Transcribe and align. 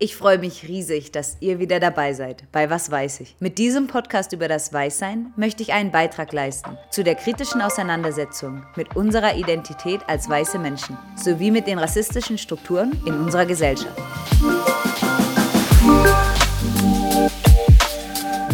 Ich 0.00 0.16
freue 0.16 0.38
mich 0.38 0.66
riesig, 0.66 1.12
dass 1.12 1.36
ihr 1.38 1.60
wieder 1.60 1.78
dabei 1.78 2.14
seid 2.14 2.50
bei 2.50 2.68
Was 2.68 2.90
weiß 2.90 3.20
ich. 3.20 3.36
Mit 3.38 3.58
diesem 3.58 3.86
Podcast 3.86 4.32
über 4.32 4.48
das 4.48 4.72
Weißsein 4.72 5.32
möchte 5.36 5.62
ich 5.62 5.72
einen 5.72 5.92
Beitrag 5.92 6.32
leisten 6.32 6.76
zu 6.90 7.04
der 7.04 7.14
kritischen 7.14 7.62
Auseinandersetzung 7.62 8.66
mit 8.74 8.96
unserer 8.96 9.36
Identität 9.36 10.00
als 10.08 10.28
weiße 10.28 10.58
Menschen 10.58 10.98
sowie 11.14 11.52
mit 11.52 11.68
den 11.68 11.78
rassistischen 11.78 12.38
Strukturen 12.38 13.00
in 13.06 13.14
unserer 13.14 13.46
Gesellschaft. 13.46 13.96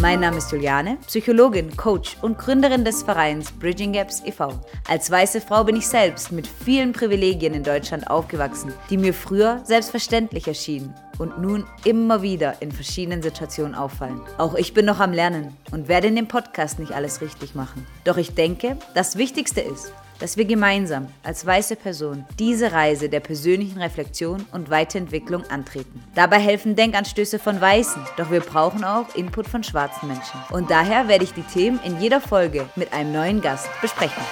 Mein 0.01 0.21
Name 0.21 0.37
ist 0.37 0.51
Juliane, 0.51 0.97
Psychologin, 1.05 1.77
Coach 1.77 2.17
und 2.23 2.39
Gründerin 2.39 2.83
des 2.83 3.03
Vereins 3.03 3.51
Bridging 3.51 3.93
Gaps 3.93 4.23
e.V. 4.25 4.59
Als 4.87 5.11
weiße 5.11 5.41
Frau 5.41 5.63
bin 5.63 5.75
ich 5.75 5.87
selbst 5.87 6.31
mit 6.31 6.47
vielen 6.47 6.91
Privilegien 6.91 7.53
in 7.53 7.61
Deutschland 7.61 8.09
aufgewachsen, 8.09 8.73
die 8.89 8.97
mir 8.97 9.13
früher 9.13 9.61
selbstverständlich 9.63 10.47
erschienen 10.47 10.95
und 11.19 11.39
nun 11.39 11.67
immer 11.85 12.23
wieder 12.23 12.63
in 12.63 12.71
verschiedenen 12.71 13.21
Situationen 13.21 13.75
auffallen. 13.75 14.21
Auch 14.39 14.55
ich 14.55 14.73
bin 14.73 14.87
noch 14.87 14.99
am 14.99 15.13
Lernen 15.13 15.55
und 15.71 15.87
werde 15.87 16.07
in 16.07 16.15
dem 16.15 16.27
Podcast 16.27 16.79
nicht 16.79 16.93
alles 16.93 17.21
richtig 17.21 17.53
machen. 17.53 17.85
Doch 18.03 18.17
ich 18.17 18.33
denke, 18.33 18.77
das 18.95 19.17
Wichtigste 19.17 19.61
ist, 19.61 19.93
dass 20.21 20.37
wir 20.37 20.45
gemeinsam 20.45 21.07
als 21.23 21.45
weiße 21.45 21.75
Person 21.75 22.25
diese 22.39 22.71
Reise 22.71 23.09
der 23.09 23.19
persönlichen 23.19 23.81
Reflexion 23.81 24.45
und 24.53 24.69
Weiterentwicklung 24.69 25.43
antreten. 25.49 26.01
Dabei 26.15 26.39
helfen 26.39 26.75
Denkanstöße 26.75 27.39
von 27.39 27.59
Weißen, 27.59 28.03
doch 28.15 28.31
wir 28.31 28.41
brauchen 28.41 28.83
auch 28.83 29.13
Input 29.15 29.47
von 29.47 29.63
schwarzen 29.63 30.07
Menschen. 30.07 30.39
Und 30.51 30.71
daher 30.71 31.07
werde 31.07 31.25
ich 31.25 31.33
die 31.33 31.43
Themen 31.43 31.79
in 31.83 31.99
jeder 31.99 32.21
Folge 32.21 32.69
mit 32.75 32.93
einem 32.93 33.11
neuen 33.11 33.41
Gast 33.41 33.69
besprechen. 33.81 34.23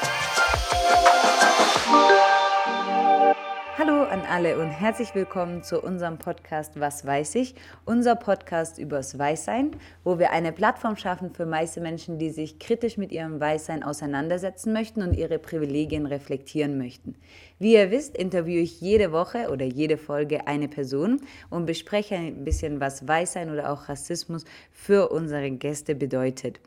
Hallo 3.89 4.03
an 4.03 4.21
alle 4.21 4.59
und 4.59 4.69
herzlich 4.69 5.15
willkommen 5.15 5.63
zu 5.63 5.81
unserem 5.81 6.19
Podcast 6.19 6.79
Was 6.79 7.07
weiß 7.07 7.33
ich? 7.33 7.55
Unser 7.85 8.15
Podcast 8.15 8.77
übers 8.77 9.17
Weißsein, 9.17 9.71
wo 10.03 10.19
wir 10.19 10.29
eine 10.29 10.51
Plattform 10.51 10.95
schaffen 10.95 11.33
für 11.33 11.49
weiße 11.49 11.81
Menschen, 11.81 12.19
die 12.19 12.29
sich 12.29 12.59
kritisch 12.59 12.97
mit 12.97 13.11
ihrem 13.11 13.39
Weißsein 13.39 13.81
auseinandersetzen 13.81 14.73
möchten 14.73 15.01
und 15.01 15.15
ihre 15.15 15.39
Privilegien 15.39 16.05
reflektieren 16.05 16.77
möchten. 16.77 17.15
Wie 17.57 17.73
ihr 17.73 17.89
wisst, 17.89 18.15
interviewe 18.15 18.61
ich 18.61 18.79
jede 18.79 19.11
Woche 19.11 19.49
oder 19.49 19.65
jede 19.65 19.97
Folge 19.97 20.45
eine 20.45 20.67
Person 20.67 21.21
und 21.49 21.65
bespreche 21.65 22.13
ein 22.13 22.43
bisschen, 22.45 22.79
was 22.79 23.07
Weißsein 23.07 23.49
oder 23.49 23.73
auch 23.73 23.89
Rassismus 23.89 24.45
für 24.71 25.09
unsere 25.09 25.49
Gäste 25.49 25.95
bedeutet. 25.95 26.59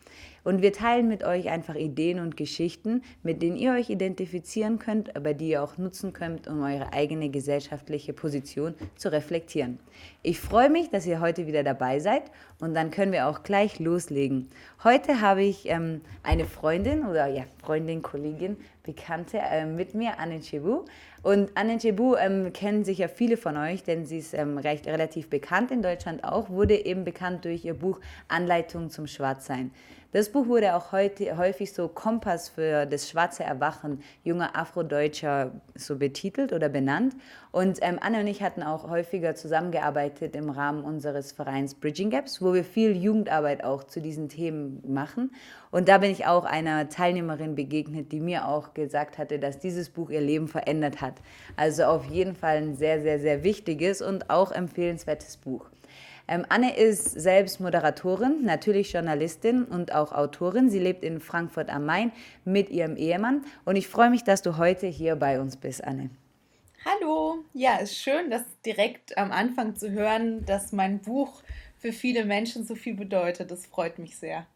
Und 0.44 0.62
wir 0.62 0.72
teilen 0.72 1.08
mit 1.08 1.24
euch 1.24 1.48
einfach 1.48 1.74
Ideen 1.74 2.18
und 2.18 2.36
Geschichten, 2.36 3.02
mit 3.22 3.42
denen 3.42 3.56
ihr 3.56 3.72
euch 3.72 3.90
identifizieren 3.90 4.78
könnt, 4.78 5.14
aber 5.14 5.34
die 5.34 5.50
ihr 5.50 5.62
auch 5.62 5.78
nutzen 5.78 6.12
könnt, 6.12 6.48
um 6.48 6.62
eure 6.62 6.92
eigene 6.92 7.28
gesellschaftliche 7.28 8.12
Position 8.12 8.74
zu 8.96 9.12
reflektieren. 9.12 9.78
Ich 10.22 10.40
freue 10.40 10.70
mich, 10.70 10.90
dass 10.90 11.06
ihr 11.06 11.20
heute 11.20 11.46
wieder 11.46 11.62
dabei 11.62 12.00
seid 12.00 12.24
und 12.60 12.74
dann 12.74 12.90
können 12.90 13.12
wir 13.12 13.28
auch 13.28 13.42
gleich 13.42 13.78
loslegen. 13.78 14.48
Heute 14.82 15.20
habe 15.20 15.42
ich 15.42 15.68
ähm, 15.68 16.00
eine 16.22 16.44
Freundin 16.44 17.06
oder 17.06 17.26
ja, 17.26 17.44
Freundin, 17.62 18.02
Kollegin, 18.02 18.56
Bekannte 18.82 19.38
äh, 19.38 19.64
mit 19.64 19.94
mir, 19.94 20.18
Anne 20.18 20.40
Chebu. 20.40 20.84
Und 21.22 21.50
Anne 21.54 21.78
Chebu 21.78 22.16
ähm, 22.16 22.52
kennen 22.52 22.84
sicher 22.84 23.08
viele 23.08 23.36
von 23.36 23.56
euch, 23.56 23.84
denn 23.84 24.06
sie 24.06 24.18
ist 24.18 24.34
ähm, 24.34 24.58
recht 24.58 24.86
relativ 24.86 25.30
bekannt 25.30 25.70
in 25.70 25.82
Deutschland 25.82 26.24
auch, 26.24 26.50
wurde 26.50 26.84
eben 26.84 27.04
bekannt 27.04 27.44
durch 27.44 27.64
ihr 27.64 27.74
Buch 27.74 28.00
Anleitung 28.28 28.90
zum 28.90 29.06
Schwarzsein. 29.06 29.70
Das 30.12 30.28
Buch 30.28 30.46
wurde 30.46 30.74
auch 30.74 30.92
heute 30.92 31.38
häufig 31.38 31.72
so 31.72 31.88
Kompass 31.88 32.50
für 32.50 32.84
das 32.84 33.08
schwarze 33.08 33.44
Erwachen 33.44 34.02
junger 34.22 34.54
Afrodeutscher 34.54 35.52
so 35.74 35.96
betitelt 35.96 36.52
oder 36.52 36.68
benannt. 36.68 37.16
Und 37.50 37.78
ähm, 37.80 37.98
Anne 37.98 38.20
und 38.20 38.26
ich 38.26 38.42
hatten 38.42 38.62
auch 38.62 38.90
häufiger 38.90 39.34
zusammengearbeitet 39.34 40.36
im 40.36 40.50
Rahmen 40.50 40.84
unseres 40.84 41.32
Vereins 41.32 41.74
Bridging 41.74 42.10
Gaps, 42.10 42.42
wo 42.42 42.52
wir 42.52 42.62
viel 42.62 42.94
Jugendarbeit 42.94 43.64
auch 43.64 43.84
zu 43.84 44.02
diesen 44.02 44.28
Themen 44.28 44.82
machen. 44.86 45.30
Und 45.70 45.88
da 45.88 45.96
bin 45.96 46.10
ich 46.10 46.26
auch 46.26 46.44
einer 46.44 46.90
Teilnehmerin 46.90 47.54
begegnet, 47.54 48.12
die 48.12 48.20
mir 48.20 48.46
auch 48.46 48.74
gesagt 48.74 49.16
hatte, 49.16 49.38
dass 49.38 49.60
dieses 49.60 49.88
Buch 49.88 50.10
ihr 50.10 50.20
Leben 50.20 50.46
verändert 50.46 51.00
hat. 51.00 51.14
Also 51.56 51.84
auf 51.84 52.04
jeden 52.04 52.36
Fall 52.36 52.58
ein 52.58 52.76
sehr, 52.76 53.00
sehr, 53.00 53.18
sehr 53.18 53.44
wichtiges 53.44 54.02
und 54.02 54.28
auch 54.28 54.52
empfehlenswertes 54.52 55.38
Buch. 55.38 55.71
Ähm, 56.28 56.46
Anne 56.48 56.76
ist 56.76 57.04
selbst 57.04 57.60
Moderatorin, 57.60 58.44
natürlich 58.44 58.92
Journalistin 58.92 59.64
und 59.64 59.92
auch 59.92 60.12
Autorin. 60.12 60.70
Sie 60.70 60.78
lebt 60.78 61.02
in 61.02 61.20
Frankfurt 61.20 61.68
am 61.68 61.86
Main 61.86 62.12
mit 62.44 62.70
ihrem 62.70 62.96
Ehemann 62.96 63.44
und 63.64 63.76
ich 63.76 63.88
freue 63.88 64.10
mich, 64.10 64.24
dass 64.24 64.42
du 64.42 64.56
heute 64.56 64.86
hier 64.86 65.16
bei 65.16 65.40
uns 65.40 65.56
bist, 65.56 65.84
Anne. 65.84 66.10
Hallo, 66.84 67.44
ja, 67.54 67.76
ist 67.76 67.96
schön, 67.96 68.30
das 68.30 68.42
direkt 68.66 69.16
am 69.16 69.30
Anfang 69.30 69.76
zu 69.76 69.90
hören, 69.90 70.44
dass 70.46 70.72
mein 70.72 71.00
Buch 71.00 71.42
für 71.78 71.92
viele 71.92 72.24
Menschen 72.24 72.64
so 72.64 72.74
viel 72.74 72.94
bedeutet. 72.94 73.50
Das 73.50 73.66
freut 73.66 73.98
mich 73.98 74.16
sehr. 74.16 74.46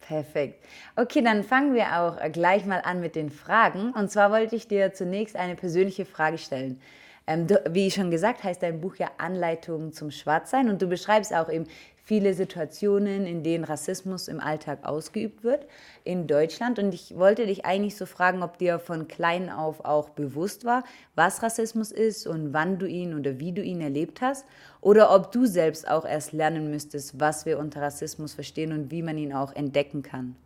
Perfekt. 0.00 0.64
Okay, 0.96 1.22
dann 1.22 1.42
fangen 1.44 1.74
wir 1.74 1.98
auch 1.98 2.18
gleich 2.32 2.66
mal 2.66 2.80
an 2.80 3.00
mit 3.00 3.16
den 3.16 3.30
Fragen. 3.30 3.92
Und 3.92 4.10
zwar 4.10 4.30
wollte 4.30 4.54
ich 4.54 4.68
dir 4.68 4.92
zunächst 4.92 5.36
eine 5.36 5.54
persönliche 5.54 6.04
Frage 6.04 6.38
stellen. 6.38 6.80
Ähm, 7.26 7.46
du, 7.46 7.62
wie 7.70 7.90
schon 7.90 8.10
gesagt, 8.10 8.44
heißt 8.44 8.62
dein 8.62 8.80
Buch 8.80 8.96
ja 8.96 9.10
Anleitung 9.18 9.92
zum 9.92 10.10
Schwarzsein 10.10 10.68
und 10.68 10.82
du 10.82 10.86
beschreibst 10.86 11.34
auch 11.34 11.48
eben 11.48 11.66
viele 12.04 12.34
Situationen, 12.34 13.26
in 13.26 13.42
denen 13.42 13.64
Rassismus 13.64 14.28
im 14.28 14.38
Alltag 14.38 14.80
ausgeübt 14.84 15.42
wird 15.42 15.66
in 16.04 16.26
Deutschland. 16.26 16.78
Und 16.78 16.92
ich 16.92 17.16
wollte 17.16 17.46
dich 17.46 17.64
eigentlich 17.64 17.96
so 17.96 18.04
fragen, 18.04 18.42
ob 18.42 18.58
dir 18.58 18.78
von 18.78 19.08
klein 19.08 19.48
auf 19.48 19.84
auch 19.84 20.10
bewusst 20.10 20.64
war, 20.66 20.84
was 21.14 21.42
Rassismus 21.42 21.90
ist 21.90 22.26
und 22.26 22.52
wann 22.52 22.78
du 22.78 22.86
ihn 22.86 23.18
oder 23.18 23.38
wie 23.38 23.52
du 23.52 23.62
ihn 23.62 23.80
erlebt 23.80 24.20
hast. 24.20 24.44
Oder 24.82 25.14
ob 25.14 25.32
du 25.32 25.46
selbst 25.46 25.88
auch 25.88 26.04
erst 26.04 26.32
lernen 26.32 26.70
müsstest, 26.70 27.18
was 27.18 27.46
wir 27.46 27.58
unter 27.58 27.80
Rassismus 27.80 28.34
verstehen 28.34 28.72
und 28.72 28.90
wie 28.90 29.02
man 29.02 29.16
ihn 29.16 29.32
auch 29.32 29.54
entdecken 29.54 30.02
kann. 30.02 30.36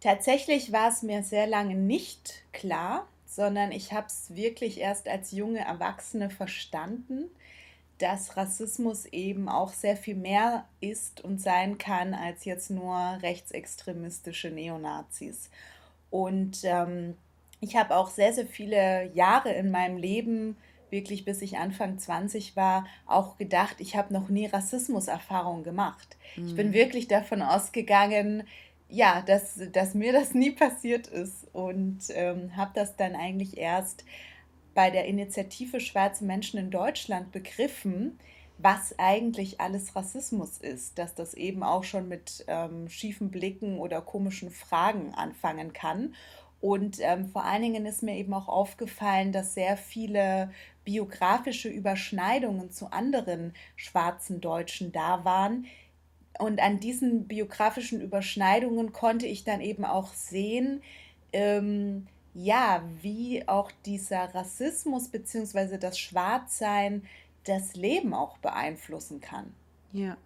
Tatsächlich 0.00 0.72
war 0.72 0.88
es 0.88 1.02
mir 1.02 1.22
sehr 1.22 1.46
lange 1.46 1.74
nicht 1.74 2.42
klar, 2.52 3.06
sondern 3.34 3.72
ich 3.72 3.92
habe 3.92 4.06
es 4.06 4.34
wirklich 4.34 4.78
erst 4.78 5.08
als 5.08 5.32
junge 5.32 5.60
Erwachsene 5.60 6.30
verstanden, 6.30 7.30
dass 7.98 8.36
Rassismus 8.36 9.06
eben 9.06 9.48
auch 9.48 9.72
sehr 9.72 9.96
viel 9.96 10.16
mehr 10.16 10.66
ist 10.80 11.20
und 11.20 11.40
sein 11.40 11.78
kann 11.78 12.14
als 12.14 12.44
jetzt 12.44 12.70
nur 12.70 12.96
rechtsextremistische 13.22 14.50
Neonazis. 14.50 15.50
Und 16.10 16.60
ähm, 16.64 17.16
ich 17.60 17.76
habe 17.76 17.96
auch 17.96 18.10
sehr, 18.10 18.32
sehr 18.32 18.46
viele 18.46 19.10
Jahre 19.14 19.52
in 19.52 19.70
meinem 19.70 19.96
Leben, 19.96 20.56
wirklich 20.90 21.24
bis 21.24 21.40
ich 21.42 21.58
Anfang 21.58 21.98
20 21.98 22.56
war, 22.56 22.86
auch 23.06 23.38
gedacht, 23.38 23.76
ich 23.78 23.96
habe 23.96 24.12
noch 24.12 24.28
nie 24.28 24.46
Rassismuserfahrung 24.46 25.62
gemacht. 25.62 26.16
Mhm. 26.36 26.46
Ich 26.48 26.56
bin 26.56 26.68
mhm. 26.68 26.74
wirklich 26.74 27.08
davon 27.08 27.40
ausgegangen, 27.40 28.42
ja, 28.92 29.22
dass, 29.22 29.58
dass 29.72 29.94
mir 29.94 30.12
das 30.12 30.34
nie 30.34 30.52
passiert 30.52 31.06
ist 31.06 31.46
und 31.52 32.00
ähm, 32.10 32.56
habe 32.56 32.72
das 32.74 32.96
dann 32.96 33.16
eigentlich 33.16 33.56
erst 33.56 34.04
bei 34.74 34.90
der 34.90 35.06
Initiative 35.06 35.80
Schwarze 35.80 36.24
Menschen 36.24 36.58
in 36.58 36.70
Deutschland 36.70 37.32
begriffen, 37.32 38.18
was 38.58 38.98
eigentlich 38.98 39.60
alles 39.60 39.96
Rassismus 39.96 40.58
ist, 40.58 40.98
dass 40.98 41.14
das 41.14 41.34
eben 41.34 41.62
auch 41.62 41.84
schon 41.84 42.08
mit 42.08 42.44
ähm, 42.46 42.88
schiefen 42.88 43.30
Blicken 43.30 43.78
oder 43.78 44.00
komischen 44.02 44.50
Fragen 44.50 45.14
anfangen 45.14 45.72
kann. 45.72 46.14
Und 46.60 46.98
ähm, 47.00 47.28
vor 47.28 47.44
allen 47.44 47.62
Dingen 47.62 47.86
ist 47.86 48.02
mir 48.02 48.14
eben 48.14 48.32
auch 48.34 48.46
aufgefallen, 48.46 49.32
dass 49.32 49.54
sehr 49.54 49.76
viele 49.76 50.52
biografische 50.84 51.68
Überschneidungen 51.68 52.70
zu 52.70 52.92
anderen 52.92 53.52
schwarzen 53.74 54.40
Deutschen 54.40 54.92
da 54.92 55.24
waren, 55.24 55.66
und 56.38 56.60
an 56.60 56.80
diesen 56.80 57.26
biografischen 57.28 58.00
Überschneidungen 58.00 58.92
konnte 58.92 59.26
ich 59.26 59.44
dann 59.44 59.60
eben 59.60 59.84
auch 59.84 60.12
sehen, 60.14 60.82
ähm, 61.32 62.06
ja, 62.34 62.82
wie 63.02 63.46
auch 63.46 63.70
dieser 63.84 64.34
Rassismus 64.34 65.08
bzw. 65.08 65.78
das 65.78 65.98
Schwarzsein 65.98 67.02
das 67.44 67.74
Leben 67.74 68.14
auch 68.14 68.38
beeinflussen 68.38 69.20
kann. 69.20 69.52
Ja. 69.92 70.16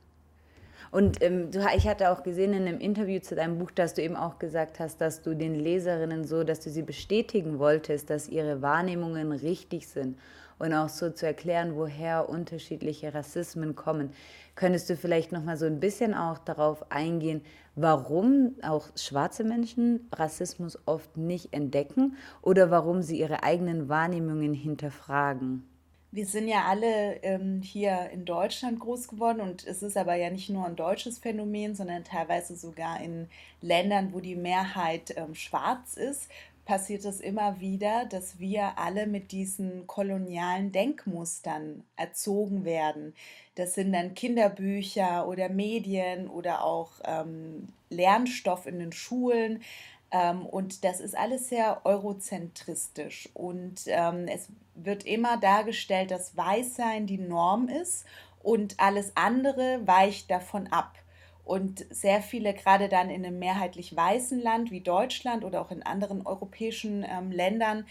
Und 0.93 1.21
ähm, 1.23 1.51
du, 1.51 1.67
ich 1.77 1.89
hatte 1.89 2.11
auch 2.11 2.23
gesehen 2.23 2.53
in 2.53 2.67
einem 2.67 2.79
Interview 2.79 3.21
zu 3.21 3.35
deinem 3.35 3.59
Buch, 3.59 3.71
dass 3.71 3.95
du 3.95 4.03
eben 4.03 4.17
auch 4.17 4.39
gesagt 4.39 4.79
hast, 4.79 5.01
dass 5.01 5.23
du 5.23 5.35
den 5.35 5.55
Leserinnen 5.55 6.25
so, 6.25 6.45
dass 6.45 6.61
du 6.61 6.71
sie 6.71 6.83
bestätigen 6.83 7.59
wolltest, 7.59 8.09
dass 8.11 8.29
ihre 8.29 8.63
Wahrnehmungen 8.63 9.33
richtig 9.33 9.89
sind 9.89 10.17
und 10.59 10.73
auch 10.73 10.89
so 10.89 11.11
zu 11.11 11.27
erklären, 11.27 11.75
woher 11.75 12.29
unterschiedliche 12.29 13.13
Rassismen 13.13 13.75
kommen. 13.75 14.13
Könntest 14.57 14.89
du 14.89 14.97
vielleicht 14.97 15.33
noch 15.33 15.45
mal 15.45 15.59
so 15.59 15.67
ein 15.67 15.81
bisschen 15.81 16.15
auch 16.15 16.39
darauf 16.39 16.91
eingehen, 16.91 17.43
warum 17.75 18.57
auch 18.63 18.89
schwarze 18.97 19.45
Menschen 19.45 20.09
Rassismus 20.13 20.79
oft 20.87 21.19
nicht 21.19 21.53
entdecken 21.53 22.17
oder 22.41 22.71
warum 22.71 23.03
sie 23.03 23.21
ihre 23.21 23.43
eigenen 23.43 23.91
Wahrnehmungen 23.91 24.55
hinterfragen? 24.55 25.69
Wir 26.11 26.25
sind 26.25 26.49
ja 26.49 26.65
alle 26.65 27.23
ähm, 27.23 27.61
hier 27.61 28.09
in 28.11 28.25
Deutschland 28.25 28.81
groß 28.81 29.09
geworden 29.09 29.43
und 29.43 29.67
es 29.67 29.83
ist 29.83 29.99
aber 29.99 30.15
ja 30.15 30.31
nicht 30.31 30.49
nur 30.49 30.65
ein 30.65 30.75
deutsches 30.77 31.19
Phänomen, 31.19 31.75
sondern 31.75 32.05
teilweise 32.05 32.57
sogar 32.57 33.03
in 33.03 33.29
Ländern, 33.61 34.15
wo 34.15 34.21
die 34.21 34.37
Mehrheit 34.37 35.13
ähm, 35.19 35.35
schwarz 35.35 35.99
ist, 35.99 36.31
passiert 36.67 37.05
es 37.05 37.21
immer 37.21 37.61
wieder, 37.61 38.05
dass 38.07 38.39
wir 38.39 38.77
alle 38.79 39.07
mit 39.07 39.33
diesen 39.33 39.87
kolonialen 39.87 40.73
Denkmustern 40.73 41.85
erzogen 41.97 42.65
werden. 42.65 43.15
Das 43.55 43.75
sind 43.75 43.93
dann 43.93 44.15
Kinderbücher 44.15 45.27
oder 45.29 45.49
Medien 45.49 46.29
oder 46.29 46.65
auch 46.65 46.91
ähm, 47.05 47.69
Lernstoff 47.89 48.67
in 48.67 48.81
den 48.81 48.93
Schulen. 48.93 49.63
Ähm, 50.11 50.45
und 50.45 50.85
das 50.85 51.01
ist 51.01 51.17
alles 51.17 51.49
sehr 51.49 51.87
eurozentristisch. 51.87 53.29
Und 53.33 53.83
ähm, 53.87 54.27
es 54.27 54.49
wird 54.75 55.07
immer 55.07 55.39
dargestellt, 55.39 56.11
dass 56.11 56.37
Weißsein 56.37 57.07
die 57.07 57.19
Norm 57.19 57.69
ist 57.69 58.05
und 58.43 58.79
alles 58.79 59.13
andere 59.15 59.87
weicht 59.87 60.31
davon 60.33 60.67
ab. 60.67 60.99
Und 61.47 61.87
sehr 61.91 62.23
viele, 62.23 62.53
gerade 62.55 62.89
dann 62.89 63.09
in 63.09 63.25
einem 63.25 63.39
mehrheitlich 63.39 63.95
weißen 63.95 64.43
Land 64.43 64.73
wie 64.73 64.81
Deutschland 64.81 65.45
oder 65.45 65.61
auch 65.61 65.71
in 65.71 65.85
anderen 65.85 66.27
europäischen 66.27 67.07
ähm, 67.09 67.31
Ländern, 67.31 67.87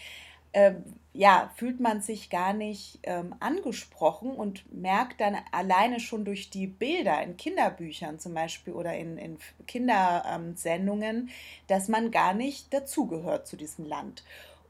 ähm, 0.52 0.84
ja, 1.14 1.50
fühlt 1.56 1.80
man 1.80 2.02
sich 2.02 2.28
gar 2.28 2.52
nicht 2.52 2.98
ähm, 3.04 3.34
angesprochen 3.40 4.32
und 4.32 4.70
merkt 4.70 5.22
dann 5.22 5.38
alleine 5.52 6.00
schon 6.00 6.26
durch 6.26 6.50
die 6.50 6.66
Bilder 6.66 7.22
in 7.22 7.38
Kinderbüchern 7.38 8.18
zum 8.18 8.34
Beispiel 8.34 8.74
oder 8.74 8.94
in, 8.94 9.16
in 9.16 9.38
Kindersendungen, 9.66 11.30
dass 11.66 11.88
man 11.88 12.10
gar 12.10 12.34
nicht 12.34 12.74
dazugehört 12.74 13.46
zu 13.46 13.56
diesem 13.56 13.86
Land. 13.86 14.22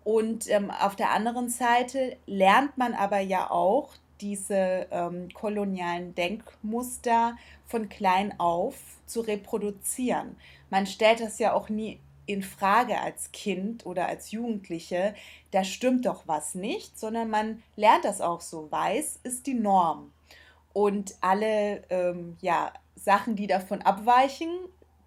Und 0.04 0.48
ähm, 0.48 0.70
auf 0.70 0.94
der 0.94 1.10
anderen 1.10 1.48
Seite 1.48 2.16
lernt 2.26 2.78
man 2.78 2.94
aber 2.94 3.18
ja 3.18 3.50
auch 3.50 3.94
diese 4.20 4.86
ähm, 4.90 5.28
kolonialen 5.34 6.14
Denkmuster 6.14 7.36
von 7.64 7.88
klein 7.88 8.38
auf 8.38 8.76
zu 9.06 9.20
reproduzieren. 9.20 10.36
Man 10.70 10.86
stellt 10.86 11.20
das 11.20 11.38
ja 11.38 11.52
auch 11.52 11.68
nie 11.68 12.00
in 12.26 12.42
Frage 12.42 13.00
als 13.00 13.30
Kind 13.32 13.86
oder 13.86 14.08
als 14.08 14.32
Jugendliche, 14.32 15.14
da 15.52 15.64
stimmt 15.64 16.06
doch 16.06 16.24
was 16.26 16.54
nicht, 16.54 16.98
sondern 16.98 17.30
man 17.30 17.62
lernt 17.76 18.04
das 18.04 18.20
auch 18.20 18.40
so. 18.40 18.70
Weiß 18.70 19.20
ist 19.22 19.46
die 19.46 19.54
Norm. 19.54 20.12
Und 20.72 21.14
alle 21.20 21.84
ähm, 21.88 22.36
ja, 22.40 22.72
Sachen, 22.96 23.36
die 23.36 23.46
davon 23.46 23.80
abweichen, 23.82 24.50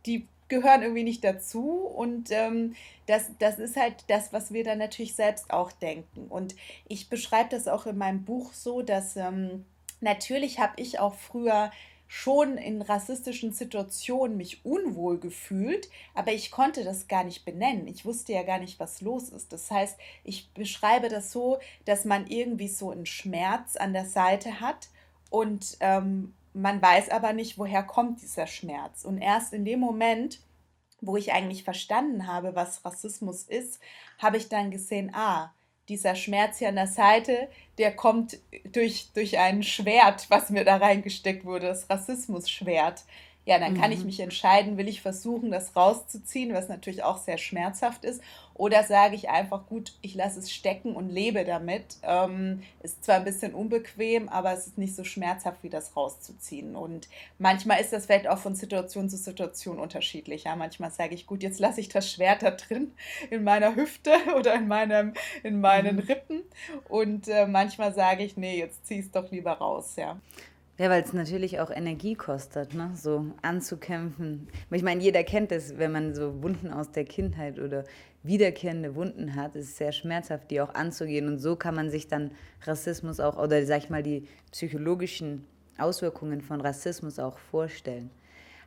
die 0.05 0.27
gehören 0.49 0.81
irgendwie 0.81 1.03
nicht 1.03 1.23
dazu. 1.23 1.69
Und 1.69 2.31
ähm, 2.31 2.75
das, 3.05 3.31
das 3.39 3.59
ist 3.59 3.77
halt 3.77 4.03
das, 4.07 4.33
was 4.33 4.51
wir 4.51 4.63
dann 4.63 4.79
natürlich 4.79 5.15
selbst 5.15 5.51
auch 5.51 5.71
denken. 5.71 6.27
Und 6.29 6.55
ich 6.87 7.09
beschreibe 7.09 7.49
das 7.49 7.67
auch 7.67 7.85
in 7.85 7.97
meinem 7.97 8.23
Buch 8.23 8.53
so, 8.53 8.81
dass 8.81 9.15
ähm, 9.15 9.65
natürlich 10.01 10.59
habe 10.59 10.73
ich 10.77 10.99
auch 10.99 11.15
früher 11.15 11.71
schon 12.11 12.57
in 12.57 12.81
rassistischen 12.81 13.53
Situationen 13.53 14.35
mich 14.35 14.65
unwohl 14.65 15.19
gefühlt, 15.19 15.89
aber 16.15 16.33
ich 16.33 16.49
konnte 16.49 16.83
das 16.83 17.07
gar 17.07 17.23
nicht 17.23 17.45
benennen. 17.45 17.87
Ich 17.87 18.03
wusste 18.03 18.33
ja 18.33 18.41
gar 18.41 18.57
nicht, 18.57 18.79
was 18.79 19.01
los 19.01 19.29
ist. 19.29 19.53
Das 19.53 19.69
heißt, 19.69 19.95
ich 20.23 20.49
beschreibe 20.55 21.07
das 21.09 21.31
so, 21.31 21.59
dass 21.85 22.05
man 22.05 22.25
irgendwie 22.25 22.67
so 22.67 22.89
einen 22.89 23.05
Schmerz 23.05 23.75
an 23.75 23.93
der 23.93 24.05
Seite 24.05 24.59
hat 24.59 24.89
und 25.29 25.77
ähm, 25.81 26.33
man 26.53 26.81
weiß 26.81 27.09
aber 27.09 27.33
nicht, 27.33 27.57
woher 27.57 27.83
kommt 27.83 28.21
dieser 28.21 28.47
Schmerz. 28.47 29.05
Und 29.05 29.19
erst 29.19 29.53
in 29.53 29.65
dem 29.65 29.79
Moment, 29.79 30.39
wo 31.01 31.15
ich 31.17 31.31
eigentlich 31.31 31.63
verstanden 31.63 32.27
habe, 32.27 32.55
was 32.55 32.83
Rassismus 32.83 33.43
ist, 33.43 33.79
habe 34.17 34.37
ich 34.37 34.49
dann 34.49 34.71
gesehen, 34.71 35.11
ah, 35.13 35.53
dieser 35.87 36.15
Schmerz 36.15 36.59
hier 36.59 36.69
an 36.69 36.75
der 36.75 36.87
Seite, 36.87 37.49
der 37.77 37.95
kommt 37.95 38.37
durch, 38.71 39.11
durch 39.13 39.37
ein 39.39 39.63
Schwert, 39.63 40.29
was 40.29 40.49
mir 40.49 40.63
da 40.63 40.77
reingesteckt 40.77 41.45
wurde, 41.45 41.67
das 41.67 41.89
Rassismus-Schwert 41.89 43.03
ja, 43.49 43.57
dann 43.57 43.73
kann 43.73 43.89
mhm. 43.89 43.97
ich 43.97 44.05
mich 44.05 44.19
entscheiden, 44.19 44.77
will 44.77 44.87
ich 44.87 45.01
versuchen, 45.01 45.49
das 45.49 45.75
rauszuziehen, 45.75 46.53
was 46.53 46.69
natürlich 46.69 47.01
auch 47.01 47.17
sehr 47.17 47.39
schmerzhaft 47.39 48.05
ist, 48.05 48.21
oder 48.53 48.83
sage 48.83 49.15
ich 49.15 49.27
einfach, 49.27 49.65
gut, 49.65 49.93
ich 50.03 50.13
lasse 50.13 50.37
es 50.37 50.51
stecken 50.51 50.95
und 50.95 51.09
lebe 51.09 51.43
damit. 51.45 51.97
Ähm, 52.03 52.61
ist 52.83 53.03
zwar 53.03 53.15
ein 53.15 53.23
bisschen 53.23 53.55
unbequem, 53.55 54.29
aber 54.29 54.53
es 54.53 54.67
ist 54.67 54.77
nicht 54.77 54.95
so 54.95 55.03
schmerzhaft, 55.03 55.63
wie 55.63 55.69
das 55.71 55.95
rauszuziehen. 55.95 56.75
Und 56.75 57.09
manchmal 57.39 57.81
ist 57.81 57.91
das 57.91 58.05
vielleicht 58.05 58.27
auch 58.27 58.37
von 58.37 58.53
Situation 58.53 59.09
zu 59.09 59.17
Situation 59.17 59.79
unterschiedlich. 59.79 60.43
Ja? 60.43 60.55
Manchmal 60.55 60.91
sage 60.91 61.15
ich, 61.15 61.25
gut, 61.25 61.41
jetzt 61.41 61.59
lasse 61.59 61.81
ich 61.81 61.89
das 61.89 62.11
Schwert 62.11 62.43
da 62.43 62.51
drin 62.51 62.91
in 63.31 63.43
meiner 63.43 63.75
Hüfte 63.75 64.11
oder 64.37 64.53
in, 64.53 64.67
meinem, 64.67 65.13
in 65.41 65.59
meinen 65.59 65.95
mhm. 65.95 66.03
Rippen. 66.03 66.43
Und 66.87 67.27
äh, 67.29 67.47
manchmal 67.47 67.95
sage 67.95 68.23
ich, 68.23 68.37
nee, 68.37 68.59
jetzt 68.59 68.85
zieh 68.85 68.99
es 68.99 69.09
doch 69.09 69.31
lieber 69.31 69.53
raus. 69.53 69.95
Ja. 69.95 70.19
Ja, 70.79 70.89
weil 70.89 71.03
es 71.03 71.11
natürlich 71.11 71.59
auch 71.59 71.71
Energie 71.71 72.15
kostet, 72.15 72.73
ne? 72.73 72.91
so 72.95 73.25
anzukämpfen. 73.41 74.47
Ich 74.71 74.81
meine, 74.81 75.03
jeder 75.03 75.25
kennt 75.25 75.51
es, 75.51 75.77
wenn 75.77 75.91
man 75.91 76.15
so 76.15 76.41
Wunden 76.41 76.71
aus 76.71 76.89
der 76.89 77.03
Kindheit 77.03 77.59
oder 77.59 77.83
wiederkehrende 78.23 78.95
Wunden 78.95 79.35
hat, 79.35 79.57
ist 79.57 79.71
es 79.71 79.77
sehr 79.77 79.91
schmerzhaft, 79.91 80.49
die 80.49 80.61
auch 80.61 80.73
anzugehen. 80.73 81.27
Und 81.27 81.39
so 81.39 81.57
kann 81.57 81.75
man 81.75 81.89
sich 81.89 82.07
dann 82.07 82.31
Rassismus 82.63 83.19
auch, 83.19 83.37
oder 83.37 83.65
sag 83.65 83.79
ich 83.79 83.89
mal, 83.89 84.03
die 84.03 84.25
psychologischen 84.53 85.45
Auswirkungen 85.77 86.39
von 86.39 86.61
Rassismus 86.61 87.19
auch 87.19 87.39
vorstellen. 87.39 88.09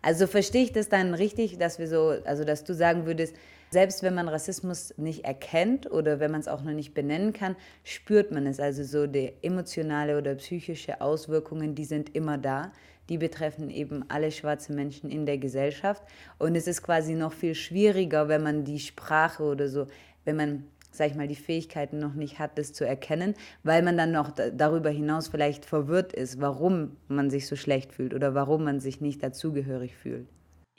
Also 0.03 0.27
verstehe 0.27 0.65
ich 0.65 0.73
das 0.73 0.91
dann 0.91 1.15
richtig, 1.15 1.57
dass 1.57 1.79
wir 1.79 1.89
so, 1.89 2.15
also 2.27 2.45
dass 2.45 2.63
du 2.65 2.75
sagen 2.75 3.07
würdest, 3.07 3.37
selbst 3.73 4.03
wenn 4.03 4.15
man 4.15 4.29
Rassismus 4.29 4.93
nicht 4.99 5.25
erkennt 5.25 5.91
oder 5.91 6.21
wenn 6.21 6.31
man 6.31 6.41
es 6.41 6.49
auch 6.49 6.63
noch 6.63 6.73
nicht 6.73 6.93
benennen 6.93 7.33
kann, 7.33 7.57
spürt 7.85 8.31
man 8.31 8.47
es. 8.47 8.61
Also 8.61 8.85
so 8.85 9.07
die 9.07 9.33
emotionale 9.41 10.19
oder 10.19 10.35
psychische 10.35 11.01
Auswirkungen, 11.01 11.75
die 11.75 11.87
sind 11.87 12.15
immer 12.15 12.37
da. 12.37 12.71
Die 13.09 13.17
betreffen 13.17 13.71
eben 13.71 14.05
alle 14.09 14.31
schwarze 14.31 14.75
Menschen 14.75 15.11
in 15.11 15.25
der 15.25 15.39
Gesellschaft. 15.39 16.03
Und 16.39 16.55
es 16.55 16.67
ist 16.67 16.83
quasi 16.83 17.15
noch 17.15 17.33
viel 17.33 17.55
schwieriger, 17.55 18.29
wenn 18.29 18.43
man 18.43 18.65
die 18.65 18.79
Sprache 18.79 19.43
oder 19.43 19.69
so, 19.69 19.87
wenn 20.25 20.37
man 20.37 20.65
sag 20.95 21.11
ich 21.11 21.17
mal, 21.17 21.27
die 21.27 21.35
Fähigkeiten 21.35 21.99
noch 21.99 22.13
nicht 22.13 22.39
hat, 22.39 22.59
das 22.59 22.75
zu 22.75 22.87
erkennen, 22.87 23.35
weil 23.63 23.83
man 23.83 23.97
dann 23.97 24.13
noch 24.13 24.31
darüber 24.31 24.91
hinaus 24.91 25.29
vielleicht 25.29 25.65
verwirrt 25.65 26.13
ist, 26.13 26.39
warum 26.43 26.99
man 27.09 27.31
sich 27.31 27.47
so 27.47 27.57
schlecht 27.57 27.95
fühlt 27.95 28.13
oder 28.13 28.35
warum 28.35 28.65
man 28.65 28.79
sich 28.79 29.01
nicht 29.01 29.23
dazugehörig 29.23 29.97
fühlt. 29.97 30.29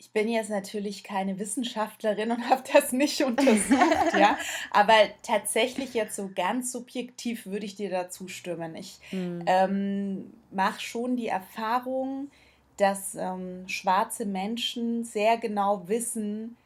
Ich 0.04 0.12
bin 0.12 0.28
jetzt 0.28 0.50
natürlich 0.50 1.06
keine 1.06 1.40
Wissenschaftlerin 1.40 2.32
und 2.32 2.50
habe 2.50 2.62
das 2.74 2.92
nicht 2.92 3.24
untersucht, 3.24 4.14
ja. 4.20 4.38
Aber 4.72 4.94
tatsächlich 5.22 5.94
jetzt 5.94 6.18
so 6.18 6.30
ganz 6.36 6.74
subjektiv 6.74 7.46
würde 7.46 7.66
ich 7.66 7.76
dir 7.76 7.90
dazu 7.90 8.28
stimmen. 8.28 8.76
Ich 8.76 9.00
hm. 9.12 9.44
ähm, 9.46 10.34
mache 10.52 10.82
schon 10.82 11.16
die 11.16 11.30
Erfahrung, 11.30 12.30
dass 12.76 13.16
ähm, 13.16 13.64
schwarze 13.70 14.26
Menschen 14.26 15.06
sehr 15.06 15.38
genau 15.38 15.88
wissen, 15.88 16.58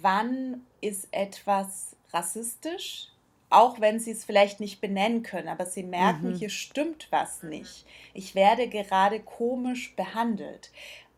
wann 0.00 0.62
ist 0.80 1.08
etwas 1.10 1.96
rassistisch, 2.12 3.08
auch 3.50 3.80
wenn 3.80 3.98
sie 3.98 4.12
es 4.12 4.24
vielleicht 4.24 4.60
nicht 4.60 4.80
benennen 4.80 5.24
können, 5.24 5.48
aber 5.48 5.66
sie 5.66 5.82
merken, 5.82 6.30
mhm. 6.30 6.34
hier 6.34 6.50
stimmt 6.50 7.08
was 7.10 7.42
nicht. 7.42 7.84
Ich 8.14 8.34
werde 8.34 8.68
gerade 8.68 9.20
komisch 9.20 9.94
behandelt. 9.96 10.70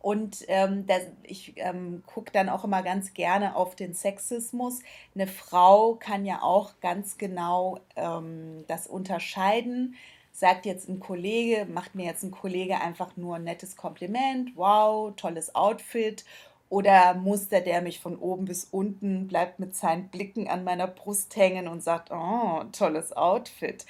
Und 0.08 0.46
ähm, 0.48 0.86
das, 0.86 1.02
ich 1.22 1.52
ähm, 1.56 2.02
gucke 2.06 2.32
dann 2.32 2.48
auch 2.48 2.64
immer 2.64 2.82
ganz 2.82 3.12
gerne 3.12 3.54
auf 3.54 3.76
den 3.76 3.92
Sexismus. 3.92 4.78
Eine 5.14 5.26
Frau 5.26 5.96
kann 5.96 6.24
ja 6.24 6.40
auch 6.40 6.80
ganz 6.80 7.18
genau 7.18 7.80
ähm, 7.94 8.64
das 8.68 8.86
unterscheiden. 8.86 9.96
Sagt 10.32 10.64
jetzt 10.64 10.88
ein 10.88 10.98
Kollege, 10.98 11.66
macht 11.66 11.94
mir 11.94 12.06
jetzt 12.06 12.22
ein 12.22 12.30
Kollege 12.30 12.80
einfach 12.80 13.18
nur 13.18 13.36
ein 13.36 13.44
nettes 13.44 13.76
Kompliment, 13.76 14.52
wow, 14.56 15.12
tolles 15.14 15.54
Outfit. 15.54 16.24
Oder 16.70 17.12
mustert 17.12 17.66
er 17.66 17.82
mich 17.82 18.00
von 18.00 18.16
oben 18.16 18.46
bis 18.46 18.64
unten, 18.64 19.28
bleibt 19.28 19.58
mit 19.58 19.76
seinen 19.76 20.08
Blicken 20.08 20.48
an 20.48 20.64
meiner 20.64 20.86
Brust 20.86 21.36
hängen 21.36 21.68
und 21.68 21.82
sagt, 21.82 22.10
oh, 22.10 22.64
tolles 22.72 23.14
Outfit. 23.14 23.84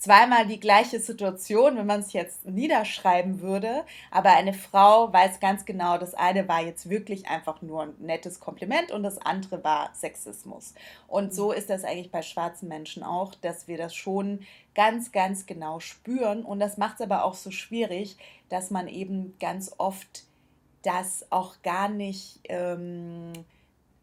Zweimal 0.00 0.46
die 0.46 0.58
gleiche 0.58 0.98
Situation, 0.98 1.76
wenn 1.76 1.84
man 1.84 2.00
es 2.00 2.14
jetzt 2.14 2.46
niederschreiben 2.46 3.42
würde, 3.42 3.84
aber 4.10 4.30
eine 4.30 4.54
Frau 4.54 5.12
weiß 5.12 5.40
ganz 5.40 5.66
genau, 5.66 5.98
das 5.98 6.14
eine 6.14 6.48
war 6.48 6.62
jetzt 6.62 6.88
wirklich 6.88 7.28
einfach 7.28 7.60
nur 7.60 7.82
ein 7.82 7.94
nettes 7.98 8.40
Kompliment 8.40 8.92
und 8.92 9.02
das 9.02 9.18
andere 9.18 9.62
war 9.62 9.90
Sexismus. 9.94 10.72
Und 11.06 11.34
so 11.34 11.52
ist 11.52 11.68
das 11.68 11.84
eigentlich 11.84 12.10
bei 12.10 12.22
schwarzen 12.22 12.66
Menschen 12.66 13.02
auch, 13.02 13.34
dass 13.34 13.68
wir 13.68 13.76
das 13.76 13.94
schon 13.94 14.40
ganz, 14.74 15.12
ganz 15.12 15.44
genau 15.44 15.80
spüren. 15.80 16.46
Und 16.46 16.60
das 16.60 16.78
macht 16.78 16.94
es 16.94 17.02
aber 17.02 17.22
auch 17.22 17.34
so 17.34 17.50
schwierig, 17.50 18.16
dass 18.48 18.70
man 18.70 18.88
eben 18.88 19.36
ganz 19.38 19.74
oft 19.76 20.24
das 20.80 21.26
auch 21.28 21.60
gar 21.60 21.90
nicht 21.90 22.40
ähm, 22.44 23.34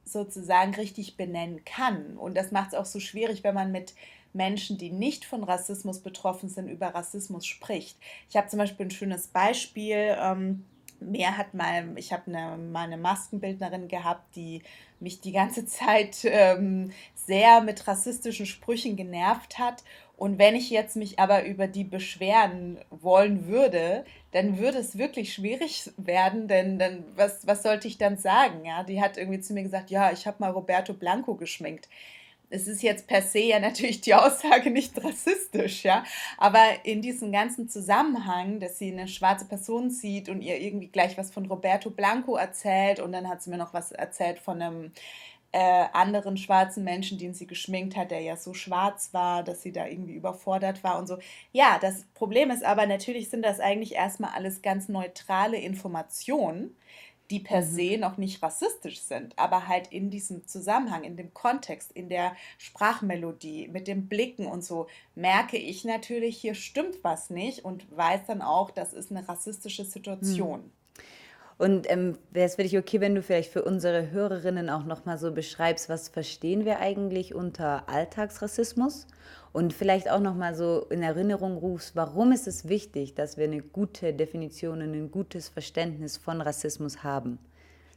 sozusagen 0.06 0.76
richtig 0.76 1.18
benennen 1.18 1.66
kann. 1.66 2.18
Und 2.18 2.38
das 2.38 2.52
macht 2.52 2.74
es 2.74 2.76
auch 2.76 2.86
so 2.86 3.00
schwierig, 3.00 3.44
wenn 3.44 3.56
man 3.56 3.72
mit 3.72 3.96
Menschen, 4.38 4.78
die 4.78 4.92
nicht 4.92 5.26
von 5.26 5.44
Rassismus 5.44 6.00
betroffen 6.00 6.48
sind, 6.48 6.70
über 6.70 6.88
Rassismus 6.88 7.46
spricht. 7.46 7.98
Ich 8.30 8.38
habe 8.38 8.48
zum 8.48 8.60
Beispiel 8.60 8.86
ein 8.86 8.92
schönes 8.92 9.28
Beispiel. 9.28 10.16
Ähm, 10.20 10.64
mir 11.00 11.38
hat 11.38 11.54
mal, 11.54 11.98
ich 11.98 12.14
habe 12.14 12.32
mal 12.32 12.84
eine 12.86 12.98
Maskenbildnerin 12.98 13.88
gehabt, 13.88 14.36
die 14.36 14.62
mich 15.00 15.22
die 15.22 15.32
ganze 15.32 15.66
Zeit 15.68 16.20
ähm, 16.24 16.92
sehr 17.16 17.62
mit 17.62 17.88
rassistischen 17.88 18.46
Sprüchen 18.46 18.96
genervt 18.96 19.60
hat. 19.60 19.84
Und 20.16 20.40
wenn 20.40 20.56
ich 20.56 20.72
jetzt 20.72 20.96
mich 20.96 21.20
aber 21.20 21.46
über 21.46 21.68
die 21.68 21.84
beschweren 21.84 22.80
wollen 22.90 23.46
würde, 23.46 24.04
dann 24.32 24.58
würde 24.58 24.80
es 24.80 24.98
wirklich 24.98 25.32
schwierig 25.32 25.92
werden, 25.98 26.48
denn 26.48 26.80
dann, 26.80 27.04
was, 27.16 27.46
was 27.46 27.62
sollte 27.62 27.88
ich 27.88 28.00
dann 28.00 28.18
sagen? 28.18 28.66
Ja, 28.66 28.84
die 28.84 29.00
hat 29.00 29.18
irgendwie 29.18 29.42
zu 29.42 29.54
mir 29.54 29.62
gesagt, 29.62 29.92
ja, 29.92 30.12
ich 30.12 30.26
habe 30.26 30.38
mal 30.40 30.50
Roberto 30.50 30.94
Blanco 30.94 31.36
geschminkt. 31.36 31.88
Es 32.50 32.68
ist 32.68 32.82
jetzt 32.82 33.08
per 33.08 33.22
se 33.22 33.40
ja 33.40 33.60
natürlich 33.60 34.02
die 34.02 34.14
Aussage 34.14 34.72
nicht 34.72 35.04
rassistisch, 35.04 35.84
ja, 35.84 36.04
aber 36.38 36.64
in 36.84 37.02
diesem 37.02 37.32
ganzen 37.32 37.70
Zusammenhang, 37.70 38.60
dass 38.60 38.80
sie 38.80 38.92
eine 38.92 39.08
schwarze 39.08 39.46
Person 39.46 39.90
sieht 39.90 40.30
und 40.30 40.42
ihr 40.42 40.60
irgendwie 40.60 40.88
gleich 40.88 41.18
was 41.18 41.32
von 41.32 41.46
Roberto 41.46 41.90
Blanco 41.90 42.36
erzählt 42.36 43.00
und 43.00 43.12
dann 43.12 43.28
hat 43.28 43.42
sie 43.42 43.50
mir 43.50 43.58
noch 43.58 43.74
was 43.74 43.92
erzählt 43.92 44.40
von 44.40 44.62
einem 44.62 44.92
äh, 45.52 45.86
anderen 45.94 46.38
schwarzen 46.38 46.84
Menschen, 46.84 47.18
den 47.18 47.34
sie 47.34 47.48
geschminkt 47.48 47.96
hat, 47.96 48.12
der 48.12 48.22
ja 48.22 48.36
so 48.36 48.54
schwarz 48.54 49.10
war, 49.14 49.44
dass 49.44 49.62
sie 49.62 49.72
da 49.72 49.88
irgendwie 49.88 50.14
überfordert 50.14 50.84
war 50.84 51.00
und 51.00 51.08
so. 51.08 51.18
Ja, 51.52 51.80
das 51.82 52.04
Problem 52.14 52.52
ist 52.52 52.64
aber, 52.64 52.86
natürlich 52.86 53.30
sind 53.30 53.44
das 53.44 53.60
eigentlich 53.60 53.96
erstmal 53.96 54.32
alles 54.32 54.62
ganz 54.62 54.90
neutrale 54.90 55.58
Informationen, 55.58 56.76
die 57.30 57.40
per 57.40 57.62
mhm. 57.62 57.66
se 57.66 57.98
noch 57.98 58.18
nicht 58.18 58.42
rassistisch 58.42 59.02
sind, 59.02 59.38
aber 59.38 59.68
halt 59.68 59.88
in 59.92 60.10
diesem 60.10 60.48
Zusammenhang, 60.48 61.04
in 61.04 61.18
dem 61.18 61.34
Kontext, 61.34 61.92
in 61.92 62.10
der 62.10 62.36
Sprachmelodie, 62.58 63.68
mit 63.68 63.88
den 63.88 64.08
Blicken 64.08 64.46
und 64.46 64.64
so, 64.64 64.88
merke 65.16 65.58
ich 65.58 65.84
natürlich, 65.84 66.38
hier 66.38 66.56
stimmt 66.56 67.04
was 67.04 67.30
nicht 67.30 67.66
und 67.66 67.86
weiß 67.96 68.22
dann 68.28 68.42
auch, 68.42 68.72
das 68.72 68.94
ist 68.94 69.12
eine 69.12 69.28
rassistische 69.28 69.86
Situation. 69.86 70.62
Mhm. 70.62 70.72
Und 71.58 71.90
ähm, 71.90 72.18
wäre 72.30 72.46
es 72.46 72.56
für 72.56 72.64
dich 72.64 72.78
okay, 72.78 73.02
wenn 73.02 73.16
du 73.16 73.24
vielleicht 73.24 73.52
für 73.52 73.64
unsere 73.64 74.12
Hörerinnen 74.12 74.70
auch 74.70 74.86
nochmal 74.86 75.18
so 75.18 75.32
beschreibst, 75.32 75.90
was 75.90 76.08
verstehen 76.08 76.66
wir 76.66 76.80
eigentlich 76.80 77.34
unter 77.34 77.90
Alltagsrassismus? 77.90 79.08
Und 79.58 79.74
vielleicht 79.74 80.08
auch 80.12 80.20
nochmal 80.20 80.54
so 80.54 80.86
in 80.92 81.02
Erinnerung 81.02 81.58
rufst, 81.58 81.96
warum 81.96 82.32
ist 82.32 82.48
es 82.48 82.70
wichtig, 82.70 83.16
dass 83.16 83.38
wir 83.38 83.46
eine 83.46 83.64
gute 83.64 84.14
Definition 84.14 84.84
und 84.84 84.94
ein 84.94 85.10
gutes 85.10 85.50
Verständnis 85.50 86.16
von 86.16 86.42
Rassismus 86.42 87.04
haben? 87.04 87.40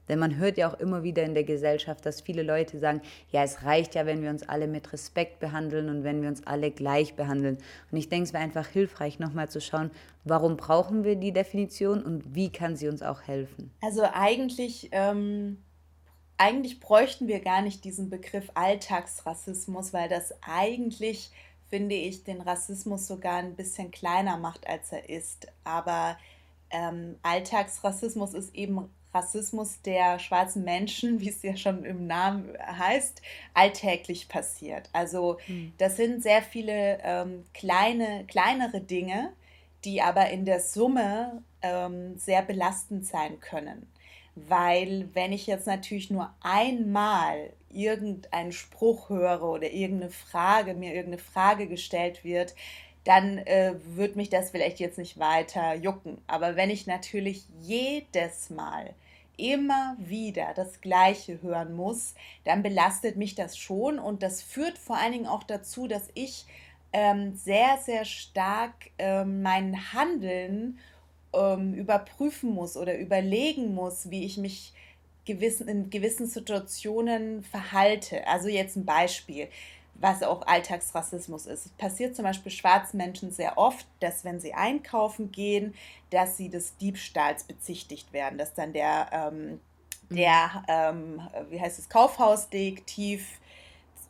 Denn 0.09 0.19
man 0.19 0.39
hört 0.39 0.57
ja 0.57 0.71
auch 0.71 0.81
immer 0.81 1.03
wieder 1.03 1.23
in 1.23 1.35
der 1.35 1.45
Gesellschaft, 1.45 2.07
dass 2.07 2.23
viele 2.23 2.43
Leute 2.43 2.79
sagen, 2.79 3.03
ja, 3.31 3.43
es 3.43 3.63
reicht 3.63 3.95
ja, 3.95 4.07
wenn 4.07 4.23
wir 4.23 4.31
uns 4.31 4.49
alle 4.49 4.69
mit 4.69 4.91
Respekt 4.95 5.39
behandeln 5.39 5.91
und 5.91 6.03
wenn 6.03 6.23
wir 6.23 6.31
uns 6.31 6.47
alle 6.47 6.71
gleich 6.71 7.15
behandeln. 7.15 7.59
Und 7.91 7.99
ich 7.99 8.09
denke, 8.09 8.25
es 8.25 8.33
wäre 8.33 8.43
einfach 8.43 8.67
hilfreich, 8.67 9.19
nochmal 9.19 9.51
zu 9.51 9.61
schauen, 9.61 9.91
warum 10.25 10.57
brauchen 10.57 11.05
wir 11.05 11.17
die 11.17 11.33
Definition 11.35 12.03
und 12.03 12.35
wie 12.35 12.51
kann 12.51 12.75
sie 12.75 12.89
uns 12.89 13.03
auch 13.03 13.21
helfen? 13.21 13.71
Also 13.83 14.05
eigentlich, 14.11 14.89
ähm, 14.93 15.59
eigentlich 16.39 16.81
bräuchten 16.81 17.29
wir 17.29 17.41
gar 17.41 17.61
nicht 17.61 17.85
diesen 17.85 18.09
Begriff 18.09 18.51
Alltagsrassismus, 18.55 19.93
weil 19.93 20.09
das 20.09 20.33
eigentlich 20.41 21.31
finde 21.71 21.95
ich, 21.95 22.25
den 22.25 22.41
Rassismus 22.41 23.07
sogar 23.07 23.39
ein 23.39 23.55
bisschen 23.55 23.91
kleiner 23.91 24.37
macht, 24.37 24.67
als 24.67 24.93
er 24.93 25.09
ist. 25.09 25.47
Aber 25.65 26.19
ähm, 26.71 27.17
Alltagsrassismus 27.23 28.35
ist 28.35 28.55
eben 28.55 28.91
Rassismus 29.15 29.81
der 29.83 30.19
schwarzen 30.19 30.65
Menschen, 30.65 31.21
wie 31.21 31.31
es 31.31 31.43
ja 31.43 31.57
schon 31.57 31.85
im 31.85 32.07
Namen 32.07 32.57
heißt, 32.61 33.23
alltäglich 33.55 34.29
passiert. 34.29 34.91
Also 34.93 35.39
hm. 35.47 35.73
das 35.79 35.97
sind 35.97 36.23
sehr 36.23 36.43
viele 36.43 36.99
ähm, 37.03 37.45
kleine, 37.55 38.25
kleinere 38.27 38.81
Dinge, 38.81 39.33
die 39.85 40.03
aber 40.03 40.29
in 40.31 40.45
der 40.45 40.61
Summe 40.61 41.43
ähm, 41.63 42.19
sehr 42.19 42.43
belastend 42.43 43.07
sein 43.07 43.41
können. 43.41 43.87
Weil 44.35 45.09
wenn 45.15 45.33
ich 45.33 45.47
jetzt 45.47 45.67
natürlich 45.67 46.11
nur 46.11 46.33
einmal 46.41 47.53
irgendeinen 47.73 48.53
Spruch 48.53 49.09
höre 49.09 49.43
oder 49.43 49.71
irgendeine 49.71 50.11
Frage, 50.11 50.75
mir 50.75 50.95
irgendeine 50.95 51.23
Frage 51.23 51.67
gestellt 51.67 52.25
wird, 52.25 52.55
dann 53.05 53.39
äh, 53.39 53.75
wird 53.85 54.17
mich 54.17 54.29
das 54.29 54.51
vielleicht 54.51 54.79
jetzt 54.79 54.99
nicht 54.99 55.19
weiter 55.19 55.75
jucken. 55.75 56.19
Aber 56.27 56.57
wenn 56.57 56.71
ich 56.71 56.87
natürlich 56.87 57.45
jedes 57.61 58.51
Mal 58.51 58.95
immer 59.37 59.97
wieder 59.99 60.53
das 60.55 60.81
Gleiche 60.81 61.41
hören 61.43 61.75
muss, 61.75 62.15
dann 62.45 62.63
belastet 62.63 63.17
mich 63.17 63.35
das 63.35 63.57
schon 63.57 63.99
und 63.99 64.23
das 64.23 64.43
führt 64.43 64.77
vor 64.77 64.97
allen 64.97 65.13
Dingen 65.13 65.27
auch 65.27 65.45
dazu, 65.45 65.89
dass 65.89 66.09
ich 66.15 66.45
ähm, 66.93 67.35
sehr, 67.37 67.79
sehr 67.79 68.05
stark 68.05 68.91
ähm, 68.99 69.43
mein 69.43 69.93
Handeln 69.95 70.79
ähm, 71.33 71.75
überprüfen 71.75 72.51
muss 72.51 72.77
oder 72.77 72.99
überlegen 72.99 73.75
muss, 73.75 74.11
wie 74.11 74.25
ich 74.25 74.37
mich 74.37 74.75
gewissen, 75.35 75.69
in 75.69 75.91
gewissen 75.91 76.27
Situationen 76.27 77.43
verhalte. 77.43 78.27
Also 78.27 78.49
jetzt 78.49 78.77
ein 78.77 78.85
Beispiel 78.85 79.49
was 80.01 80.23
auch 80.23 80.47
Alltagsrassismus 80.47 81.47
ist. 81.47 81.67
Es 81.67 81.73
passiert 81.73 82.17
zum 82.17 82.25
Beispiel 82.25 82.51
schwarzen 82.51 82.97
Menschen 82.97 83.31
sehr 83.31 83.59
oft, 83.59 83.87
dass 84.01 84.25
wenn 84.25 84.41
sie 84.41 84.55
einkaufen 84.55 85.31
gehen, 85.31 85.75
dass 86.09 86.39
sie 86.39 86.49
des 86.49 86.77
Diebstahls 86.79 87.45
bezichtigt 87.45 88.13
werden, 88.13 88.39
dass 88.39 88.55
dann 88.55 88.73
der, 88.73 89.09
ähm, 89.13 89.61
der 90.09 90.65
ähm, 90.69 91.21
wie 91.51 91.61
heißt 91.61 91.79
es, 91.79 91.89
Kaufhausdetektiv 91.91 93.41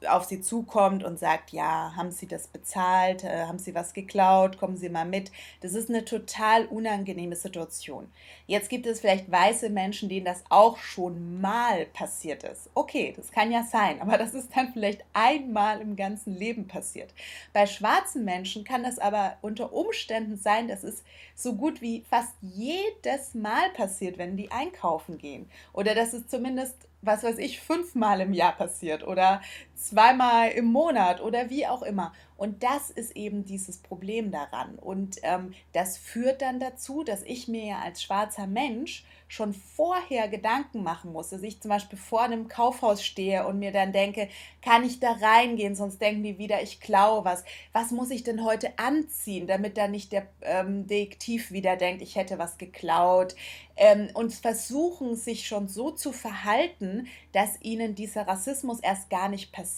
auf 0.08 0.24
sie 0.24 0.40
zukommt 0.40 1.04
und 1.04 1.18
sagt, 1.18 1.50
ja, 1.50 1.92
haben 1.96 2.10
Sie 2.10 2.26
das 2.26 2.46
bezahlt, 2.46 3.24
äh, 3.24 3.44
haben 3.46 3.58
Sie 3.58 3.74
was 3.74 3.92
geklaut, 3.92 4.58
kommen 4.58 4.76
Sie 4.76 4.88
mal 4.88 5.04
mit. 5.04 5.30
Das 5.60 5.74
ist 5.74 5.88
eine 5.88 6.04
total 6.04 6.66
unangenehme 6.66 7.36
Situation. 7.36 8.10
Jetzt 8.46 8.70
gibt 8.70 8.86
es 8.86 9.00
vielleicht 9.00 9.30
weiße 9.30 9.70
Menschen, 9.70 10.08
denen 10.08 10.24
das 10.24 10.42
auch 10.48 10.78
schon 10.78 11.40
mal 11.40 11.86
passiert 11.86 12.44
ist. 12.44 12.70
Okay, 12.74 13.12
das 13.16 13.30
kann 13.30 13.52
ja 13.52 13.62
sein, 13.62 14.00
aber 14.00 14.16
das 14.16 14.34
ist 14.34 14.56
dann 14.56 14.72
vielleicht 14.72 15.04
einmal 15.12 15.80
im 15.80 15.96
ganzen 15.96 16.34
Leben 16.36 16.66
passiert. 16.66 17.12
Bei 17.52 17.66
schwarzen 17.66 18.24
Menschen 18.24 18.64
kann 18.64 18.82
das 18.82 18.98
aber 18.98 19.36
unter 19.42 19.72
Umständen 19.72 20.36
sein, 20.36 20.68
dass 20.68 20.82
es 20.82 21.02
so 21.34 21.54
gut 21.54 21.80
wie 21.80 22.04
fast 22.08 22.34
jedes 22.40 23.34
Mal 23.34 23.70
passiert, 23.70 24.18
wenn 24.18 24.36
die 24.36 24.50
einkaufen 24.50 25.18
gehen. 25.18 25.50
Oder 25.72 25.94
dass 25.94 26.12
es 26.12 26.26
zumindest 26.28 26.76
was 27.02 27.22
weiß 27.22 27.38
ich, 27.38 27.60
fünfmal 27.60 28.20
im 28.20 28.32
Jahr 28.32 28.52
passiert 28.52 29.06
oder 29.06 29.40
zweimal 29.80 30.50
im 30.50 30.66
Monat 30.66 31.20
oder 31.20 31.50
wie 31.50 31.66
auch 31.66 31.82
immer. 31.82 32.12
Und 32.40 32.62
das 32.62 32.88
ist 32.88 33.16
eben 33.16 33.44
dieses 33.44 33.76
Problem 33.76 34.30
daran. 34.30 34.76
Und 34.76 35.18
ähm, 35.24 35.52
das 35.74 35.98
führt 35.98 36.40
dann 36.40 36.58
dazu, 36.58 37.04
dass 37.04 37.22
ich 37.22 37.48
mir 37.48 37.64
ja 37.66 37.80
als 37.80 38.02
schwarzer 38.02 38.46
Mensch 38.46 39.04
schon 39.28 39.52
vorher 39.52 40.26
Gedanken 40.26 40.82
machen 40.82 41.12
muss. 41.12 41.28
Dass 41.28 41.42
ich 41.42 41.60
zum 41.60 41.68
Beispiel 41.68 41.98
vor 41.98 42.22
einem 42.22 42.48
Kaufhaus 42.48 43.04
stehe 43.04 43.46
und 43.46 43.58
mir 43.58 43.72
dann 43.72 43.92
denke, 43.92 44.30
kann 44.62 44.84
ich 44.84 45.00
da 45.00 45.12
reingehen, 45.20 45.74
sonst 45.74 46.00
denken 46.00 46.22
die 46.22 46.38
wieder, 46.38 46.62
ich 46.62 46.80
klaue 46.80 47.26
was. 47.26 47.44
Was 47.74 47.90
muss 47.90 48.10
ich 48.10 48.24
denn 48.24 48.42
heute 48.42 48.78
anziehen, 48.78 49.46
damit 49.46 49.76
dann 49.76 49.90
nicht 49.90 50.10
der 50.10 50.26
ähm, 50.40 50.86
Detektiv 50.86 51.50
wieder 51.50 51.76
denkt, 51.76 52.00
ich 52.00 52.16
hätte 52.16 52.38
was 52.38 52.56
geklaut. 52.56 53.36
Ähm, 53.76 54.08
und 54.14 54.32
versuchen 54.32 55.14
sich 55.14 55.46
schon 55.46 55.68
so 55.68 55.90
zu 55.90 56.10
verhalten, 56.12 57.06
dass 57.32 57.60
ihnen 57.60 57.94
dieser 57.94 58.26
Rassismus 58.26 58.80
erst 58.80 59.10
gar 59.10 59.28
nicht 59.28 59.52
passiert. 59.52 59.69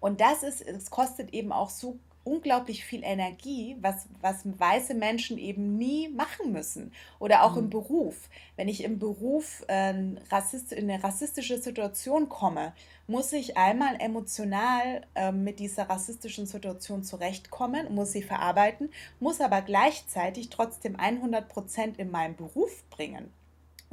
Und 0.00 0.20
das 0.20 0.42
ist, 0.42 0.60
es 0.60 0.90
kostet 0.90 1.32
eben 1.32 1.52
auch 1.52 1.70
so 1.70 1.98
unglaublich 2.24 2.84
viel 2.84 3.04
Energie, 3.04 3.76
was, 3.80 4.08
was 4.20 4.40
weiße 4.44 4.94
Menschen 4.94 5.38
eben 5.38 5.76
nie 5.76 6.08
machen 6.08 6.52
müssen. 6.52 6.92
Oder 7.18 7.44
auch 7.44 7.52
mhm. 7.52 7.64
im 7.64 7.70
Beruf. 7.70 8.28
Wenn 8.56 8.68
ich 8.68 8.82
im 8.82 8.98
Beruf 8.98 9.62
äh, 9.68 9.94
rassist, 10.30 10.72
in 10.72 10.90
eine 10.90 11.04
rassistische 11.04 11.58
Situation 11.58 12.28
komme, 12.28 12.72
muss 13.06 13.32
ich 13.32 13.56
einmal 13.56 13.96
emotional 14.00 15.02
äh, 15.14 15.32
mit 15.32 15.60
dieser 15.60 15.88
rassistischen 15.88 16.46
Situation 16.46 17.04
zurechtkommen, 17.04 17.94
muss 17.94 18.12
sie 18.12 18.22
verarbeiten, 18.22 18.90
muss 19.20 19.40
aber 19.40 19.60
gleichzeitig 19.60 20.48
trotzdem 20.48 20.96
100 20.96 21.48
Prozent 21.48 21.98
in 21.98 22.10
meinem 22.10 22.36
Beruf 22.36 22.84
bringen. 22.88 23.30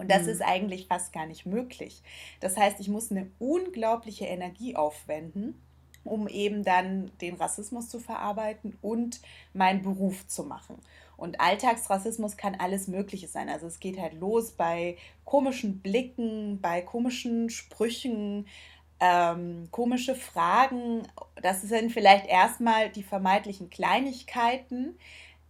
Und 0.02 0.10
das 0.10 0.24
mhm. 0.24 0.30
ist 0.30 0.42
eigentlich 0.42 0.88
fast 0.88 1.14
gar 1.14 1.28
nicht 1.28 1.46
möglich. 1.46 2.02
Das 2.40 2.58
heißt, 2.58 2.80
ich 2.80 2.90
muss 2.90 3.12
eine 3.12 3.30
unglaubliche 3.40 4.26
Energie 4.26 4.76
aufwenden 4.76 5.62
um 6.04 6.28
eben 6.28 6.64
dann 6.64 7.12
den 7.22 7.36
Rassismus 7.36 7.90
zu 7.90 8.00
verarbeiten 8.00 8.78
und 8.82 9.22
meinen 9.54 9.84
Beruf 9.84 10.26
zu 10.28 10.44
machen. 10.44 10.78
Und 11.16 11.40
Alltagsrassismus 11.40 12.38
kann 12.38 12.56
alles 12.56 12.88
Mögliche 12.88 13.28
sein. 13.28 13.50
Also 13.50 13.68
es 13.68 13.80
geht 13.80 14.00
halt 14.00 14.16
los 14.16 14.54
bei 14.54 14.98
komischen 15.24 15.80
Blicken, 15.80 16.60
bei 16.60 16.82
komischen 16.82 17.52
Sprüchen, 17.52 18.48
ähm, 19.00 19.68
komische 19.70 20.16
Fragen. 20.16 21.04
Das 21.42 21.62
sind 21.62 21.92
vielleicht 21.92 22.26
erstmal 22.26 22.90
die 22.90 23.04
vermeintlichen 23.04 23.70
Kleinigkeiten, 23.70 24.98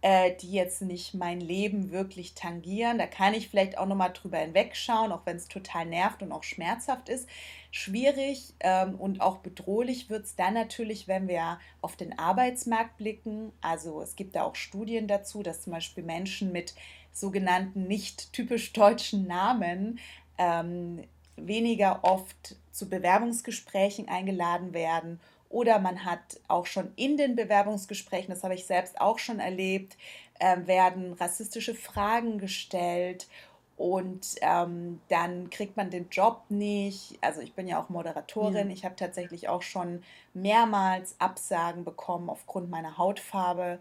äh, 0.02 0.34
die 0.34 0.50
jetzt 0.50 0.82
nicht 0.82 1.14
mein 1.14 1.40
Leben 1.40 1.92
wirklich 1.92 2.34
tangieren. 2.34 2.98
Da 2.98 3.06
kann 3.06 3.34
ich 3.34 3.48
vielleicht 3.48 3.78
auch 3.78 3.86
nochmal 3.86 4.12
drüber 4.12 4.38
hinwegschauen, 4.38 5.12
auch 5.12 5.24
wenn 5.24 5.36
es 5.36 5.46
total 5.46 5.86
nervt 5.86 6.22
und 6.22 6.32
auch 6.32 6.42
schmerzhaft 6.42 7.08
ist. 7.08 7.28
Schwierig 7.70 8.52
ähm, 8.60 8.96
und 8.96 9.20
auch 9.20 9.38
bedrohlich 9.38 10.10
wird 10.10 10.24
es 10.24 10.34
dann 10.34 10.54
natürlich, 10.54 11.06
wenn 11.06 11.28
wir 11.28 11.60
auf 11.80 11.94
den 11.94 12.18
Arbeitsmarkt 12.18 12.98
blicken. 12.98 13.52
Also 13.60 14.02
es 14.02 14.16
gibt 14.16 14.34
da 14.34 14.42
auch 14.42 14.56
Studien 14.56 15.06
dazu, 15.06 15.44
dass 15.44 15.62
zum 15.62 15.72
Beispiel 15.72 16.02
Menschen 16.02 16.50
mit 16.50 16.74
sogenannten 17.12 17.86
nicht 17.86 18.32
typisch 18.32 18.72
deutschen 18.72 19.28
Namen 19.28 20.00
ähm, 20.36 21.04
weniger 21.36 22.00
oft 22.02 22.56
zu 22.72 22.88
Bewerbungsgesprächen 22.88 24.08
eingeladen 24.08 24.74
werden 24.74 25.20
oder 25.52 25.78
man 25.78 26.04
hat 26.04 26.40
auch 26.48 26.66
schon 26.66 26.92
in 26.96 27.16
den 27.16 27.36
Bewerbungsgesprächen, 27.36 28.34
das 28.34 28.42
habe 28.42 28.54
ich 28.54 28.66
selbst 28.66 29.00
auch 29.00 29.18
schon 29.18 29.38
erlebt, 29.38 29.96
äh, 30.40 30.66
werden 30.66 31.12
rassistische 31.12 31.74
Fragen 31.74 32.38
gestellt 32.38 33.28
und 33.76 34.36
ähm, 34.40 35.00
dann 35.08 35.50
kriegt 35.50 35.76
man 35.76 35.90
den 35.90 36.08
Job 36.08 36.42
nicht. 36.48 37.18
Also 37.20 37.40
ich 37.40 37.54
bin 37.54 37.66
ja 37.66 37.82
auch 37.82 37.88
Moderatorin. 37.88 38.68
Ja. 38.68 38.72
Ich 38.72 38.84
habe 38.84 38.96
tatsächlich 38.96 39.48
auch 39.48 39.62
schon 39.62 40.02
mehrmals 40.34 41.16
Absagen 41.18 41.84
bekommen 41.84 42.30
aufgrund 42.30 42.70
meiner 42.70 42.96
Hautfarbe. 42.96 43.80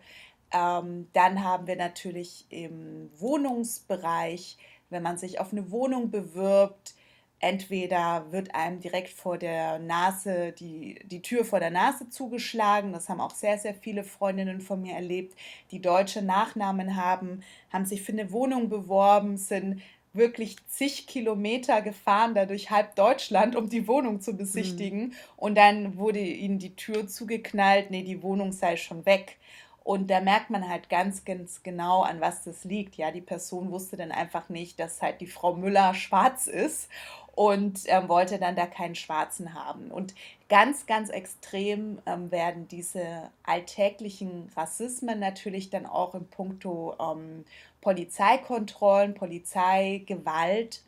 Ähm, 0.51 1.08
dann 1.13 1.44
haben 1.44 1.68
wir 1.68 1.75
natürlich 1.75 2.46
im 2.50 3.12
Wohnungsbereich, 3.18 4.58
wenn 4.90 5.04
man 5.04 5.18
sich 5.18 5.40
auf 5.40 5.51
eine 5.51 5.72
Wohnung 5.72 6.10
bewirbt, 6.10 6.96
entweder 7.41 8.31
wird 8.31 8.53
einem 8.53 8.79
direkt 8.79 9.10
vor 9.10 9.38
der 9.38 9.79
Nase 9.79 10.53
die, 10.53 11.00
die 11.05 11.21
Tür 11.21 11.43
vor 11.43 11.60
der 11.60 11.71
Nase 11.71 12.07
zugeschlagen. 12.07 12.93
Das 12.93 13.10
haben 13.10 13.19
auch 13.19 13.33
sehr, 13.33 13.57
sehr 13.57 13.74
viele 13.74 14.03
Freundinnen 14.03 14.62
von 14.62 14.81
mir 14.81 14.93
erlebt, 14.93 15.36
die 15.71 15.81
deutsche 15.81 16.21
Nachnamen 16.21 16.95
haben, 16.95 17.41
haben 17.74 17.86
sich 17.86 18.03
für 18.03 18.12
eine 18.12 18.31
Wohnung 18.31 18.69
beworben, 18.69 19.38
sind 19.38 19.81
wirklich 20.13 20.57
zig 20.67 21.07
Kilometer 21.07 21.81
gefahren, 21.81 22.36
da 22.36 22.45
durch 22.45 22.69
halb 22.69 22.95
Deutschland, 22.95 23.55
um 23.55 23.69
die 23.69 23.88
Wohnung 23.88 24.21
zu 24.21 24.36
besichtigen. 24.36 25.00
Mhm. 25.00 25.13
Und 25.38 25.57
dann 25.57 25.98
wurde 25.98 26.19
ihnen 26.19 26.60
die 26.60 26.75
Tür 26.75 27.07
zugeknallt, 27.07 27.91
nee, 27.91 28.03
die 28.03 28.21
Wohnung 28.21 28.51
sei 28.51 28.77
schon 28.77 29.05
weg. 29.05 29.38
Und 29.83 30.12
da 30.12 30.21
merkt 30.21 30.51
man 30.51 30.69
halt 30.69 30.89
ganz, 30.89 31.25
ganz 31.25 31.63
genau, 31.63 32.03
an 32.03 32.21
was 32.21 32.43
das 32.43 32.63
liegt. 32.65 32.98
Ja, 32.98 33.10
die 33.10 33.21
Person 33.21 33.71
wusste 33.71 33.98
dann 33.98 34.12
einfach 34.12 34.48
nicht, 34.50 34.79
dass 34.79 35.01
halt 35.01 35.21
die 35.21 35.27
Frau 35.27 35.55
Müller 35.55 35.95
schwarz 35.95 36.45
ist 36.45 36.88
und 37.35 37.81
ähm, 37.85 38.09
wollte 38.09 38.39
dann 38.39 38.55
da 38.55 38.65
keinen 38.65 38.95
Schwarzen 38.95 39.53
haben. 39.53 39.89
Und 39.91 40.13
ganz, 40.50 40.85
ganz 40.85 41.09
extrem 41.09 42.00
ähm, 42.05 42.31
werden 42.31 42.67
diese 42.67 43.31
alltäglichen 43.43 44.50
Rassismen 44.55 45.19
natürlich 45.19 45.69
dann 45.69 45.85
auch 45.85 46.13
in 46.13 46.27
puncto 46.27 46.95
ähm, 47.00 47.45
Polizeikontrollen, 47.81 49.13
Polizeigewalt, 49.13 50.83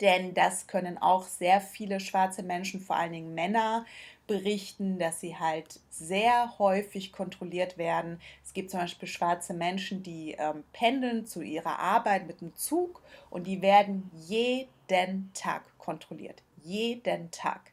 denn 0.00 0.34
das 0.34 0.66
können 0.66 0.98
auch 0.98 1.24
sehr 1.24 1.60
viele 1.60 2.00
schwarze 2.00 2.42
Menschen, 2.42 2.80
vor 2.80 2.96
allen 2.96 3.12
Dingen 3.12 3.34
Männer, 3.34 3.86
berichten, 4.26 4.98
dass 4.98 5.20
sie 5.20 5.36
halt 5.36 5.80
sehr 5.90 6.58
häufig 6.58 7.12
kontrolliert 7.12 7.78
werden. 7.78 8.20
Es 8.44 8.52
gibt 8.52 8.70
zum 8.70 8.80
Beispiel 8.80 9.08
schwarze 9.08 9.54
Menschen, 9.54 10.02
die 10.02 10.36
ähm, 10.38 10.64
pendeln 10.72 11.26
zu 11.26 11.42
ihrer 11.42 11.78
Arbeit 11.78 12.26
mit 12.26 12.40
dem 12.40 12.54
Zug 12.54 13.02
und 13.30 13.46
die 13.46 13.62
werden 13.62 14.10
jeden 14.26 15.30
Tag 15.34 15.62
kontrolliert. 15.78 16.42
Jeden 16.64 17.30
Tag. 17.30 17.72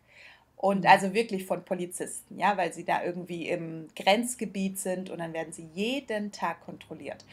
Und 0.55 0.81
mhm. 0.81 0.87
also 0.87 1.13
wirklich 1.13 1.45
von 1.45 1.65
Polizisten, 1.65 2.39
ja, 2.39 2.55
weil 2.55 2.71
sie 2.73 2.85
da 2.85 3.03
irgendwie 3.03 3.49
im 3.49 3.87
Grenzgebiet 3.95 4.79
sind 4.79 5.09
und 5.09 5.19
dann 5.19 5.33
werden 5.33 5.51
sie 5.51 5.67
jeden 5.73 6.31
Tag 6.31 6.61
kontrolliert. 6.61 7.25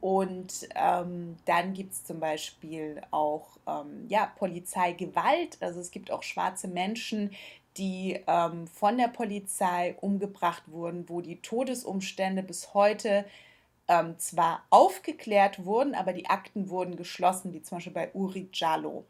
Und 0.00 0.68
ähm, 0.76 1.36
dann 1.44 1.74
gibt 1.74 1.92
es 1.92 2.04
zum 2.04 2.20
Beispiel 2.20 3.00
auch 3.10 3.58
ähm, 3.66 4.06
ja, 4.08 4.32
Polizeigewalt. 4.38 5.58
Also 5.60 5.80
es 5.80 5.90
gibt 5.90 6.12
auch 6.12 6.22
schwarze 6.22 6.68
Menschen, 6.68 7.32
die 7.78 8.20
ähm, 8.26 8.66
von 8.66 8.98
der 8.98 9.08
Polizei 9.08 9.96
umgebracht 10.00 10.64
wurden, 10.66 11.08
wo 11.08 11.20
die 11.20 11.40
Todesumstände 11.40 12.42
bis 12.42 12.74
heute 12.74 13.24
ähm, 13.88 14.18
zwar 14.18 14.62
aufgeklärt 14.70 15.64
wurden, 15.64 15.94
aber 15.94 16.12
die 16.12 16.28
Akten 16.28 16.68
wurden 16.68 16.96
geschlossen, 16.96 17.54
wie 17.54 17.62
zum 17.62 17.78
Beispiel 17.78 17.92
bei 17.92 18.10
Uri 18.12 18.48
Jallo. 18.52 19.04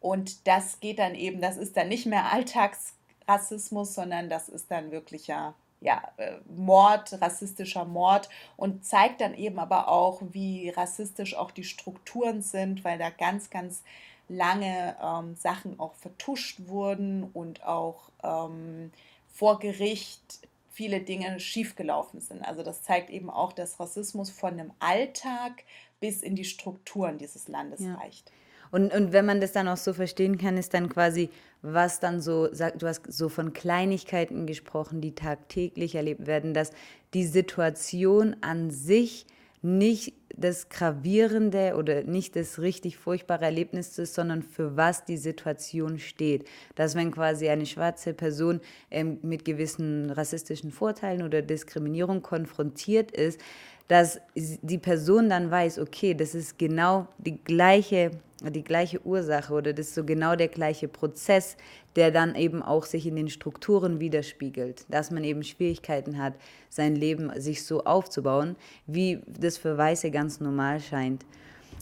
Und 0.00 0.46
das 0.46 0.80
geht 0.80 0.98
dann 0.98 1.14
eben, 1.14 1.40
das 1.40 1.56
ist 1.56 1.76
dann 1.76 1.88
nicht 1.88 2.06
mehr 2.06 2.32
Alltagsrassismus, 2.32 3.94
sondern 3.94 4.28
das 4.30 4.48
ist 4.48 4.70
dann 4.70 4.90
wirklicher 4.90 5.54
ja, 5.80 6.02
äh, 6.16 6.36
Mord, 6.56 7.20
rassistischer 7.20 7.84
Mord 7.84 8.30
und 8.56 8.84
zeigt 8.84 9.20
dann 9.20 9.34
eben 9.34 9.58
aber 9.58 9.88
auch, 9.88 10.22
wie 10.30 10.70
rassistisch 10.70 11.36
auch 11.36 11.50
die 11.50 11.64
Strukturen 11.64 12.40
sind, 12.40 12.84
weil 12.84 12.98
da 12.98 13.10
ganz, 13.10 13.50
ganz 13.50 13.82
lange 14.28 14.96
ähm, 15.02 15.36
Sachen 15.36 15.78
auch 15.78 15.94
vertuscht 15.94 16.60
wurden 16.66 17.24
und 17.32 17.64
auch 17.64 18.10
ähm, 18.22 18.90
vor 19.28 19.58
Gericht 19.58 20.40
viele 20.70 21.00
Dinge 21.00 21.38
schiefgelaufen 21.38 22.20
sind. 22.20 22.42
Also 22.42 22.62
das 22.62 22.82
zeigt 22.82 23.10
eben 23.10 23.30
auch, 23.30 23.52
dass 23.52 23.78
Rassismus 23.78 24.30
von 24.30 24.56
dem 24.56 24.72
Alltag 24.80 25.64
bis 26.00 26.22
in 26.22 26.34
die 26.34 26.44
Strukturen 26.44 27.18
dieses 27.18 27.48
Landes 27.48 27.80
ja. 27.80 27.94
reicht. 27.94 28.32
Und, 28.70 28.92
und 28.92 29.12
wenn 29.12 29.24
man 29.24 29.40
das 29.40 29.52
dann 29.52 29.68
auch 29.68 29.76
so 29.76 29.92
verstehen 29.92 30.36
kann, 30.36 30.56
ist 30.56 30.74
dann 30.74 30.88
quasi, 30.88 31.30
was 31.62 32.00
dann 32.00 32.20
so, 32.20 32.48
du 32.48 32.88
hast 32.88 33.02
so 33.06 33.28
von 33.28 33.52
Kleinigkeiten 33.52 34.46
gesprochen, 34.46 35.00
die 35.00 35.14
tagtäglich 35.14 35.94
erlebt 35.94 36.26
werden, 36.26 36.54
dass 36.54 36.72
die 37.14 37.24
Situation 37.24 38.34
an 38.40 38.72
sich 38.72 39.26
nicht 39.64 40.12
das 40.36 40.68
gravierende 40.68 41.74
oder 41.76 42.02
nicht 42.04 42.36
das 42.36 42.58
richtig 42.58 42.98
furchtbare 42.98 43.46
Erlebnis 43.46 43.98
ist, 43.98 44.14
sondern 44.14 44.42
für 44.42 44.76
was 44.76 45.04
die 45.04 45.16
Situation 45.16 45.98
steht. 45.98 46.46
Dass 46.74 46.94
wenn 46.94 47.10
quasi 47.10 47.48
eine 47.48 47.64
schwarze 47.64 48.12
Person 48.12 48.60
ähm, 48.90 49.18
mit 49.22 49.44
gewissen 49.44 50.10
rassistischen 50.10 50.70
Vorteilen 50.70 51.22
oder 51.22 51.40
Diskriminierung 51.40 52.20
konfrontiert 52.20 53.10
ist, 53.10 53.40
dass 53.88 54.20
die 54.34 54.78
Person 54.78 55.30
dann 55.30 55.50
weiß, 55.50 55.78
okay, 55.78 56.14
das 56.14 56.34
ist 56.34 56.58
genau 56.58 57.06
die 57.18 57.42
gleiche, 57.42 58.10
die 58.50 58.64
gleiche 58.64 59.04
Ursache 59.04 59.52
oder 59.52 59.72
das 59.72 59.88
ist 59.88 59.94
so 59.94 60.04
genau 60.04 60.36
der 60.36 60.48
gleiche 60.48 60.88
Prozess, 60.88 61.56
der 61.96 62.10
dann 62.10 62.34
eben 62.34 62.62
auch 62.62 62.84
sich 62.84 63.06
in 63.06 63.16
den 63.16 63.28
Strukturen 63.28 64.00
widerspiegelt, 64.00 64.86
dass 64.88 65.10
man 65.10 65.24
eben 65.24 65.42
Schwierigkeiten 65.42 66.18
hat, 66.18 66.34
sein 66.68 66.96
Leben 66.96 67.30
sich 67.40 67.64
so 67.64 67.84
aufzubauen, 67.84 68.56
wie 68.86 69.20
das 69.26 69.58
für 69.58 69.76
Weiße 69.76 70.10
ganz 70.10 70.40
normal 70.40 70.80
scheint. 70.80 71.24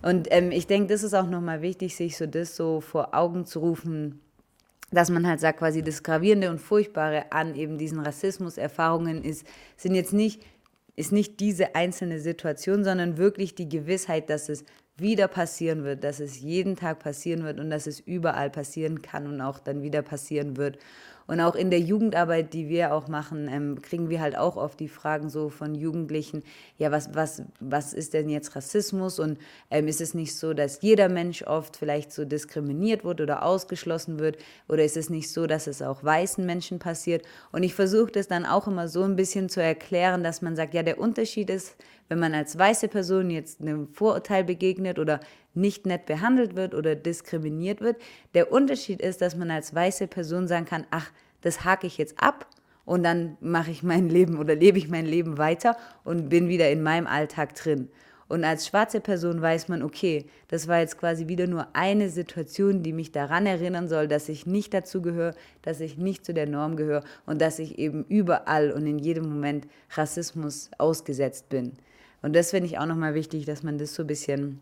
Und 0.03 0.29
ähm, 0.31 0.51
ich 0.51 0.66
denke, 0.66 0.88
das 0.88 1.03
ist 1.03 1.14
auch 1.14 1.29
nochmal 1.29 1.62
wichtig, 1.62 1.96
sich 1.96 2.16
so 2.16 2.27
das 2.27 2.57
so 2.57 2.81
vor 2.81 3.14
Augen 3.14 3.46
zu 3.46 3.61
rufen, 3.61 4.20
dass 4.90 5.11
man 5.11 5.27
halt 5.27 5.40
sagt, 5.40 5.61
quasi 5.61 5.83
das 5.83 6.03
Gravierende 6.03 6.51
und 6.51 6.61
Furchtbare 6.61 7.31
an 7.31 7.55
eben 7.55 7.79
diesen 7.79 8.01
Rassismuserfahrungen 8.01 9.25
ist, 9.25 9.46
sind 9.77 9.94
jetzt 9.94 10.12
nicht 10.12 10.42
ist 10.94 11.12
nicht 11.12 11.40
diese 11.40 11.75
einzelne 11.75 12.18
Situation, 12.18 12.85
sondern 12.85 13.16
wirklich 13.16 13.55
die 13.55 13.68
Gewissheit, 13.68 14.29
dass 14.29 14.48
es 14.48 14.64
wieder 15.03 15.29
passieren 15.29 15.85
wird, 15.85 16.05
dass 16.05 16.21
es 16.21 16.41
jeden 16.41 16.77
Tag 16.77 17.01
passieren 17.01 17.45
wird 17.45 17.61
und 17.61 17.69
dass 17.69 17.87
es 17.87 18.01
überall 18.01 18.49
passieren 18.49 19.03
kann 19.03 19.27
und 19.27 19.41
auch 19.41 19.59
dann 19.59 19.83
wieder 19.83 20.03
passieren 20.03 20.57
wird. 20.57 20.79
Und 21.27 21.41
auch 21.41 21.55
in 21.55 21.71
der 21.71 21.81
Jugendarbeit, 21.81 22.53
die 22.53 22.69
wir 22.69 22.93
auch 22.93 23.09
machen, 23.09 23.49
ähm, 23.49 23.81
kriegen 23.81 24.11
wir 24.11 24.21
halt 24.21 24.37
auch 24.37 24.57
oft 24.57 24.81
die 24.81 24.88
Fragen 24.88 25.31
so 25.31 25.49
von 25.49 25.75
Jugendlichen, 25.75 26.43
ja, 26.79 26.91
was, 26.91 27.15
was, 27.15 27.43
was 27.61 27.93
ist 27.93 28.12
denn 28.12 28.29
jetzt 28.29 28.55
Rassismus? 28.57 29.19
Und 29.19 29.38
ähm, 29.71 29.88
ist 29.88 30.01
es 30.01 30.15
nicht 30.15 30.37
so, 30.37 30.53
dass 30.53 30.83
jeder 30.83 31.09
Mensch 31.09 31.43
oft 31.43 31.77
vielleicht 31.77 32.12
so 32.12 32.25
diskriminiert 32.25 33.05
wird 33.05 33.21
oder 33.21 33.45
ausgeschlossen 33.45 34.19
wird? 34.19 34.37
Oder 34.69 34.85
ist 34.85 34.97
es 34.97 35.11
nicht 35.11 35.31
so, 35.31 35.47
dass 35.47 35.67
es 35.67 35.81
auch 35.81 36.03
weißen 36.03 36.45
Menschen 36.45 36.79
passiert? 36.79 37.25
Und 37.53 37.62
ich 37.62 37.75
versuche 37.75 38.12
das 38.12 38.29
dann 38.29 38.45
auch 38.45 38.67
immer 38.67 38.88
so 38.88 39.03
ein 39.03 39.17
bisschen 39.17 39.49
zu 39.49 39.62
erklären, 39.62 40.25
dass 40.25 40.43
man 40.43 40.57
sagt, 40.57 40.75
ja, 40.75 40.83
der 40.83 40.99
Unterschied 40.99 41.51
ist, 41.51 41.77
wenn 42.12 42.18
man 42.18 42.35
als 42.35 42.59
weiße 42.59 42.88
Person 42.88 43.31
jetzt 43.31 43.62
einem 43.62 43.88
Vorurteil 43.88 44.44
begegnet 44.44 44.98
oder 44.98 45.20
nicht 45.55 45.87
nett 45.87 46.05
behandelt 46.05 46.57
wird 46.57 46.75
oder 46.75 46.94
diskriminiert 46.94 47.81
wird. 47.81 47.96
Der 48.35 48.53
Unterschied 48.53 49.01
ist, 49.01 49.22
dass 49.22 49.35
man 49.35 49.51
als 49.51 49.75
weiße 49.75 50.09
Person 50.09 50.46
sagen 50.46 50.66
kann, 50.66 50.87
ach, 50.90 51.11
das 51.40 51.64
hake 51.64 51.87
ich 51.87 51.96
jetzt 51.96 52.22
ab 52.22 52.46
und 52.85 53.03
dann 53.03 53.38
mache 53.40 53.70
ich 53.70 53.83
mein 53.83 54.11
Leben 54.11 54.38
oder 54.38 54.55
lebe 54.55 54.77
ich 54.77 54.90
mein 54.90 55.07
Leben 55.07 55.38
weiter 55.38 55.75
und 56.05 56.29
bin 56.29 56.51
wieder 56.51 56.70
in 56.70 56.83
meinem 56.83 57.07
Alltag 57.07 57.55
drin. 57.55 57.88
Und 58.29 58.44
als 58.44 58.66
schwarze 58.66 59.01
Person 59.01 59.40
weiß 59.40 59.68
man, 59.68 59.83
okay, 59.83 60.27
das 60.48 60.68
war 60.68 60.81
jetzt 60.81 60.98
quasi 60.98 61.29
wieder 61.29 61.46
nur 61.46 61.68
eine 61.75 62.11
Situation, 62.11 62.83
die 62.83 62.92
mich 62.92 63.11
daran 63.11 63.46
erinnern 63.46 63.88
soll, 63.88 64.07
dass 64.07 64.29
ich 64.29 64.44
nicht 64.46 64.75
dazu 64.75 65.01
gehöre, 65.01 65.35
dass 65.62 65.81
ich 65.81 65.96
nicht 65.96 66.27
zu 66.27 66.35
der 66.35 66.46
Norm 66.46 66.77
gehöre 66.77 67.05
und 67.25 67.40
dass 67.40 67.59
ich 67.59 67.79
eben 67.79 68.05
überall 68.05 68.70
und 68.70 68.87
in 68.87 68.98
jedem 68.98 69.31
Moment 69.31 69.66
Rassismus 69.94 70.70
ausgesetzt 70.77 71.48
bin. 71.48 71.72
Und 72.23 72.35
das 72.35 72.51
finde 72.51 72.67
ich 72.67 72.79
auch 72.79 72.87
nochmal 72.87 73.15
wichtig, 73.15 73.45
dass 73.45 73.63
man 73.63 73.79
das 73.79 73.95
so 73.95 74.05
ein 74.05 74.07
bisschen 74.07 74.61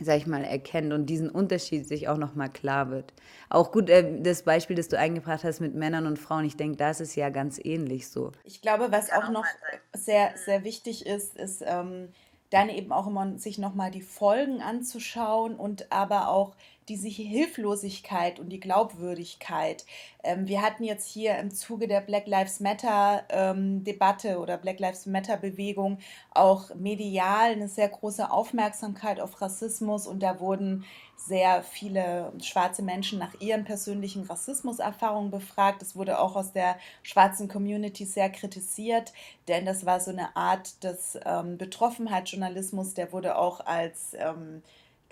sag 0.00 0.16
ich 0.16 0.26
mal, 0.26 0.44
erkennt 0.44 0.92
und 0.92 1.06
diesen 1.06 1.30
Unterschied 1.30 1.86
sich 1.86 2.08
auch 2.08 2.16
nochmal 2.16 2.50
klar 2.50 2.90
wird. 2.90 3.12
Auch 3.48 3.72
gut, 3.72 3.88
äh, 3.90 4.20
das 4.20 4.42
Beispiel, 4.42 4.76
das 4.76 4.88
du 4.88 4.98
eingebracht 4.98 5.44
hast 5.44 5.60
mit 5.60 5.74
Männern 5.74 6.06
und 6.06 6.18
Frauen, 6.18 6.44
ich 6.44 6.56
denke, 6.56 6.76
das 6.76 7.00
ist 7.00 7.14
ja 7.14 7.30
ganz 7.30 7.60
ähnlich 7.62 8.08
so. 8.08 8.32
Ich 8.44 8.60
glaube, 8.62 8.90
was 8.90 9.12
auch 9.12 9.30
noch 9.30 9.44
sehr, 9.92 10.32
sehr 10.36 10.64
wichtig 10.64 11.06
ist, 11.06 11.36
ist 11.36 11.62
ähm, 11.64 12.08
dann 12.52 12.68
eben 12.68 12.92
auch 12.92 13.06
immer 13.06 13.38
sich 13.38 13.58
nochmal 13.58 13.90
die 13.90 14.02
Folgen 14.02 14.60
anzuschauen 14.60 15.56
und 15.56 15.90
aber 15.90 16.28
auch 16.28 16.54
diese 16.88 17.08
Hilflosigkeit 17.08 18.40
und 18.40 18.48
die 18.48 18.60
Glaubwürdigkeit. 18.60 19.86
Ähm, 20.24 20.48
wir 20.48 20.62
hatten 20.62 20.84
jetzt 20.84 21.08
hier 21.08 21.38
im 21.38 21.50
Zuge 21.50 21.86
der 21.86 22.00
Black 22.00 22.26
Lives 22.26 22.60
Matter 22.60 23.22
ähm, 23.30 23.84
Debatte 23.84 24.38
oder 24.38 24.58
Black 24.58 24.80
Lives 24.80 25.06
Matter 25.06 25.36
Bewegung 25.36 25.98
auch 26.34 26.74
medial 26.74 27.52
eine 27.52 27.68
sehr 27.68 27.88
große 27.88 28.30
Aufmerksamkeit 28.30 29.20
auf 29.20 29.40
Rassismus 29.40 30.06
und 30.06 30.22
da 30.22 30.40
wurden 30.40 30.84
sehr 31.26 31.62
viele 31.62 32.32
schwarze 32.42 32.82
Menschen 32.82 33.18
nach 33.18 33.34
ihren 33.40 33.64
persönlichen 33.64 34.24
Rassismuserfahrungen 34.24 35.30
befragt. 35.30 35.82
Das 35.82 35.96
wurde 35.96 36.18
auch 36.18 36.36
aus 36.36 36.52
der 36.52 36.76
schwarzen 37.02 37.48
Community 37.48 38.04
sehr 38.04 38.30
kritisiert, 38.30 39.12
denn 39.48 39.64
das 39.64 39.86
war 39.86 40.00
so 40.00 40.10
eine 40.10 40.34
Art 40.36 40.82
des 40.82 41.18
ähm, 41.24 41.58
Betroffenheitsjournalismus, 41.58 42.94
der 42.94 43.12
wurde 43.12 43.36
auch 43.36 43.60
als 43.60 44.14
ähm, 44.14 44.62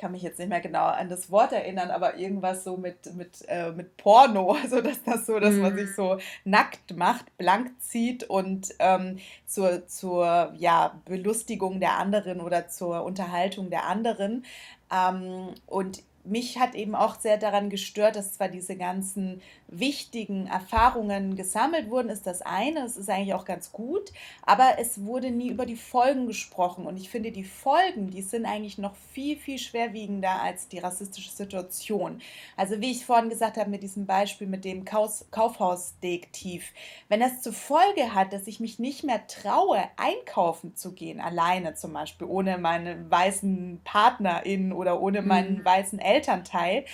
kann 0.00 0.12
mich 0.12 0.22
jetzt 0.22 0.38
nicht 0.38 0.48
mehr 0.48 0.60
genau 0.60 0.86
an 0.86 1.08
das 1.08 1.30
Wort 1.30 1.52
erinnern, 1.52 1.90
aber 1.90 2.16
irgendwas 2.16 2.64
so 2.64 2.76
mit, 2.76 3.14
mit, 3.14 3.44
äh, 3.48 3.70
mit 3.70 3.96
Porno, 3.98 4.52
also 4.62 4.80
dass 4.80 5.02
das 5.04 5.26
so, 5.26 5.38
dass 5.38 5.54
mhm. 5.54 5.62
man 5.62 5.76
sich 5.76 5.94
so 5.94 6.18
nackt 6.44 6.96
macht, 6.96 7.36
blank 7.36 7.70
zieht 7.80 8.24
und 8.24 8.68
ähm, 8.78 9.18
zur, 9.46 9.86
zur 9.86 10.54
ja, 10.56 11.00
Belustigung 11.04 11.80
der 11.80 11.98
anderen 11.98 12.40
oder 12.40 12.68
zur 12.68 13.04
Unterhaltung 13.04 13.70
der 13.70 13.86
anderen. 13.86 14.44
Ähm, 14.90 15.54
und 15.66 16.02
mich 16.24 16.58
hat 16.58 16.74
eben 16.74 16.94
auch 16.94 17.18
sehr 17.18 17.38
daran 17.38 17.70
gestört, 17.70 18.16
dass 18.16 18.34
zwar 18.34 18.48
diese 18.48 18.76
ganzen 18.76 19.40
wichtigen 19.68 20.46
Erfahrungen 20.46 21.36
gesammelt 21.36 21.90
wurden, 21.90 22.10
ist 22.10 22.26
das 22.26 22.42
eine, 22.42 22.84
es 22.84 22.96
ist 22.96 23.08
eigentlich 23.08 23.34
auch 23.34 23.44
ganz 23.44 23.72
gut, 23.72 24.12
aber 24.42 24.76
es 24.78 25.04
wurde 25.04 25.30
nie 25.30 25.48
über 25.48 25.64
die 25.64 25.76
Folgen 25.76 26.26
gesprochen 26.26 26.86
und 26.86 26.96
ich 26.96 27.08
finde, 27.08 27.30
die 27.30 27.44
Folgen, 27.44 28.10
die 28.10 28.22
sind 28.22 28.46
eigentlich 28.46 28.78
noch 28.78 28.94
viel, 29.12 29.36
viel 29.36 29.58
schwerwiegender 29.58 30.42
als 30.42 30.68
die 30.68 30.78
rassistische 30.78 31.30
Situation. 31.30 32.20
Also 32.56 32.80
wie 32.80 32.90
ich 32.90 33.06
vorhin 33.06 33.30
gesagt 33.30 33.56
habe 33.56 33.70
mit 33.70 33.82
diesem 33.82 34.06
Beispiel 34.06 34.46
mit 34.46 34.64
dem 34.64 34.84
Kaufhausdetektiv, 34.84 36.72
wenn 37.08 37.20
das 37.20 37.42
zur 37.42 37.52
Folge 37.52 38.14
hat, 38.14 38.32
dass 38.32 38.46
ich 38.46 38.60
mich 38.60 38.78
nicht 38.78 39.04
mehr 39.04 39.26
traue, 39.26 39.82
einkaufen 39.96 40.74
zu 40.74 40.92
gehen, 40.92 41.20
alleine 41.20 41.74
zum 41.74 41.92
Beispiel, 41.92 42.26
ohne 42.26 42.58
meinen 42.58 43.10
weißen 43.10 43.80
Partnerin 43.84 44.72
oder 44.72 45.00
ohne 45.00 45.22
meinen 45.22 45.58
mhm. 45.58 45.64
weißen 45.64 45.98
Elternteil 46.20 46.84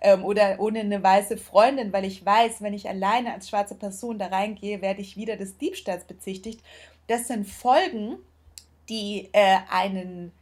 ähm, 0.00 0.24
oder 0.24 0.58
ohne 0.58 0.80
eine 0.80 1.02
weiße 1.02 1.36
Freundin, 1.36 1.92
weil 1.92 2.04
ich 2.04 2.24
weiß, 2.24 2.60
wenn 2.60 2.74
ich 2.74 2.88
alleine 2.88 3.32
als 3.32 3.48
schwarze 3.48 3.74
Person 3.74 4.18
da 4.18 4.26
reingehe, 4.26 4.82
werde 4.82 5.00
ich 5.00 5.16
wieder 5.16 5.36
des 5.36 5.56
Diebstahls 5.58 6.04
bezichtigt. 6.04 6.60
Das 7.06 7.28
sind 7.28 7.46
Folgen, 7.46 8.18
die 8.88 9.28
äh, 9.32 9.58
einen 9.70 10.32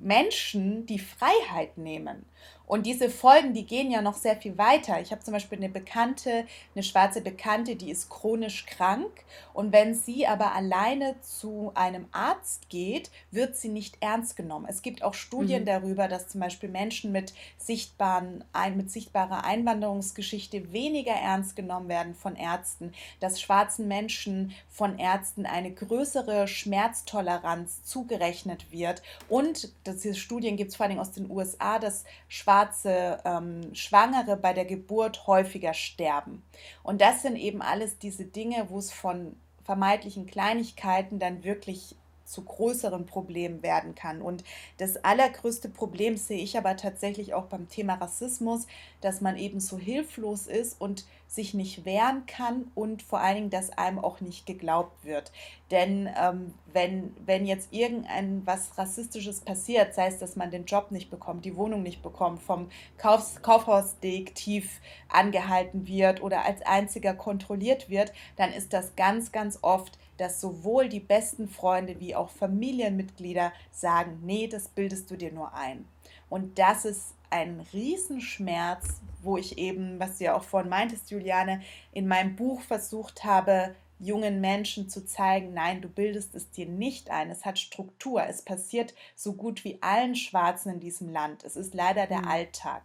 Menschen 0.00 0.86
die 0.86 0.98
Freiheit 0.98 1.76
nehmen. 1.76 2.24
Und 2.72 2.86
diese 2.86 3.10
Folgen, 3.10 3.52
die 3.52 3.66
gehen 3.66 3.90
ja 3.90 4.00
noch 4.00 4.16
sehr 4.16 4.34
viel 4.34 4.56
weiter. 4.56 4.98
Ich 5.02 5.12
habe 5.12 5.20
zum 5.20 5.34
Beispiel 5.34 5.58
eine 5.58 5.68
Bekannte, 5.68 6.46
eine 6.74 6.82
schwarze 6.82 7.20
Bekannte, 7.20 7.76
die 7.76 7.90
ist 7.90 8.08
chronisch 8.08 8.64
krank. 8.64 9.10
Und 9.52 9.74
wenn 9.74 9.94
sie 9.94 10.26
aber 10.26 10.54
alleine 10.54 11.16
zu 11.20 11.72
einem 11.74 12.06
Arzt 12.12 12.70
geht, 12.70 13.10
wird 13.30 13.56
sie 13.56 13.68
nicht 13.68 13.98
ernst 14.00 14.36
genommen. 14.36 14.64
Es 14.70 14.80
gibt 14.80 15.02
auch 15.02 15.12
Studien 15.12 15.64
mhm. 15.64 15.66
darüber, 15.66 16.08
dass 16.08 16.28
zum 16.28 16.40
Beispiel 16.40 16.70
Menschen 16.70 17.12
mit, 17.12 17.34
sichtbaren, 17.58 18.42
mit 18.74 18.90
sichtbarer 18.90 19.44
Einwanderungsgeschichte 19.44 20.72
weniger 20.72 21.12
ernst 21.12 21.56
genommen 21.56 21.90
werden 21.90 22.14
von 22.14 22.36
Ärzten, 22.36 22.94
dass 23.20 23.38
schwarzen 23.38 23.86
Menschen 23.86 24.52
von 24.70 24.98
Ärzten 24.98 25.44
eine 25.44 25.72
größere 25.72 26.48
Schmerztoleranz 26.48 27.84
zugerechnet 27.84 28.72
wird. 28.72 29.02
Und 29.28 29.74
diese 29.84 30.14
Studien 30.14 30.56
gibt 30.56 30.70
es 30.70 30.76
vor 30.76 30.86
allem 30.86 30.98
aus 30.98 31.12
den 31.12 31.30
USA, 31.30 31.78
dass 31.78 32.04
schwarze 32.28 32.61
schwarze 32.62 33.18
ähm, 33.24 33.74
Schwangere 33.74 34.36
bei 34.36 34.52
der 34.52 34.64
Geburt 34.64 35.26
häufiger 35.26 35.74
sterben. 35.74 36.42
Und 36.82 37.00
das 37.00 37.22
sind 37.22 37.36
eben 37.36 37.62
alles 37.62 37.98
diese 37.98 38.24
Dinge, 38.24 38.66
wo 38.68 38.78
es 38.78 38.92
von 38.92 39.36
vermeintlichen 39.64 40.26
Kleinigkeiten 40.26 41.18
dann 41.18 41.44
wirklich 41.44 41.96
zu 42.32 42.42
größeren 42.42 43.06
Problemen 43.06 43.62
werden 43.62 43.94
kann. 43.94 44.22
Und 44.22 44.42
das 44.78 44.96
allergrößte 45.04 45.68
Problem 45.68 46.16
sehe 46.16 46.42
ich 46.42 46.58
aber 46.58 46.76
tatsächlich 46.76 47.34
auch 47.34 47.44
beim 47.44 47.68
Thema 47.68 47.94
Rassismus, 47.94 48.66
dass 49.00 49.20
man 49.20 49.36
eben 49.36 49.60
so 49.60 49.78
hilflos 49.78 50.46
ist 50.46 50.80
und 50.80 51.04
sich 51.32 51.54
nicht 51.54 51.86
wehren 51.86 52.26
kann 52.26 52.70
und 52.74 53.02
vor 53.02 53.20
allen 53.20 53.36
Dingen, 53.36 53.50
dass 53.50 53.70
einem 53.70 53.98
auch 53.98 54.20
nicht 54.20 54.44
geglaubt 54.44 55.02
wird. 55.02 55.32
Denn 55.70 56.10
ähm, 56.20 56.52
wenn, 56.72 57.16
wenn 57.24 57.46
jetzt 57.46 57.72
irgendein 57.72 58.42
was 58.44 58.76
Rassistisches 58.76 59.40
passiert, 59.40 59.94
sei 59.94 60.08
es, 60.08 60.18
dass 60.18 60.36
man 60.36 60.50
den 60.50 60.66
Job 60.66 60.90
nicht 60.90 61.10
bekommt, 61.10 61.46
die 61.46 61.56
Wohnung 61.56 61.82
nicht 61.82 62.02
bekommt, 62.02 62.42
vom 62.42 62.68
Kaufs 62.98 63.40
Kaufhausdetektiv 63.40 64.80
angehalten 65.08 65.86
wird 65.86 66.22
oder 66.22 66.44
als 66.44 66.60
einziger 66.62 67.14
kontrolliert 67.14 67.88
wird, 67.88 68.12
dann 68.36 68.52
ist 68.52 68.74
das 68.74 68.94
ganz, 68.94 69.32
ganz 69.32 69.58
oft 69.62 69.98
dass 70.16 70.40
sowohl 70.40 70.88
die 70.88 71.00
besten 71.00 71.48
Freunde 71.48 71.98
wie 72.00 72.14
auch 72.14 72.30
Familienmitglieder 72.30 73.52
sagen, 73.70 74.20
nee, 74.24 74.46
das 74.46 74.68
bildest 74.68 75.10
du 75.10 75.16
dir 75.16 75.32
nur 75.32 75.54
ein. 75.54 75.86
Und 76.28 76.58
das 76.58 76.84
ist 76.84 77.14
ein 77.30 77.66
Riesenschmerz, 77.72 79.00
wo 79.22 79.36
ich 79.36 79.58
eben, 79.58 79.98
was 79.98 80.18
du 80.18 80.24
ja 80.24 80.34
auch 80.34 80.44
vorhin 80.44 80.70
meintest, 80.70 81.10
Juliane, 81.10 81.62
in 81.92 82.06
meinem 82.06 82.36
Buch 82.36 82.60
versucht 82.60 83.24
habe, 83.24 83.74
jungen 83.98 84.40
Menschen 84.40 84.88
zu 84.88 85.06
zeigen, 85.06 85.54
nein, 85.54 85.80
du 85.80 85.88
bildest 85.88 86.34
es 86.34 86.50
dir 86.50 86.66
nicht 86.66 87.10
ein. 87.10 87.30
Es 87.30 87.44
hat 87.44 87.58
Struktur. 87.58 88.24
Es 88.26 88.42
passiert 88.42 88.94
so 89.14 89.34
gut 89.34 89.64
wie 89.64 89.78
allen 89.80 90.16
Schwarzen 90.16 90.74
in 90.74 90.80
diesem 90.80 91.08
Land. 91.08 91.44
Es 91.44 91.56
ist 91.56 91.72
leider 91.72 92.06
der 92.06 92.22
mhm. 92.22 92.28
Alltag. 92.28 92.82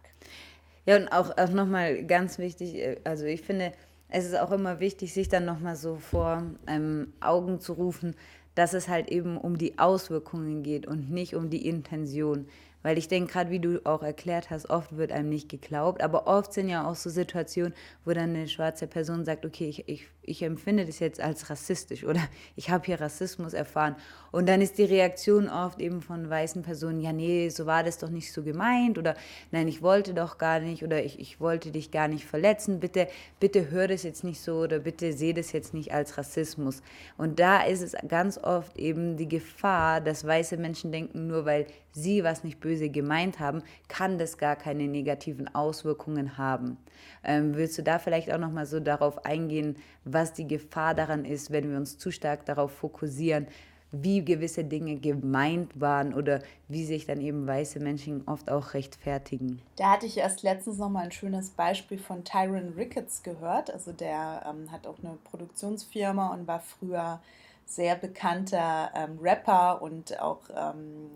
Ja, 0.86 0.96
und 0.96 1.08
auch, 1.08 1.36
auch 1.36 1.50
nochmal 1.50 2.04
ganz 2.04 2.38
wichtig, 2.38 2.76
äh, 2.76 2.96
also 3.04 3.26
ich 3.26 3.42
finde, 3.42 3.72
es 4.08 4.24
ist 4.24 4.38
auch 4.38 4.52
immer 4.52 4.80
wichtig, 4.80 5.12
sich 5.12 5.28
dann 5.28 5.44
nochmal 5.44 5.76
so 5.76 5.96
vor 5.96 6.42
ähm, 6.66 7.12
Augen 7.20 7.60
zu 7.60 7.74
rufen, 7.74 8.14
dass 8.54 8.72
es 8.72 8.88
halt 8.88 9.08
eben 9.10 9.36
um 9.36 9.58
die 9.58 9.78
Auswirkungen 9.78 10.62
geht 10.62 10.86
und 10.86 11.10
nicht 11.10 11.34
um 11.34 11.50
die 11.50 11.66
Intention. 11.68 12.46
Weil 12.82 12.96
ich 12.96 13.08
denke, 13.08 13.32
gerade 13.32 13.50
wie 13.50 13.58
du 13.58 13.80
auch 13.84 14.02
erklärt 14.02 14.50
hast, 14.50 14.70
oft 14.70 14.96
wird 14.96 15.10
einem 15.10 15.28
nicht 15.28 15.48
geglaubt, 15.48 16.00
aber 16.00 16.26
oft 16.26 16.52
sind 16.52 16.68
ja 16.68 16.88
auch 16.88 16.94
so 16.94 17.10
Situationen, 17.10 17.74
wo 18.04 18.12
dann 18.12 18.30
eine 18.30 18.46
schwarze 18.48 18.86
Person 18.86 19.24
sagt, 19.24 19.44
okay, 19.44 19.68
ich, 19.68 19.88
ich, 19.88 20.06
ich 20.22 20.42
empfinde 20.42 20.86
das 20.86 21.00
jetzt 21.00 21.20
als 21.20 21.50
rassistisch 21.50 22.04
oder 22.04 22.20
ich 22.56 22.70
habe 22.70 22.86
hier 22.86 23.00
Rassismus 23.00 23.52
erfahren. 23.52 23.96
Und 24.30 24.48
dann 24.48 24.60
ist 24.60 24.78
die 24.78 24.84
Reaktion 24.84 25.48
oft 25.48 25.80
eben 25.80 26.02
von 26.02 26.28
weißen 26.28 26.62
Personen, 26.62 27.00
ja, 27.00 27.12
nee, 27.12 27.48
so 27.48 27.66
war 27.66 27.82
das 27.82 27.98
doch 27.98 28.10
nicht 28.10 28.32
so 28.32 28.42
gemeint 28.42 28.96
oder 28.96 29.16
nein, 29.50 29.66
ich 29.66 29.82
wollte 29.82 30.14
doch 30.14 30.38
gar 30.38 30.60
nicht 30.60 30.84
oder 30.84 31.02
ich, 31.02 31.18
ich 31.18 31.40
wollte 31.40 31.72
dich 31.72 31.90
gar 31.90 32.06
nicht 32.06 32.26
verletzen, 32.26 32.78
bitte, 32.78 33.08
bitte 33.40 33.70
hör 33.70 33.88
das 33.88 34.02
jetzt 34.04 34.22
nicht 34.22 34.40
so 34.40 34.60
oder 34.60 34.78
bitte 34.78 35.12
seh 35.12 35.32
das 35.32 35.52
jetzt 35.52 35.74
nicht 35.74 35.92
als 35.92 36.16
Rassismus. 36.16 36.82
Und 37.16 37.40
da 37.40 37.62
ist 37.62 37.82
es 37.82 37.94
ganz 38.06 38.38
oft 38.38 38.76
eben 38.78 39.16
die 39.16 39.28
Gefahr, 39.28 40.00
dass 40.00 40.24
weiße 40.24 40.56
Menschen 40.58 40.92
denken, 40.92 41.26
nur 41.26 41.44
weil 41.44 41.66
sie 41.92 42.22
was 42.22 42.44
nicht 42.44 42.60
böse 42.68 42.90
gemeint 42.90 43.40
haben, 43.40 43.62
kann 43.88 44.18
das 44.18 44.36
gar 44.36 44.56
keine 44.56 44.86
negativen 44.88 45.54
Auswirkungen 45.54 46.36
haben. 46.36 46.76
Ähm, 47.24 47.54
willst 47.56 47.78
du 47.78 47.82
da 47.82 47.98
vielleicht 47.98 48.30
auch 48.30 48.38
noch 48.38 48.52
mal 48.52 48.66
so 48.66 48.78
darauf 48.78 49.24
eingehen, 49.24 49.76
was 50.04 50.34
die 50.34 50.46
Gefahr 50.46 50.94
daran 50.94 51.24
ist, 51.24 51.50
wenn 51.50 51.70
wir 51.70 51.78
uns 51.78 51.96
zu 51.96 52.10
stark 52.10 52.44
darauf 52.44 52.72
fokussieren, 52.72 53.46
wie 53.90 54.22
gewisse 54.22 54.64
Dinge 54.64 54.96
gemeint 54.96 55.80
waren 55.80 56.12
oder 56.12 56.42
wie 56.68 56.84
sich 56.84 57.06
dann 57.06 57.22
eben 57.22 57.46
weiße 57.46 57.80
Menschen 57.80 58.28
oft 58.28 58.50
auch 58.50 58.74
rechtfertigen. 58.74 59.62
Da 59.76 59.92
hatte 59.92 60.04
ich 60.04 60.18
erst 60.18 60.42
letztens 60.42 60.76
noch 60.76 60.90
mal 60.90 61.04
ein 61.04 61.12
schönes 61.12 61.48
Beispiel 61.48 61.98
von 61.98 62.22
Tyron 62.22 62.74
Ricketts 62.76 63.22
gehört. 63.22 63.72
Also 63.72 63.92
der 63.92 64.44
ähm, 64.46 64.70
hat 64.70 64.86
auch 64.86 64.98
eine 64.98 65.16
Produktionsfirma 65.24 66.34
und 66.34 66.46
war 66.46 66.60
früher 66.60 67.20
sehr 67.64 67.96
bekannter 67.96 68.90
ähm, 68.94 69.18
Rapper 69.22 69.80
und 69.80 70.20
auch 70.20 70.42
ähm, 70.54 71.10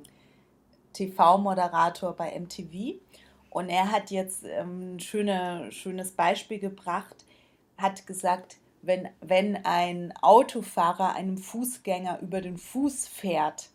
TV-Moderator 0.93 2.15
bei 2.15 2.39
MTV. 2.39 3.01
Und 3.51 3.69
er 3.69 3.93
hat 3.93 4.11
jetzt 4.11 4.45
ähm, 4.45 4.95
ein 4.95 5.01
schöne, 5.01 5.71
schönes 5.71 6.13
Beispiel 6.13 6.59
gebracht, 6.59 7.17
hat 7.77 8.07
gesagt, 8.07 8.57
wenn, 8.81 9.09
wenn 9.21 9.65
ein 9.65 10.13
Autofahrer 10.23 11.15
einem 11.15 11.39
Fußgänger 11.39 12.21
über 12.21 12.41
den 12.41 12.59
Fuß 12.59 13.07
fährt, 13.07 13.71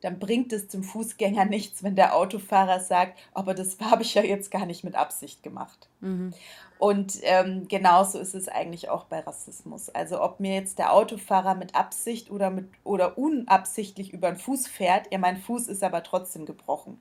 dann 0.00 0.18
bringt 0.18 0.52
es 0.52 0.68
dem 0.68 0.84
Fußgänger 0.84 1.44
nichts, 1.44 1.82
wenn 1.82 1.96
der 1.96 2.14
Autofahrer 2.14 2.80
sagt, 2.80 3.18
aber 3.32 3.54
das 3.54 3.78
habe 3.80 4.02
ich 4.02 4.14
ja 4.14 4.22
jetzt 4.22 4.50
gar 4.50 4.66
nicht 4.66 4.84
mit 4.84 4.94
Absicht 4.94 5.42
gemacht. 5.42 5.88
Mhm. 6.00 6.32
Und 6.78 7.18
ähm, 7.22 7.68
genauso 7.68 8.18
ist 8.18 8.34
es 8.34 8.48
eigentlich 8.48 8.90
auch 8.90 9.04
bei 9.04 9.20
Rassismus. 9.20 9.88
Also 9.88 10.20
ob 10.20 10.40
mir 10.40 10.54
jetzt 10.54 10.78
der 10.78 10.92
Autofahrer 10.92 11.54
mit 11.54 11.74
Absicht 11.74 12.30
oder, 12.30 12.50
mit, 12.50 12.68
oder 12.84 13.16
unabsichtlich 13.16 14.12
über 14.12 14.30
den 14.30 14.36
Fuß 14.36 14.68
fährt, 14.68 15.10
ja, 15.10 15.18
mein 15.18 15.38
Fuß 15.38 15.68
ist 15.68 15.82
aber 15.82 16.02
trotzdem 16.02 16.44
gebrochen. 16.44 17.00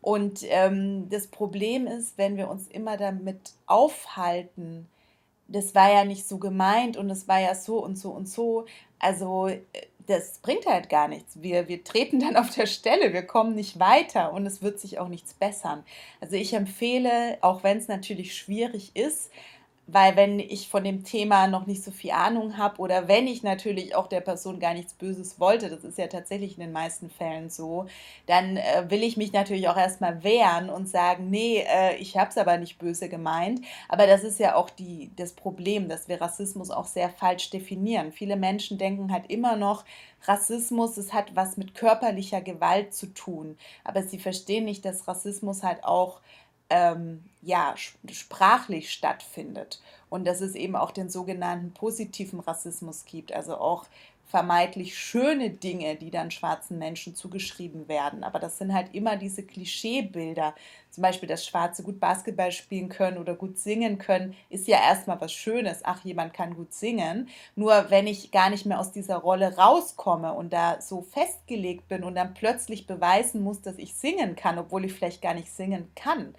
Und 0.00 0.40
ähm, 0.48 1.08
das 1.10 1.28
Problem 1.28 1.86
ist, 1.86 2.18
wenn 2.18 2.36
wir 2.36 2.48
uns 2.48 2.66
immer 2.66 2.96
damit 2.96 3.52
aufhalten, 3.66 4.88
das 5.46 5.74
war 5.74 5.92
ja 5.92 6.04
nicht 6.04 6.26
so 6.26 6.38
gemeint 6.38 6.96
und 6.96 7.10
es 7.10 7.28
war 7.28 7.40
ja 7.40 7.54
so 7.54 7.84
und 7.84 7.96
so 7.96 8.10
und 8.10 8.28
so. 8.28 8.66
Also 8.98 9.48
äh, 9.48 9.62
das 10.06 10.38
bringt 10.38 10.66
halt 10.66 10.88
gar 10.88 11.08
nichts. 11.08 11.42
Wir, 11.42 11.68
wir 11.68 11.84
treten 11.84 12.20
dann 12.20 12.36
auf 12.36 12.50
der 12.50 12.66
Stelle, 12.66 13.12
wir 13.12 13.22
kommen 13.22 13.54
nicht 13.54 13.78
weiter 13.78 14.32
und 14.32 14.46
es 14.46 14.62
wird 14.62 14.80
sich 14.80 14.98
auch 14.98 15.08
nichts 15.08 15.34
bessern. 15.34 15.84
Also 16.20 16.36
ich 16.36 16.52
empfehle, 16.54 17.38
auch 17.40 17.62
wenn 17.62 17.78
es 17.78 17.88
natürlich 17.88 18.34
schwierig 18.34 18.94
ist, 18.94 19.30
weil 19.92 20.16
wenn 20.16 20.38
ich 20.38 20.68
von 20.68 20.84
dem 20.84 21.04
Thema 21.04 21.46
noch 21.46 21.66
nicht 21.66 21.82
so 21.82 21.90
viel 21.90 22.12
Ahnung 22.12 22.56
habe 22.56 22.80
oder 22.80 23.08
wenn 23.08 23.26
ich 23.26 23.42
natürlich 23.42 23.94
auch 23.94 24.06
der 24.06 24.20
Person 24.20 24.60
gar 24.60 24.74
nichts 24.74 24.94
Böses 24.94 25.40
wollte, 25.40 25.68
das 25.68 25.84
ist 25.84 25.98
ja 25.98 26.06
tatsächlich 26.06 26.56
in 26.56 26.60
den 26.60 26.72
meisten 26.72 27.10
Fällen 27.10 27.50
so, 27.50 27.86
dann 28.26 28.56
äh, 28.56 28.84
will 28.88 29.02
ich 29.02 29.16
mich 29.16 29.32
natürlich 29.32 29.68
auch 29.68 29.76
erstmal 29.76 30.22
wehren 30.22 30.70
und 30.70 30.88
sagen, 30.88 31.30
nee, 31.30 31.64
äh, 31.66 31.96
ich 31.96 32.16
habe 32.16 32.30
es 32.30 32.38
aber 32.38 32.56
nicht 32.58 32.78
böse 32.78 33.08
gemeint. 33.08 33.60
Aber 33.88 34.06
das 34.06 34.22
ist 34.22 34.38
ja 34.38 34.54
auch 34.54 34.70
die, 34.70 35.10
das 35.16 35.32
Problem, 35.32 35.88
dass 35.88 36.08
wir 36.08 36.20
Rassismus 36.20 36.70
auch 36.70 36.86
sehr 36.86 37.10
falsch 37.10 37.50
definieren. 37.50 38.12
Viele 38.12 38.36
Menschen 38.36 38.78
denken 38.78 39.12
halt 39.12 39.30
immer 39.30 39.56
noch, 39.56 39.84
Rassismus, 40.24 40.96
es 40.98 41.12
hat 41.12 41.34
was 41.34 41.56
mit 41.56 41.74
körperlicher 41.74 42.40
Gewalt 42.40 42.94
zu 42.94 43.06
tun. 43.14 43.56
Aber 43.84 44.02
sie 44.02 44.18
verstehen 44.18 44.64
nicht, 44.64 44.84
dass 44.84 45.08
Rassismus 45.08 45.62
halt 45.62 45.84
auch 45.84 46.20
ähm, 46.70 47.24
ja, 47.42 47.74
sprachlich 48.10 48.92
stattfindet 48.92 49.80
und 50.08 50.26
dass 50.26 50.40
es 50.40 50.54
eben 50.54 50.76
auch 50.76 50.90
den 50.92 51.10
sogenannten 51.10 51.72
positiven 51.72 52.40
Rassismus 52.40 53.04
gibt, 53.04 53.32
also 53.32 53.56
auch 53.56 53.86
vermeintlich 54.30 54.96
schöne 54.96 55.50
Dinge, 55.50 55.96
die 55.96 56.12
dann 56.12 56.30
schwarzen 56.30 56.78
Menschen 56.78 57.16
zugeschrieben 57.16 57.88
werden. 57.88 58.22
Aber 58.22 58.38
das 58.38 58.58
sind 58.58 58.72
halt 58.72 58.94
immer 58.94 59.16
diese 59.16 59.42
Klischeebilder. 59.42 60.54
Zum 60.90 61.02
Beispiel, 61.02 61.28
dass 61.28 61.46
Schwarze 61.46 61.82
gut 61.84 62.00
Basketball 62.00 62.50
spielen 62.50 62.88
können 62.88 63.18
oder 63.18 63.34
gut 63.34 63.58
singen 63.58 63.98
können, 63.98 64.34
ist 64.48 64.66
ja 64.66 64.78
erstmal 64.78 65.20
was 65.20 65.32
Schönes. 65.32 65.80
Ach, 65.84 66.04
jemand 66.04 66.34
kann 66.34 66.54
gut 66.54 66.72
singen. 66.72 67.28
Nur 67.54 67.90
wenn 67.90 68.08
ich 68.08 68.32
gar 68.32 68.50
nicht 68.50 68.66
mehr 68.66 68.80
aus 68.80 68.90
dieser 68.90 69.18
Rolle 69.18 69.56
rauskomme 69.56 70.32
und 70.32 70.52
da 70.52 70.80
so 70.80 71.02
festgelegt 71.02 71.86
bin 71.88 72.02
und 72.02 72.16
dann 72.16 72.34
plötzlich 72.34 72.88
beweisen 72.88 73.42
muss, 73.42 73.62
dass 73.62 73.78
ich 73.78 73.94
singen 73.94 74.34
kann, 74.34 74.58
obwohl 74.58 74.84
ich 74.84 74.92
vielleicht 74.92 75.22
gar 75.22 75.34
nicht 75.34 75.52
singen 75.52 75.90
kann. 75.94 76.34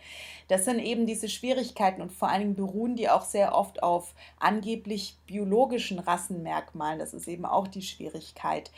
Das 0.49 0.65
sind 0.65 0.79
eben 0.79 1.05
diese 1.05 1.29
Schwierigkeiten 1.29 2.01
und 2.01 2.11
vor 2.11 2.27
allen 2.27 2.41
Dingen 2.41 2.55
beruhen 2.55 2.97
die 2.97 3.09
auch 3.09 3.23
sehr 3.23 3.55
oft 3.55 3.81
auf 3.83 4.13
angeblich 4.37 5.15
biologischen 5.25 5.97
Rassenmerkmalen. 5.97 6.99
Das 6.99 7.13
ist 7.13 7.27
eben 7.29 7.45
auch 7.45 7.67
die 7.67 7.81
Schwierigkeit. 7.81 8.69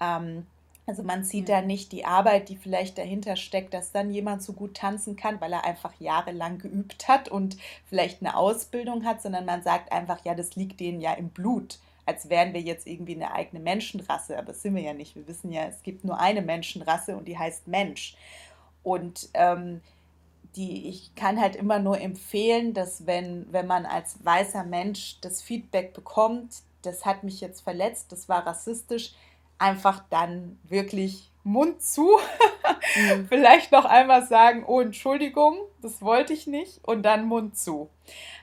Ähm, 0.00 0.46
also 0.88 1.02
man 1.02 1.22
sieht 1.22 1.50
da 1.50 1.60
nicht 1.60 1.92
die 1.92 2.06
Arbeit, 2.06 2.48
die 2.48 2.56
vielleicht 2.56 2.96
dahinter 2.96 3.36
steckt, 3.36 3.74
dass 3.74 3.92
dann 3.92 4.10
jemand 4.10 4.42
so 4.42 4.54
gut 4.54 4.74
tanzen 4.74 5.16
kann, 5.16 5.38
weil 5.38 5.52
er 5.52 5.66
einfach 5.66 5.92
jahrelang 6.00 6.58
geübt 6.58 7.08
hat 7.08 7.28
und 7.28 7.58
vielleicht 7.84 8.22
eine 8.22 8.34
Ausbildung 8.34 9.04
hat, 9.04 9.20
sondern 9.20 9.44
man 9.44 9.62
sagt 9.62 9.92
einfach, 9.92 10.24
ja, 10.24 10.34
das 10.34 10.56
liegt 10.56 10.80
denen 10.80 11.02
ja 11.02 11.12
im 11.12 11.28
Blut, 11.28 11.78
als 12.06 12.30
wären 12.30 12.54
wir 12.54 12.62
jetzt 12.62 12.86
irgendwie 12.86 13.14
eine 13.14 13.32
eigene 13.32 13.62
Menschenrasse. 13.62 14.38
Aber 14.38 14.46
das 14.46 14.62
sind 14.62 14.74
wir 14.74 14.82
ja 14.82 14.94
nicht. 14.94 15.14
Wir 15.14 15.28
wissen 15.28 15.52
ja, 15.52 15.64
es 15.64 15.82
gibt 15.82 16.04
nur 16.04 16.18
eine 16.18 16.40
Menschenrasse 16.40 17.18
und 17.18 17.28
die 17.28 17.36
heißt 17.36 17.68
Mensch. 17.68 18.16
Und 18.82 19.28
ähm, 19.34 19.82
die, 20.56 20.88
ich 20.88 21.14
kann 21.14 21.38
halt 21.38 21.54
immer 21.54 21.80
nur 21.80 22.00
empfehlen, 22.00 22.72
dass 22.72 23.06
wenn, 23.06 23.46
wenn 23.52 23.66
man 23.66 23.84
als 23.84 24.24
weißer 24.24 24.64
Mensch 24.64 25.18
das 25.20 25.42
Feedback 25.42 25.92
bekommt, 25.92 26.62
das 26.80 27.04
hat 27.04 27.24
mich 27.24 27.42
jetzt 27.42 27.60
verletzt, 27.60 28.10
das 28.10 28.30
war 28.30 28.46
rassistisch, 28.46 29.12
einfach 29.58 30.04
dann 30.10 30.58
wirklich 30.64 31.30
Mund 31.44 31.82
zu, 31.82 32.18
mhm. 32.96 33.26
vielleicht 33.28 33.72
noch 33.72 33.84
einmal 33.84 34.24
sagen, 34.24 34.64
oh 34.66 34.80
Entschuldigung, 34.80 35.56
das 35.82 36.02
wollte 36.02 36.32
ich 36.32 36.46
nicht 36.46 36.80
und 36.86 37.02
dann 37.02 37.26
Mund 37.26 37.56
zu. 37.56 37.88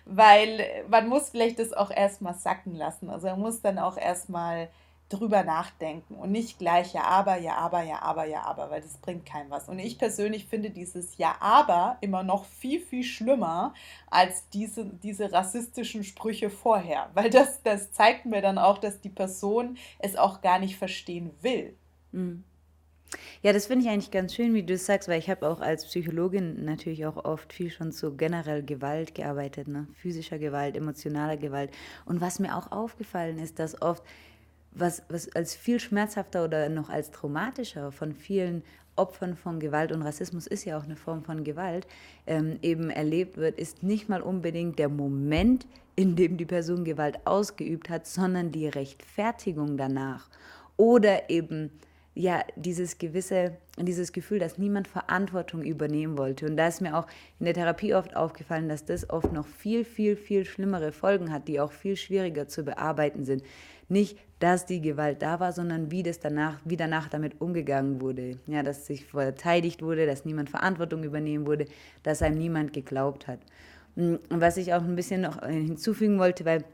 Weil 0.05 0.85
man 0.89 1.07
muss 1.07 1.29
vielleicht 1.29 1.59
das 1.59 1.73
auch 1.73 1.91
erstmal 1.91 2.35
sacken 2.35 2.75
lassen. 2.75 3.09
Also 3.09 3.27
man 3.27 3.39
muss 3.39 3.61
dann 3.61 3.79
auch 3.79 3.97
erstmal 3.97 4.69
drüber 5.09 5.43
nachdenken 5.43 6.15
und 6.15 6.31
nicht 6.31 6.57
gleich 6.57 6.93
ja, 6.93 7.03
aber, 7.03 7.37
ja, 7.37 7.57
aber, 7.57 7.83
ja, 7.83 8.01
aber, 8.01 8.25
ja, 8.25 8.41
aber, 8.41 8.71
weil 8.71 8.81
das 8.81 8.97
bringt 8.97 9.25
keinem 9.25 9.51
was. 9.51 9.69
Und 9.69 9.77
ich 9.77 9.99
persönlich 9.99 10.45
finde 10.45 10.71
dieses 10.71 11.17
ja, 11.17 11.35
aber 11.39 11.97
immer 12.01 12.23
noch 12.23 12.45
viel, 12.45 12.79
viel 12.79 13.03
schlimmer 13.03 13.73
als 14.09 14.49
diese, 14.49 14.85
diese 14.85 15.31
rassistischen 15.31 16.03
Sprüche 16.03 16.49
vorher, 16.49 17.09
weil 17.13 17.29
das, 17.29 17.61
das 17.61 17.91
zeigt 17.91 18.25
mir 18.25 18.41
dann 18.41 18.57
auch, 18.57 18.79
dass 18.79 18.99
die 18.99 19.09
Person 19.09 19.77
es 19.99 20.15
auch 20.15 20.41
gar 20.41 20.57
nicht 20.59 20.77
verstehen 20.77 21.31
will. 21.41 21.75
Mhm. 22.11 22.43
Ja, 23.43 23.53
das 23.53 23.67
finde 23.67 23.85
ich 23.85 23.91
eigentlich 23.91 24.11
ganz 24.11 24.33
schön, 24.33 24.53
wie 24.55 24.63
du 24.63 24.73
es 24.73 24.87
sagst, 24.87 25.07
weil 25.07 25.19
ich 25.19 25.29
habe 25.29 25.47
auch 25.47 25.61
als 25.61 25.85
Psychologin 25.85 26.65
natürlich 26.65 27.05
auch 27.05 27.23
oft 27.23 27.53
viel 27.53 27.69
schon 27.69 27.91
zu 27.91 28.17
generell 28.17 28.63
Gewalt 28.63 29.13
gearbeitet, 29.13 29.67
ne? 29.67 29.87
physischer 29.93 30.39
Gewalt, 30.39 30.75
emotionaler 30.75 31.37
Gewalt. 31.37 31.69
Und 32.05 32.21
was 32.21 32.39
mir 32.39 32.57
auch 32.57 32.71
aufgefallen 32.71 33.37
ist, 33.37 33.59
dass 33.59 33.81
oft 33.81 34.03
was, 34.75 35.03
was 35.09 35.33
als 35.35 35.55
viel 35.55 35.79
schmerzhafter 35.79 36.43
oder 36.43 36.69
noch 36.69 36.89
als 36.89 37.11
traumatischer 37.11 37.91
von 37.91 38.13
vielen 38.13 38.63
Opfern 38.95 39.35
von 39.35 39.59
Gewalt 39.59 39.91
und 39.91 40.01
Rassismus 40.01 40.47
ist 40.47 40.65
ja 40.65 40.77
auch 40.77 40.83
eine 40.83 40.95
Form 40.95 41.23
von 41.23 41.43
Gewalt, 41.43 41.85
ähm, 42.27 42.59
eben 42.61 42.89
erlebt 42.89 43.37
wird, 43.37 43.57
ist 43.57 43.83
nicht 43.83 44.07
mal 44.07 44.21
unbedingt 44.21 44.79
der 44.79 44.89
Moment, 44.89 45.67
in 45.95 46.15
dem 46.15 46.37
die 46.37 46.45
Person 46.45 46.85
Gewalt 46.85 47.19
ausgeübt 47.25 47.89
hat, 47.89 48.07
sondern 48.07 48.51
die 48.51 48.67
Rechtfertigung 48.67 49.77
danach. 49.77 50.29
Oder 50.77 51.29
eben 51.29 51.71
ja, 52.17 52.45
dieses 52.55 52.97
gewisse, 52.97 53.57
dieses 53.77 54.13
Gefühl, 54.13 54.39
dass 54.39 54.57
niemand 54.57 54.87
Verantwortung 54.87 55.61
übernehmen 55.61 56.17
wollte. 56.17 56.45
Und 56.45 56.55
da 56.55 56.67
ist 56.67 56.81
mir 56.81 56.97
auch 56.97 57.07
in 57.39 57.45
der 57.45 57.53
Therapie 57.53 57.93
oft 57.93 58.15
aufgefallen, 58.15 58.69
dass 58.69 58.85
das 58.85 59.09
oft 59.09 59.33
noch 59.33 59.45
viel, 59.45 59.83
viel, 59.83 60.15
viel 60.15 60.45
schlimmere 60.45 60.93
Folgen 60.93 61.31
hat, 61.31 61.49
die 61.49 61.59
auch 61.59 61.73
viel 61.73 61.97
schwieriger 61.97 62.47
zu 62.47 62.63
bearbeiten 62.63 63.25
sind. 63.25 63.43
Nicht, 63.87 64.17
dass 64.39 64.65
die 64.65 64.81
Gewalt 64.81 65.21
da 65.21 65.39
war, 65.39 65.53
sondern 65.53 65.91
wie 65.91 66.03
das 66.03 66.19
danach, 66.19 66.59
wie 66.65 66.77
danach 66.77 67.07
damit 67.07 67.39
umgegangen 67.39 68.01
wurde. 68.01 68.37
Ja, 68.47 68.63
dass 68.63 68.85
sich 68.85 69.05
verteidigt 69.05 69.81
wurde, 69.81 70.05
dass 70.05 70.25
niemand 70.25 70.49
Verantwortung 70.49 71.03
übernehmen 71.03 71.45
wurde, 71.45 71.65
dass 72.03 72.21
einem 72.21 72.37
niemand 72.37 72.73
geglaubt 72.73 73.27
hat. 73.27 73.39
Und 73.95 74.19
was 74.29 74.57
ich 74.57 74.73
auch 74.73 74.83
ein 74.83 74.95
bisschen 74.95 75.21
noch 75.21 75.45
hinzufügen 75.45 76.19
wollte, 76.19 76.43
weil 76.45 76.65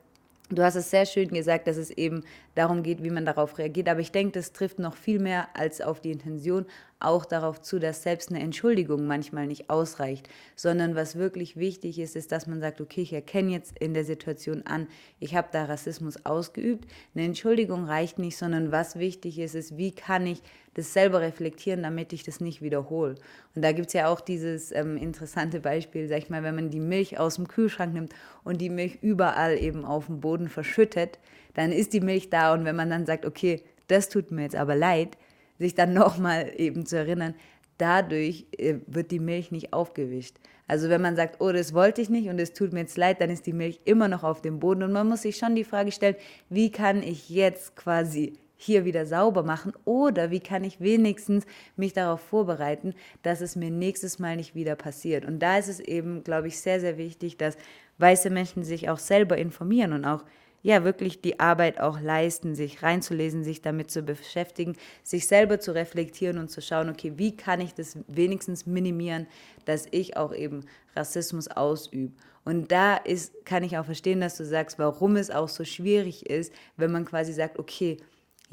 Du 0.54 0.64
hast 0.64 0.76
es 0.76 0.90
sehr 0.90 1.06
schön 1.06 1.30
gesagt, 1.30 1.68
dass 1.68 1.78
es 1.78 1.92
eben 1.92 2.24
darum 2.56 2.84
geht, 2.84 3.02
wie 3.04 3.10
man 3.10 3.26
darauf 3.26 3.58
reagiert. 3.58 3.88
Aber 3.88 4.02
ich 4.02 4.12
denke, 4.12 4.34
das 4.34 4.52
trifft 4.52 4.80
noch 4.80 4.98
viel 4.98 5.18
mehr 5.18 5.48
als 5.54 5.80
auf 5.80 6.02
die 6.02 6.12
Intention 6.12 6.66
auch 7.04 7.26
darauf 7.26 7.62
zu, 7.62 7.80
dass 7.80 8.04
selbst 8.04 8.30
eine 8.30 8.40
Entschuldigung 8.40 9.06
manchmal 9.06 9.48
nicht 9.48 9.70
ausreicht, 9.70 10.30
sondern 10.56 10.96
was 10.96 11.16
wirklich 11.16 11.58
wichtig 11.58 12.00
ist, 12.00 12.16
ist, 12.16 12.32
dass 12.32 12.48
man 12.48 12.60
sagt, 12.60 12.82
okay, 12.82 13.02
ich 13.02 13.14
erkenne 13.14 13.52
jetzt 13.52 13.78
in 13.80 13.94
der 13.94 14.06
Situation 14.06 14.64
an, 14.66 14.88
ich 15.20 15.36
habe 15.36 15.50
da 15.52 15.66
Rassismus 15.66 16.26
ausgeübt. 16.26 16.90
Eine 17.16 17.26
Entschuldigung 17.26 17.86
reicht 17.86 18.20
nicht, 18.20 18.38
sondern 18.38 18.72
was 18.72 18.98
wichtig 18.98 19.40
ist, 19.40 19.56
ist, 19.56 19.78
wie 19.78 19.92
kann 19.92 20.26
ich 20.26 20.42
das 20.74 20.94
selber 20.94 21.22
reflektieren, 21.22 21.84
damit 21.84 22.14
ich 22.14 22.24
das 22.24 22.40
nicht 22.40 22.62
wiederhole. 22.62 23.16
Und 23.56 23.62
da 23.62 23.72
gibt 23.74 23.88
es 23.88 23.94
ja 23.94 24.08
auch 24.08 24.22
dieses 24.22 24.72
ähm, 24.72 24.96
interessante 24.96 25.60
Beispiel, 25.60 26.08
sag 26.08 26.20
ich 26.20 26.30
mal, 26.30 26.44
wenn 26.44 26.56
man 26.56 26.70
die 26.70 26.80
Milch 26.80 27.20
aus 27.20 27.36
dem 27.36 27.48
Kühlschrank 27.48 27.94
nimmt 27.94 28.14
und 28.44 28.62
die 28.62 28.70
Milch 28.70 29.00
überall 29.02 29.58
eben 29.58 29.84
auf 29.84 30.06
dem 30.06 30.22
Boden 30.22 30.48
verschüttet, 30.48 31.20
dann 31.54 31.72
ist 31.72 31.94
die 31.94 32.00
Milch 32.00 32.30
da 32.30 32.54
und 32.54 32.64
wenn 32.64 32.76
man 32.76 32.90
dann 32.90 33.06
sagt, 33.06 33.26
okay, 33.26 33.64
das 33.88 34.08
tut 34.08 34.32
mir 34.32 34.44
jetzt 34.44 34.56
aber 34.56 34.76
leid, 34.76 35.18
sich 35.62 35.76
dann 35.76 35.94
nochmal 36.04 36.52
eben 36.58 36.86
zu 36.86 36.98
erinnern, 36.98 37.36
dadurch 37.78 38.46
äh, 38.58 38.76
wird 38.88 39.12
die 39.12 39.20
Milch 39.20 39.52
nicht 39.52 39.74
aufgewischt. 39.74 40.36
Also 40.68 40.90
wenn 40.90 41.02
man 41.02 41.16
sagt, 41.16 41.42
oh, 41.42 41.52
das 41.52 41.74
wollte 41.74 42.02
ich 42.02 42.10
nicht 42.10 42.30
und 42.30 42.40
es 42.40 42.54
tut 42.54 42.72
mir 42.72 42.82
jetzt 42.82 42.98
leid, 42.98 43.20
dann 43.20 43.30
ist 43.30 43.46
die 43.46 43.54
Milch 43.54 43.82
immer 43.86 44.08
noch 44.08 44.24
auf 44.24 44.42
dem 44.42 44.60
Boden 44.60 44.84
und 44.84 44.94
man 44.94 45.08
muss 45.08 45.24
sich 45.24 45.38
schon 45.38 45.56
die 45.56 45.64
Frage 45.64 45.92
stellen, 45.92 46.16
wie 46.50 46.72
kann 46.72 47.04
ich 47.04 47.30
jetzt 47.30 47.76
quasi 47.76 48.34
hier 48.56 48.86
wieder 48.86 49.06
sauber 49.06 49.44
machen 49.44 49.74
oder 49.86 50.30
wie 50.30 50.40
kann 50.40 50.64
ich 50.64 50.80
wenigstens 50.80 51.46
mich 51.76 51.94
darauf 51.94 52.22
vorbereiten, 52.22 52.94
dass 53.24 53.42
es 53.42 53.56
mir 53.56 53.72
nächstes 53.72 54.20
Mal 54.20 54.36
nicht 54.36 54.54
wieder 54.54 54.76
passiert. 54.76 55.26
Und 55.26 55.40
da 55.40 55.58
ist 55.58 55.68
es 55.68 55.80
eben, 55.80 56.24
glaube 56.24 56.48
ich, 56.48 56.60
sehr, 56.60 56.80
sehr 56.80 56.98
wichtig, 56.98 57.38
dass 57.38 57.58
weiße 57.98 58.30
Menschen 58.30 58.64
sich 58.64 58.90
auch 58.90 59.00
selber 59.00 59.38
informieren 59.38 59.94
und 59.94 60.06
auch 60.06 60.24
ja 60.62 60.84
wirklich 60.84 61.22
die 61.22 61.40
Arbeit 61.40 61.80
auch 61.80 62.00
leisten, 62.00 62.56
sich 62.56 62.84
reinzulesen, 62.84 63.44
sich 63.44 63.62
damit 63.62 63.92
zu 63.92 64.04
beschäftigen, 64.04 64.76
sich 65.04 65.28
selber 65.28 65.60
zu 65.60 65.74
reflektieren 65.74 66.38
und 66.38 66.50
zu 66.50 66.62
schauen, 66.62 66.90
okay, 66.90 67.14
wie 67.16 67.36
kann 67.36 67.62
ich 67.62 67.74
das 67.74 67.98
wenigstens 68.08 68.66
minimieren, 68.66 69.28
dass 69.66 69.88
ich 69.92 70.18
auch 70.18 70.34
eben 70.34 70.66
Rassismus 70.96 71.48
ausübe. 71.48 72.14
Und 72.44 72.72
da 72.72 72.96
ist, 72.96 73.46
kann 73.46 73.64
ich 73.64 73.78
auch 73.78 73.86
verstehen, 73.86 74.22
dass 74.22 74.38
du 74.38 74.46
sagst, 74.46 74.80
warum 74.80 75.16
es 75.16 75.30
auch 75.30 75.50
so 75.50 75.64
schwierig 75.64 76.30
ist, 76.30 76.52
wenn 76.78 76.92
man 76.92 77.06
quasi 77.06 77.34
sagt, 77.34 77.60
okay, 77.60 77.98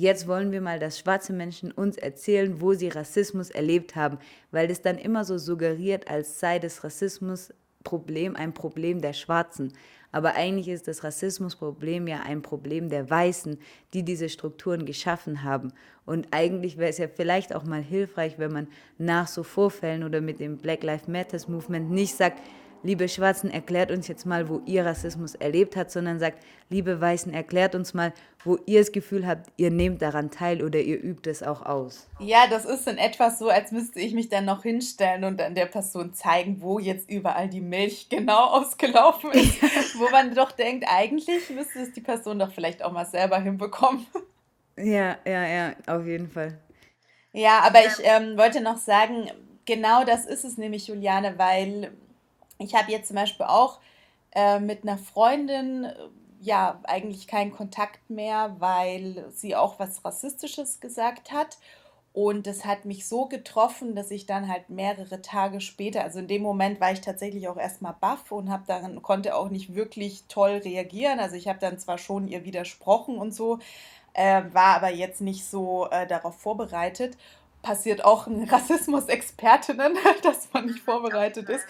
Jetzt 0.00 0.28
wollen 0.28 0.52
wir 0.52 0.60
mal, 0.60 0.78
dass 0.78 1.00
schwarze 1.00 1.32
Menschen 1.32 1.72
uns 1.72 1.96
erzählen, 1.96 2.60
wo 2.60 2.72
sie 2.72 2.86
Rassismus 2.86 3.50
erlebt 3.50 3.96
haben, 3.96 4.18
weil 4.52 4.68
das 4.68 4.80
dann 4.80 4.96
immer 4.96 5.24
so 5.24 5.38
suggeriert, 5.38 6.06
als 6.08 6.38
sei 6.38 6.60
das 6.60 6.84
Rassismusproblem 6.84 8.36
ein 8.36 8.54
Problem 8.54 9.00
der 9.00 9.12
Schwarzen. 9.12 9.72
Aber 10.10 10.34
eigentlich 10.34 10.68
ist 10.68 10.88
das 10.88 11.04
Rassismusproblem 11.04 12.06
ja 12.06 12.20
ein 12.20 12.42
Problem 12.42 12.88
der 12.88 13.10
Weißen, 13.10 13.58
die 13.92 14.02
diese 14.02 14.28
Strukturen 14.28 14.86
geschaffen 14.86 15.42
haben. 15.42 15.72
Und 16.06 16.28
eigentlich 16.30 16.78
wäre 16.78 16.88
es 16.88 16.98
ja 16.98 17.08
vielleicht 17.08 17.54
auch 17.54 17.64
mal 17.64 17.82
hilfreich, 17.82 18.38
wenn 18.38 18.52
man 18.52 18.68
nach 18.96 19.28
so 19.28 19.42
Vorfällen 19.42 20.04
oder 20.04 20.20
mit 20.20 20.40
dem 20.40 20.56
Black 20.56 20.82
Lives 20.82 21.08
Matters 21.08 21.48
Movement 21.48 21.90
nicht 21.90 22.16
sagt, 22.16 22.40
liebe 22.82 23.08
Schwarzen, 23.08 23.50
erklärt 23.50 23.90
uns 23.90 24.08
jetzt 24.08 24.26
mal, 24.26 24.48
wo 24.48 24.60
ihr 24.66 24.84
Rassismus 24.84 25.34
erlebt 25.34 25.76
habt, 25.76 25.90
sondern 25.90 26.18
sagt, 26.18 26.42
liebe 26.68 27.00
Weißen, 27.00 27.32
erklärt 27.32 27.74
uns 27.74 27.94
mal, 27.94 28.12
wo 28.44 28.58
ihr 28.66 28.80
das 28.80 28.92
Gefühl 28.92 29.26
habt, 29.26 29.50
ihr 29.56 29.70
nehmt 29.70 30.02
daran 30.02 30.30
teil 30.30 30.62
oder 30.62 30.80
ihr 30.80 31.02
übt 31.02 31.28
es 31.28 31.42
auch 31.42 31.62
aus. 31.62 32.08
Ja, 32.20 32.46
das 32.48 32.64
ist 32.64 32.86
in 32.88 32.98
etwas 32.98 33.38
so, 33.38 33.48
als 33.48 33.72
müsste 33.72 34.00
ich 34.00 34.14
mich 34.14 34.28
dann 34.28 34.44
noch 34.44 34.62
hinstellen 34.62 35.24
und 35.24 35.38
dann 35.38 35.54
der 35.54 35.66
Person 35.66 36.14
zeigen, 36.14 36.60
wo 36.60 36.78
jetzt 36.78 37.10
überall 37.10 37.48
die 37.48 37.60
Milch 37.60 38.08
genau 38.08 38.46
ausgelaufen 38.50 39.30
ist, 39.32 39.60
wo 39.98 40.08
man 40.10 40.34
doch 40.34 40.52
denkt, 40.52 40.86
eigentlich 40.88 41.50
müsste 41.50 41.80
es 41.80 41.92
die 41.92 42.00
Person 42.00 42.38
doch 42.38 42.52
vielleicht 42.52 42.82
auch 42.82 42.92
mal 42.92 43.06
selber 43.06 43.40
hinbekommen. 43.40 44.06
Ja, 44.76 45.16
ja, 45.26 45.46
ja, 45.46 45.72
auf 45.86 46.06
jeden 46.06 46.30
Fall. 46.30 46.58
Ja, 47.32 47.60
aber 47.60 47.80
ich 47.80 47.94
ähm, 48.04 48.38
wollte 48.38 48.60
noch 48.60 48.78
sagen, 48.78 49.30
genau 49.64 50.04
das 50.04 50.24
ist 50.24 50.44
es 50.44 50.56
nämlich, 50.56 50.86
Juliane, 50.86 51.34
weil 51.36 51.92
ich 52.58 52.74
habe 52.74 52.90
jetzt 52.90 53.08
zum 53.08 53.16
Beispiel 53.16 53.46
auch 53.46 53.78
äh, 54.32 54.60
mit 54.60 54.82
einer 54.82 54.98
Freundin 54.98 55.86
ja 56.40 56.80
eigentlich 56.84 57.26
keinen 57.26 57.52
Kontakt 57.52 58.10
mehr, 58.10 58.56
weil 58.58 59.26
sie 59.32 59.56
auch 59.56 59.78
was 59.78 60.04
Rassistisches 60.04 60.80
gesagt 60.80 61.32
hat. 61.32 61.58
Und 62.12 62.46
das 62.46 62.64
hat 62.64 62.84
mich 62.84 63.06
so 63.06 63.26
getroffen, 63.26 63.94
dass 63.94 64.10
ich 64.10 64.26
dann 64.26 64.48
halt 64.48 64.70
mehrere 64.70 65.22
Tage 65.22 65.60
später, 65.60 66.02
also 66.02 66.18
in 66.18 66.26
dem 66.26 66.42
Moment 66.42 66.80
war 66.80 66.90
ich 66.90 67.00
tatsächlich 67.00 67.48
auch 67.48 67.56
erstmal 67.56 67.94
baff 68.00 68.32
und 68.32 68.50
habe 68.50 68.64
dann 68.66 69.02
konnte 69.02 69.36
auch 69.36 69.50
nicht 69.50 69.74
wirklich 69.74 70.24
toll 70.28 70.60
reagieren. 70.64 71.20
Also 71.20 71.36
ich 71.36 71.48
habe 71.48 71.60
dann 71.60 71.78
zwar 71.78 71.98
schon 71.98 72.26
ihr 72.26 72.44
widersprochen 72.44 73.18
und 73.18 73.32
so, 73.34 73.58
äh, 74.14 74.42
war 74.52 74.76
aber 74.76 74.90
jetzt 74.90 75.20
nicht 75.20 75.44
so 75.44 75.88
äh, 75.90 76.06
darauf 76.06 76.36
vorbereitet 76.36 77.16
passiert 77.62 78.04
auch 78.04 78.26
in 78.26 78.44
Rassismus-Expertinnen, 78.48 79.96
dass 80.22 80.52
man 80.52 80.66
nicht 80.66 80.78
vorbereitet 80.84 81.48
ist. 81.48 81.64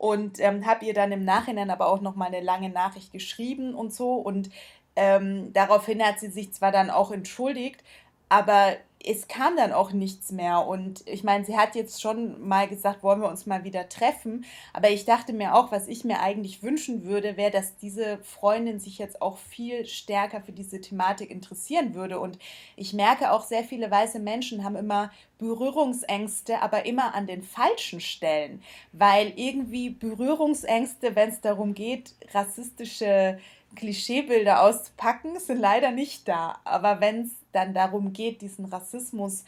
Und 0.00 0.40
ähm, 0.40 0.64
habe 0.64 0.86
ihr 0.86 0.94
dann 0.94 1.12
im 1.12 1.26
Nachhinein 1.26 1.68
aber 1.68 1.86
auch 1.86 2.00
nochmal 2.00 2.28
eine 2.28 2.40
lange 2.40 2.70
Nachricht 2.70 3.12
geschrieben 3.12 3.74
und 3.74 3.92
so. 3.92 4.14
Und 4.14 4.48
ähm, 4.96 5.52
daraufhin 5.52 6.02
hat 6.02 6.18
sie 6.20 6.30
sich 6.30 6.54
zwar 6.54 6.72
dann 6.72 6.88
auch 6.88 7.12
entschuldigt, 7.12 7.84
aber 8.30 8.76
es 9.04 9.28
kam 9.28 9.56
dann 9.56 9.72
auch 9.72 9.92
nichts 9.92 10.30
mehr. 10.30 10.66
Und 10.66 11.06
ich 11.06 11.24
meine, 11.24 11.44
sie 11.44 11.56
hat 11.56 11.74
jetzt 11.74 12.02
schon 12.02 12.46
mal 12.46 12.68
gesagt, 12.68 13.02
wollen 13.02 13.20
wir 13.20 13.28
uns 13.28 13.46
mal 13.46 13.64
wieder 13.64 13.88
treffen. 13.88 14.44
Aber 14.72 14.90
ich 14.90 15.04
dachte 15.04 15.32
mir 15.32 15.54
auch, 15.54 15.72
was 15.72 15.88
ich 15.88 16.04
mir 16.04 16.20
eigentlich 16.20 16.62
wünschen 16.62 17.04
würde, 17.04 17.36
wäre, 17.36 17.50
dass 17.50 17.76
diese 17.76 18.18
Freundin 18.18 18.78
sich 18.78 18.98
jetzt 18.98 19.22
auch 19.22 19.38
viel 19.38 19.86
stärker 19.86 20.42
für 20.42 20.52
diese 20.52 20.80
Thematik 20.80 21.30
interessieren 21.30 21.94
würde. 21.94 22.20
Und 22.20 22.38
ich 22.76 22.92
merke 22.92 23.32
auch, 23.32 23.42
sehr 23.44 23.64
viele 23.64 23.90
weiße 23.90 24.18
Menschen 24.18 24.64
haben 24.64 24.76
immer 24.76 25.10
Berührungsängste, 25.38 26.60
aber 26.60 26.84
immer 26.84 27.14
an 27.14 27.26
den 27.26 27.42
falschen 27.42 28.00
Stellen. 28.00 28.62
Weil 28.92 29.32
irgendwie 29.36 29.90
Berührungsängste, 29.90 31.16
wenn 31.16 31.30
es 31.30 31.40
darum 31.40 31.72
geht, 31.72 32.14
rassistische 32.34 33.38
Klischeebilder 33.76 34.62
auszupacken, 34.62 35.38
sind 35.38 35.58
leider 35.58 35.90
nicht 35.90 36.28
da. 36.28 36.60
Aber 36.64 37.00
wenn 37.00 37.22
es 37.22 37.39
dann 37.52 37.74
darum 37.74 38.12
geht, 38.12 38.42
diesen 38.42 38.64
Rassismus 38.66 39.44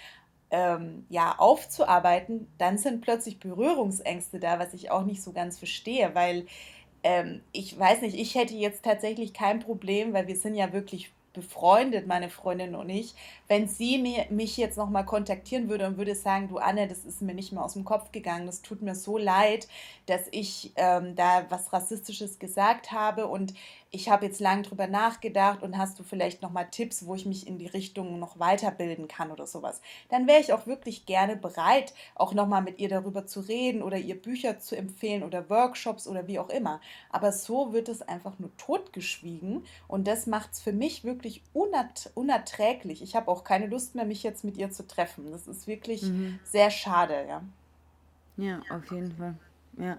ähm, 0.51 1.07
ja, 1.09 1.35
aufzuarbeiten, 1.39 2.47
dann 2.59 2.79
sind 2.79 3.01
plötzlich 3.01 3.41
Berührungsängste 3.41 4.39
da, 4.39 4.59
was 4.59 4.75
ich 4.75 4.91
auch 4.91 5.05
nicht 5.05 5.23
so 5.23 5.33
ganz 5.33 5.59
verstehe, 5.59 6.15
weil 6.15 6.47
ähm, 7.03 7.41
ich 7.53 7.79
weiß 7.79 8.03
nicht, 8.03 8.17
ich 8.17 8.35
hätte 8.35 8.55
jetzt 8.55 8.85
tatsächlich 8.85 9.33
kein 9.33 9.61
Problem, 9.61 10.13
weil 10.13 10.29
wir 10.29 10.37
sind 10.37 10.55
ja 10.55 10.73
wirklich 10.73 11.11
befreundet, 11.33 12.07
meine 12.07 12.29
Freundin 12.29 12.75
und 12.75 12.91
ich, 12.91 13.15
wenn 13.49 13.67
sie 13.67 13.99
mir, 13.99 14.27
mich 14.29 14.57
jetzt 14.57 14.77
nochmal 14.77 15.07
kontaktieren 15.07 15.69
würde 15.69 15.87
und 15.87 15.97
würde 15.97 16.15
sagen, 16.15 16.49
du 16.49 16.59
Anne, 16.59 16.89
das 16.89 17.05
ist 17.05 17.23
mir 17.23 17.35
nicht 17.35 17.53
mehr 17.53 17.65
aus 17.65 17.73
dem 17.73 17.85
Kopf 17.85 18.13
gegangen, 18.13 18.47
das 18.47 18.63
tut 18.63 18.83
mir 18.83 18.95
so 18.95 19.17
leid, 19.17 19.67
dass 20.07 20.23
ich 20.31 20.73
ähm, 20.77 21.17
da 21.17 21.47
was 21.49 21.73
Rassistisches 21.73 22.39
gesagt 22.39 22.93
habe 22.93 23.27
und 23.27 23.55
ich 23.95 24.09
habe 24.09 24.25
jetzt 24.25 24.41
lange 24.41 24.63
drüber 24.63 24.87
nachgedacht 24.87 25.63
und 25.63 25.77
hast 25.77 25.99
du 25.99 26.03
vielleicht 26.03 26.41
nochmal 26.41 26.67
Tipps, 26.71 27.05
wo 27.07 27.15
ich 27.15 27.27
mich 27.27 27.47
in 27.47 27.59
die 27.59 27.67
Richtung 27.67 28.19
noch 28.19 28.39
weiterbilden 28.39 29.07
kann 29.07 29.31
oder 29.31 29.47
sowas, 29.47 29.83
dann 30.09 30.27
wäre 30.27 30.41
ich 30.41 30.55
auch 30.55 30.67
wirklich 30.67 31.05
gerne 31.05 31.37
bereit, 31.37 31.93
auch 32.15 32.33
nochmal 32.33 32.63
mit 32.63 32.81
ihr 32.81 32.89
darüber 32.89 33.27
zu 33.27 33.41
reden 33.41 33.83
oder 33.83 33.99
ihr 33.99 34.21
Bücher 34.21 34.59
zu 34.59 34.77
empfehlen 34.77 35.23
oder 35.23 35.51
Workshops 35.51 36.09
oder 36.09 36.27
wie 36.27 36.39
auch 36.39 36.49
immer. 36.49 36.81
Aber 37.11 37.33
so 37.33 37.75
wird 37.75 37.91
es 37.91 38.01
einfach 38.01 38.39
nur 38.39 38.51
totgeschwiegen 38.57 39.67
und 39.89 40.09
das 40.09 40.27
macht 40.27 40.53
es 40.53 40.61
für 40.63 40.73
mich 40.73 41.05
wirklich 41.05 41.43
unertr 41.53 42.11
unerträglich. 42.15 43.03
Ich 43.03 43.15
habe 43.15 43.31
auch 43.31 43.45
keine 43.45 43.67
Lust 43.67 43.95
mehr, 43.95 44.07
mich 44.07 44.23
jetzt 44.23 44.43
mit 44.43 44.57
ihr 44.57 44.71
zu 44.71 44.87
treffen. 44.87 45.31
Das 45.31 45.47
ist 45.47 45.67
wirklich 45.67 46.03
mhm. 46.03 46.39
sehr 46.45 46.71
schade, 46.71 47.27
ja. 47.29 47.43
Ja, 48.39 48.61
auf 48.71 48.91
jeden 48.91 49.15
Fall. 49.15 49.35
Ja. 49.77 49.99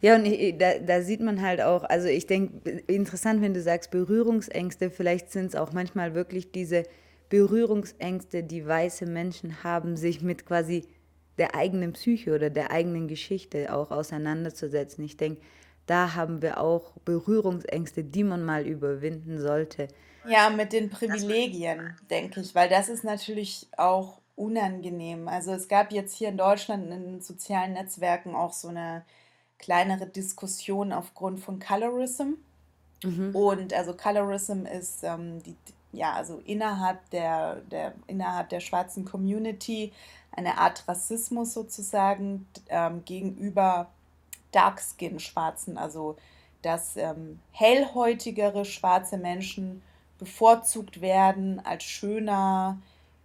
Ja, 0.00 0.14
und 0.14 0.24
ich, 0.24 0.56
da, 0.56 0.78
da 0.78 1.02
sieht 1.02 1.20
man 1.20 1.42
halt 1.42 1.60
auch, 1.60 1.84
also 1.84 2.08
ich 2.08 2.26
denke, 2.26 2.70
interessant, 2.86 3.42
wenn 3.42 3.54
du 3.54 3.60
sagst 3.60 3.90
Berührungsängste, 3.90 4.90
vielleicht 4.90 5.30
sind 5.30 5.46
es 5.46 5.56
auch 5.56 5.72
manchmal 5.72 6.14
wirklich 6.14 6.52
diese 6.52 6.84
Berührungsängste, 7.28 8.42
die 8.42 8.66
weiße 8.66 9.06
Menschen 9.06 9.62
haben, 9.62 9.96
sich 9.96 10.22
mit 10.22 10.46
quasi 10.46 10.86
der 11.38 11.54
eigenen 11.54 11.92
Psyche 11.92 12.34
oder 12.34 12.50
der 12.50 12.70
eigenen 12.70 13.08
Geschichte 13.08 13.74
auch 13.74 13.90
auseinanderzusetzen. 13.90 15.04
Ich 15.04 15.16
denke, 15.16 15.40
da 15.86 16.14
haben 16.14 16.42
wir 16.42 16.60
auch 16.60 16.92
Berührungsängste, 17.04 18.04
die 18.04 18.24
man 18.24 18.44
mal 18.44 18.66
überwinden 18.66 19.40
sollte. 19.40 19.88
Ja, 20.26 20.50
mit 20.50 20.72
den 20.72 20.90
Privilegien, 20.90 21.96
denke 22.10 22.40
ich, 22.40 22.54
weil 22.54 22.68
das 22.68 22.88
ist 22.88 23.04
natürlich 23.04 23.68
auch 23.76 24.20
unangenehm. 24.36 25.28
Also 25.28 25.52
es 25.52 25.68
gab 25.68 25.92
jetzt 25.92 26.14
hier 26.14 26.28
in 26.28 26.36
Deutschland 26.36 26.90
in 26.90 26.90
den 26.90 27.20
sozialen 27.20 27.74
Netzwerken 27.74 28.34
auch 28.34 28.52
so 28.52 28.68
eine 28.68 29.04
kleinere 29.60 30.06
Diskussion 30.06 30.92
aufgrund 30.92 31.40
von 31.40 31.60
Colorism. 31.60 32.34
Mhm. 33.04 33.34
Und 33.34 33.72
also 33.72 33.94
Colorism 33.94 34.66
ist 34.66 35.04
ähm, 35.04 35.42
die, 35.42 35.54
ja, 35.92 36.12
also 36.12 36.42
innerhalb 36.44 37.08
der, 37.10 37.56
der, 37.70 37.94
innerhalb 38.06 38.48
der 38.48 38.60
schwarzen 38.60 39.04
Community 39.04 39.92
eine 40.32 40.58
Art 40.58 40.86
Rassismus 40.88 41.54
sozusagen 41.54 42.46
ähm, 42.68 43.04
gegenüber 43.04 43.88
Dark-Skin-Schwarzen, 44.52 45.78
also 45.78 46.16
dass 46.62 46.96
ähm, 46.96 47.40
hellhäutigere 47.52 48.64
schwarze 48.64 49.16
Menschen 49.16 49.82
bevorzugt 50.18 51.00
werden, 51.00 51.64
als 51.64 51.84
schöner 51.84 52.78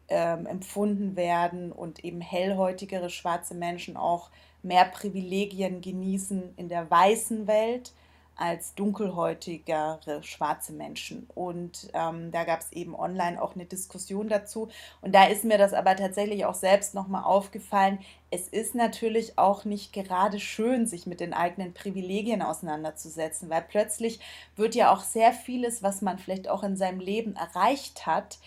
ähm, 0.08 0.46
empfunden 0.46 1.16
werden 1.16 1.72
und 1.72 2.04
eben 2.04 2.22
hellhäutigere 2.22 3.10
schwarze 3.10 3.56
Menschen 3.56 3.98
auch 3.98 4.30
mehr 4.66 4.86
Privilegien 4.86 5.82
genießen 5.82 6.54
in 6.58 6.68
der 6.68 6.90
weißen 6.90 7.48
Welt 7.48 7.94
als 8.38 8.76
dunkelhäutigere 8.76 10.22
schwarze 10.22 10.74
Menschen. 10.74 11.28
Und 11.34 11.90
ähm, 11.94 12.32
da 12.32 12.44
gab 12.44 12.60
es 12.60 12.72
eben 12.74 12.94
online 12.96 13.42
auch 13.42 13.56
eine 13.56 13.66
Diskussion 13.66 14.28
dazu. 14.28 14.70
Und 15.02 15.16
da 15.16 15.26
ist 15.26 15.46
mir 15.46 15.58
das 15.58 15.74
aber 15.74 15.96
tatsächlich 15.96 16.46
auch 16.46 16.54
selbst 16.54 16.94
nochmal 16.94 17.24
aufgefallen. 17.24 18.00
Es 18.32 18.50
ist 18.50 18.76
natürlich 18.76 19.38
auch 19.38 19.64
nicht 19.64 19.94
gerade 19.94 20.40
schön, 20.40 20.86
sich 20.86 21.06
mit 21.06 21.22
den 21.22 21.34
eigenen 21.34 21.74
Privilegien 21.74 22.42
auseinanderzusetzen, 22.42 23.50
weil 23.50 23.62
plötzlich 23.62 24.20
wird 24.58 24.76
ja 24.76 24.94
auch 24.94 25.02
sehr 25.02 25.32
vieles, 25.32 25.82
was 25.82 26.02
man 26.02 26.20
vielleicht 26.20 26.50
auch 26.50 26.64
in 26.64 26.76
seinem 26.76 27.00
Leben 27.00 27.38
erreicht 27.38 28.06
hat, 28.06 28.38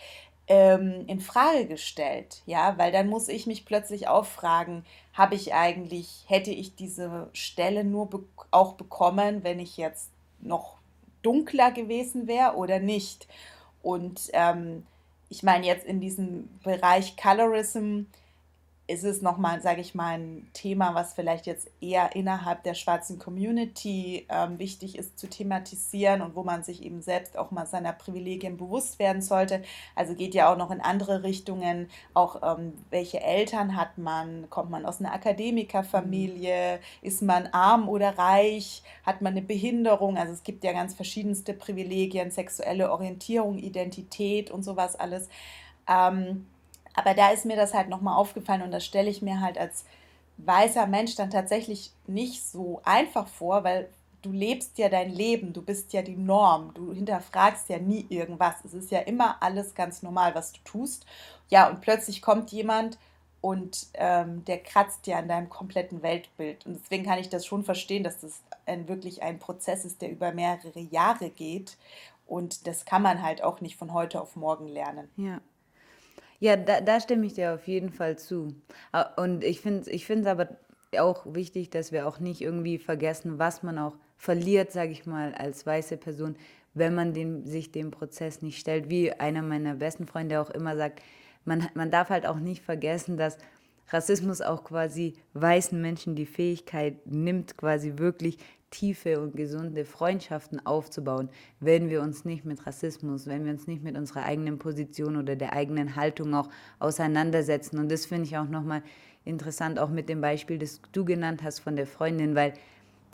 ähm, 0.49 1.05
in 1.07 1.21
Frage 1.21 1.67
gestellt, 1.67 2.43
ja, 2.47 2.77
weil 2.79 2.91
dann 2.91 3.09
muss 3.09 3.29
ich 3.29 3.47
mich 3.47 3.65
plötzlich 3.65 4.09
auch 4.09 4.25
fragen, 4.25 4.85
habe 5.13 5.35
ich 5.35 5.53
eigentlich, 5.53 6.25
hätte 6.27 6.51
ich 6.51 6.75
diese 6.75 7.29
Stelle 7.33 7.85
nur 7.85 8.09
be 8.09 8.21
auch 8.51 8.75
bekommen, 8.75 9.45
wenn 9.45 9.61
ich 9.61 9.77
jetzt 9.77 10.11
noch 10.41 10.79
dunkler 11.23 11.71
gewesen 11.71 12.27
wäre 12.27 12.57
oder 12.57 12.79
nicht? 12.79 13.29
Und 13.83 14.31
ähm, 14.33 14.87
ich 15.29 15.43
meine 15.43 15.67
jetzt 15.67 15.85
in 15.85 16.01
diesem 16.01 16.49
Bereich 16.65 17.17
Colorism 17.17 18.05
ist 18.89 19.05
es 19.05 19.21
nochmal, 19.21 19.61
sage 19.61 19.83
ich 19.83 19.95
mal, 19.95 20.19
ein 20.19 20.49
Thema, 20.55 20.95
was 20.95 21.13
vielleicht 21.13 21.47
jetzt 21.47 21.71
eher 21.79 22.17
innerhalb 22.17 22.63
der 22.63 22.73
schwarzen 22.73 23.19
Community 23.19 24.27
ähm, 24.31 24.59
wichtig 24.59 24.97
ist 24.97 25.19
zu 25.19 25.29
thematisieren 25.29 26.23
und 26.23 26.35
wo 26.35 26.43
man 26.43 26.63
sich 26.63 26.83
eben 26.83 27.03
selbst 27.03 27.37
auch 27.37 27.51
mal 27.51 27.67
seiner 27.67 27.93
Privilegien 27.93 28.57
bewusst 28.57 28.99
werden 28.99 29.21
sollte. 29.21 29.63
Also 29.95 30.15
geht 30.15 30.35
ja 30.35 30.51
auch 30.51 30.57
noch 30.57 30.71
in 30.71 30.81
andere 30.81 31.23
Richtungen, 31.23 31.91
auch 32.15 32.41
ähm, 32.43 32.73
welche 32.89 33.21
Eltern 33.21 33.77
hat 33.77 33.99
man, 33.99 34.49
kommt 34.49 34.71
man 34.71 34.87
aus 34.87 35.01
einer 35.01 35.13
Akademikerfamilie, 35.13 36.81
ist 37.03 37.21
man 37.21 37.47
arm 37.49 37.91
oder 37.91 38.17
reich, 38.17 38.83
hat 39.05 39.21
man 39.21 39.33
eine 39.33 39.43
Behinderung, 39.43 40.17
also 40.17 40.33
es 40.33 40.43
gibt 40.43 40.65
ja 40.65 40.73
ganz 40.73 40.95
verschiedenste 40.95 41.53
Privilegien, 41.53 42.31
sexuelle 42.31 42.91
Orientierung, 42.91 43.59
Identität 43.59 44.51
und 44.51 44.63
sowas 44.63 44.97
alles. 44.97 45.29
Ähm, 45.87 46.47
aber 46.99 47.15
da 47.15 47.31
ist 47.31 47.45
mir 47.45 47.57
das 47.57 47.75
halt 47.75 47.89
nochmal 47.89 48.17
aufgefallen 48.17 48.63
und 48.63 48.71
das 48.71 48.85
stelle 48.85 49.11
ich 49.11 49.23
mir 49.23 49.41
halt 49.41 49.59
als 49.59 49.85
weißer 50.39 50.87
Mensch 50.87 51.17
dann 51.17 51.31
tatsächlich 51.31 51.93
nicht 52.07 52.45
so 52.45 52.81
einfach 52.85 53.27
vor, 53.27 53.65
weil 53.65 53.89
du 54.23 54.33
lebst 54.33 54.79
ja 54.79 54.89
dein 54.89 55.11
Leben, 55.11 55.53
du 55.53 55.63
bist 55.63 55.93
ja 55.93 56.03
die 56.03 56.17
Norm, 56.17 56.73
du 56.75 56.93
hinterfragst 56.93 57.69
ja 57.69 57.79
nie 57.79 58.07
irgendwas. 58.09 58.57
Es 58.65 58.75
ist 58.75 58.91
ja 58.91 59.01
immer 59.01 59.43
alles 59.43 59.75
ganz 59.75 60.03
normal, 60.03 60.35
was 60.35 60.53
du 60.53 60.61
tust. 60.65 61.07
Ja, 61.49 61.69
und 61.69 61.81
plötzlich 61.81 62.23
kommt 62.23 62.51
jemand 62.51 62.99
und 63.41 63.87
ähm, 63.95 64.45
der 64.45 64.59
kratzt 64.59 65.07
ja 65.07 65.19
an 65.19 65.29
deinem 65.29 65.49
kompletten 65.49 66.03
Weltbild. 66.03 66.67
Und 66.67 66.75
deswegen 66.75 67.05
kann 67.05 67.19
ich 67.19 67.29
das 67.29 67.47
schon 67.47 67.65
verstehen, 67.65 68.03
dass 68.03 68.21
das 68.21 68.41
ein, 68.67 68.89
wirklich 68.89 69.23
ein 69.23 69.39
Prozess 69.39 69.85
ist, 69.85 70.03
der 70.03 70.11
über 70.11 70.33
mehrere 70.33 70.81
Jahre 70.81 71.31
geht. 71.31 71.77
Und 72.27 72.67
das 72.67 72.85
kann 72.85 73.03
man 73.03 73.23
halt 73.23 73.43
auch 73.43 73.61
nicht 73.61 73.77
von 73.77 73.93
heute 73.93 74.21
auf 74.21 74.37
morgen 74.37 74.67
lernen. 74.67 75.09
Ja. 75.17 75.41
Ja, 76.41 76.57
da, 76.57 76.81
da 76.81 77.01
stimme 77.01 77.27
ich 77.27 77.35
dir 77.35 77.55
auf 77.55 77.67
jeden 77.67 77.91
Fall 77.91 78.17
zu. 78.17 78.55
Und 79.17 79.43
ich 79.43 79.61
finde 79.61 79.91
ich 79.91 80.09
es 80.09 80.27
aber 80.27 80.49
auch 80.99 81.27
wichtig, 81.27 81.71
dass 81.71 81.93
wir 81.93 82.07
auch 82.07 82.21
nicht 82.21 82.41
irgendwie 82.41 82.79
vergessen, 82.79 83.39
was 83.39 83.63
man 83.63 83.79
auch 83.79 83.97
verliert, 84.17 84.73
sage 84.73 84.93
ich 84.93 85.07
mal, 85.07 85.35
als 85.35 85.67
weiße 85.67 85.97
Person, 85.97 86.37
wenn 86.75 86.95
man 86.95 87.13
dem, 87.13 87.45
sich 87.45 87.73
dem 87.73 87.91
Prozess 87.91 88.41
nicht 88.43 88.59
stellt. 88.59 88.89
Wie 88.89 89.13
einer 89.13 89.43
meiner 89.43 89.75
besten 89.75 90.07
Freunde 90.07 90.41
auch 90.41 90.51
immer 90.51 90.77
sagt, 90.77 91.03
man, 91.45 91.69
man 91.75 91.91
darf 91.91 92.11
halt 92.11 92.27
auch 92.27 92.39
nicht 92.39 92.63
vergessen, 92.63 93.17
dass 93.17 93.39
Rassismus 93.91 94.41
auch 94.41 94.65
quasi 94.65 95.15
weißen 95.35 95.81
Menschen 95.81 96.15
die 96.15 96.27
Fähigkeit 96.27 97.07
nimmt, 97.07 97.57
quasi 97.57 97.95
wirklich 97.97 98.39
tiefe 98.71 99.21
und 99.21 99.37
gesunde 99.37 99.85
Freundschaften 99.85 100.65
aufzubauen, 100.65 101.29
wenn 101.61 101.89
wir 101.89 102.03
uns 102.03 102.25
nicht 102.25 102.45
mit 102.45 102.67
Rassismus, 102.67 103.27
wenn 103.27 103.45
wir 103.45 103.53
uns 103.53 103.67
nicht 103.67 103.83
mit 103.83 103.97
unserer 103.97 104.25
eigenen 104.25 104.59
Position 104.59 105.17
oder 105.17 105.37
der 105.37 105.53
eigenen 105.55 105.97
Haltung 105.97 106.35
auch 106.35 106.49
auseinandersetzen. 106.79 107.79
Und 107.79 107.91
das 107.91 108.07
finde 108.07 108.25
ich 108.25 108.37
auch 108.37 108.49
nochmal 108.49 108.83
interessant, 109.25 109.79
auch 109.79 109.91
mit 109.91 110.09
dem 110.09 110.21
Beispiel, 110.21 110.59
das 110.59 110.81
du 110.93 111.05
genannt 111.05 111.43
hast 111.43 111.61
von 111.61 111.77
der 111.77 111.87
Freundin, 111.87 112.35
weil 112.35 112.55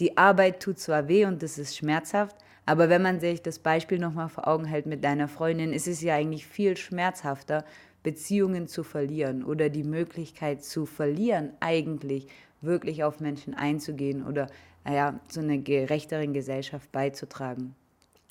die 0.00 0.16
Arbeit 0.16 0.60
tut 0.60 0.78
zwar 0.78 1.08
weh 1.08 1.24
und 1.24 1.42
das 1.42 1.58
ist 1.58 1.76
schmerzhaft, 1.76 2.36
aber 2.66 2.88
wenn 2.88 3.02
man 3.02 3.20
sich 3.20 3.42
das 3.42 3.58
Beispiel 3.58 3.98
nochmal 3.98 4.28
vor 4.28 4.48
Augen 4.48 4.64
hält 4.64 4.86
mit 4.86 5.04
deiner 5.04 5.28
Freundin, 5.28 5.72
ist 5.72 5.86
es 5.86 6.00
ja 6.00 6.14
eigentlich 6.14 6.46
viel 6.46 6.76
schmerzhafter, 6.76 7.64
Beziehungen 8.02 8.68
zu 8.68 8.82
verlieren 8.82 9.44
oder 9.44 9.70
die 9.70 9.84
Möglichkeit 9.84 10.62
zu 10.62 10.84
verlieren, 10.86 11.52
eigentlich 11.60 12.26
wirklich 12.64 13.04
auf 13.04 13.20
Menschen 13.20 13.54
einzugehen 13.54 14.26
oder 14.26 14.48
naja, 14.84 15.18
zu 15.28 15.40
einer 15.40 15.58
gerechteren 15.58 16.32
Gesellschaft 16.32 16.92
beizutragen. 16.92 17.74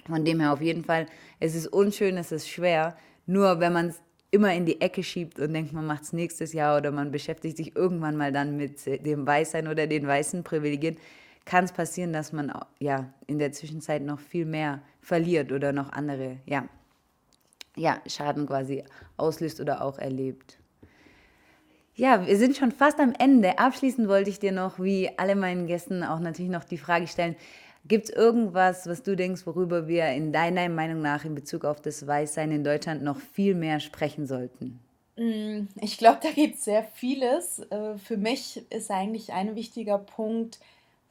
Von 0.07 0.25
dem 0.25 0.39
her 0.39 0.53
auf 0.53 0.61
jeden 0.61 0.83
Fall, 0.83 1.07
es 1.39 1.55
ist 1.55 1.67
unschön, 1.67 2.17
es 2.17 2.31
ist 2.31 2.49
schwer, 2.49 2.95
nur 3.25 3.59
wenn 3.59 3.73
man 3.73 3.87
es 3.87 4.01
immer 4.31 4.53
in 4.53 4.65
die 4.65 4.81
Ecke 4.81 5.03
schiebt 5.03 5.39
und 5.39 5.53
denkt, 5.53 5.73
man 5.73 5.85
macht 5.85 6.03
es 6.03 6.13
nächstes 6.13 6.53
Jahr 6.53 6.77
oder 6.77 6.91
man 6.91 7.11
beschäftigt 7.11 7.57
sich 7.57 7.75
irgendwann 7.75 8.17
mal 8.17 8.31
dann 8.31 8.57
mit 8.57 8.85
dem 8.85 9.25
Weißsein 9.25 9.67
oder 9.67 9.87
den 9.87 10.05
weißen 10.07 10.43
Privilegien, 10.43 10.97
kann 11.45 11.65
es 11.65 11.71
passieren, 11.71 12.13
dass 12.13 12.33
man 12.33 12.51
ja 12.79 13.13
in 13.27 13.37
der 13.37 13.51
Zwischenzeit 13.51 14.01
noch 14.01 14.19
viel 14.19 14.45
mehr 14.45 14.81
verliert 15.01 15.51
oder 15.51 15.71
noch 15.71 15.91
andere 15.91 16.37
ja, 16.45 16.67
ja, 17.75 18.01
Schaden 18.07 18.47
quasi 18.47 18.83
auslöst 19.17 19.59
oder 19.59 19.83
auch 19.83 19.99
erlebt. 19.99 20.57
Ja, 21.95 22.25
wir 22.25 22.37
sind 22.37 22.57
schon 22.57 22.71
fast 22.71 22.99
am 22.99 23.13
Ende. 23.17 23.59
Abschließend 23.59 24.07
wollte 24.07 24.29
ich 24.31 24.39
dir 24.39 24.51
noch, 24.51 24.79
wie 24.79 25.11
alle 25.17 25.35
meinen 25.35 25.67
Gästen, 25.67 26.03
auch 26.03 26.19
natürlich 26.19 26.51
noch 26.51 26.63
die 26.63 26.79
Frage 26.79 27.05
stellen, 27.07 27.35
gibt 27.85 28.05
es 28.05 28.09
irgendwas, 28.09 28.87
was 28.87 29.03
du 29.03 29.15
denkst, 29.15 29.45
worüber 29.45 29.87
wir 29.87 30.07
in 30.07 30.31
deiner 30.31 30.69
Meinung 30.69 31.01
nach 31.01 31.23
in 31.23 31.35
Bezug 31.35 31.65
auf 31.65 31.81
das 31.81 32.07
Weißsein 32.07 32.51
in 32.51 32.63
Deutschland 32.63 33.03
noch 33.03 33.19
viel 33.19 33.53
mehr 33.53 33.79
sprechen 33.79 34.25
sollten? 34.25 34.79
Mm, 35.17 35.67
ich 35.81 35.99
glaube, 35.99 36.19
da 36.23 36.31
gibt 36.31 36.55
es 36.55 36.63
sehr 36.63 36.83
vieles. 36.83 37.59
Äh, 37.69 37.97
für 37.97 38.17
mich 38.17 38.63
ist 38.71 38.89
eigentlich 38.89 39.31
ein 39.31 39.55
wichtiger 39.55 39.99
Punkt, 39.99 40.59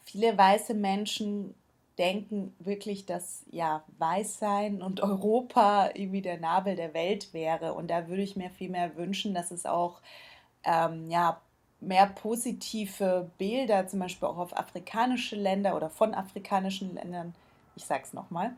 viele 0.04 0.36
weiße 0.36 0.74
Menschen 0.74 1.54
denken 1.98 2.54
wirklich, 2.58 3.06
dass 3.06 3.44
ja 3.50 3.84
Weißsein 3.98 4.82
und 4.82 5.00
Europa 5.00 5.90
irgendwie 5.94 6.22
der 6.22 6.38
Nabel 6.38 6.74
der 6.74 6.94
Welt 6.94 7.32
wäre. 7.32 7.74
Und 7.74 7.88
da 7.88 8.08
würde 8.08 8.22
ich 8.22 8.34
mir 8.34 8.50
viel 8.50 8.70
mehr 8.70 8.96
wünschen, 8.96 9.34
dass 9.34 9.52
es 9.52 9.66
auch 9.66 10.00
ähm, 10.64 11.10
ja, 11.10 11.40
mehr 11.80 12.06
positive 12.06 13.30
Bilder, 13.38 13.86
zum 13.88 14.00
Beispiel 14.00 14.28
auch 14.28 14.38
auf 14.38 14.56
afrikanische 14.56 15.36
Länder 15.36 15.76
oder 15.76 15.90
von 15.90 16.14
afrikanischen 16.14 16.94
Ländern, 16.94 17.34
ich 17.76 17.84
sage 17.84 18.04
es 18.04 18.12
nochmal, 18.12 18.54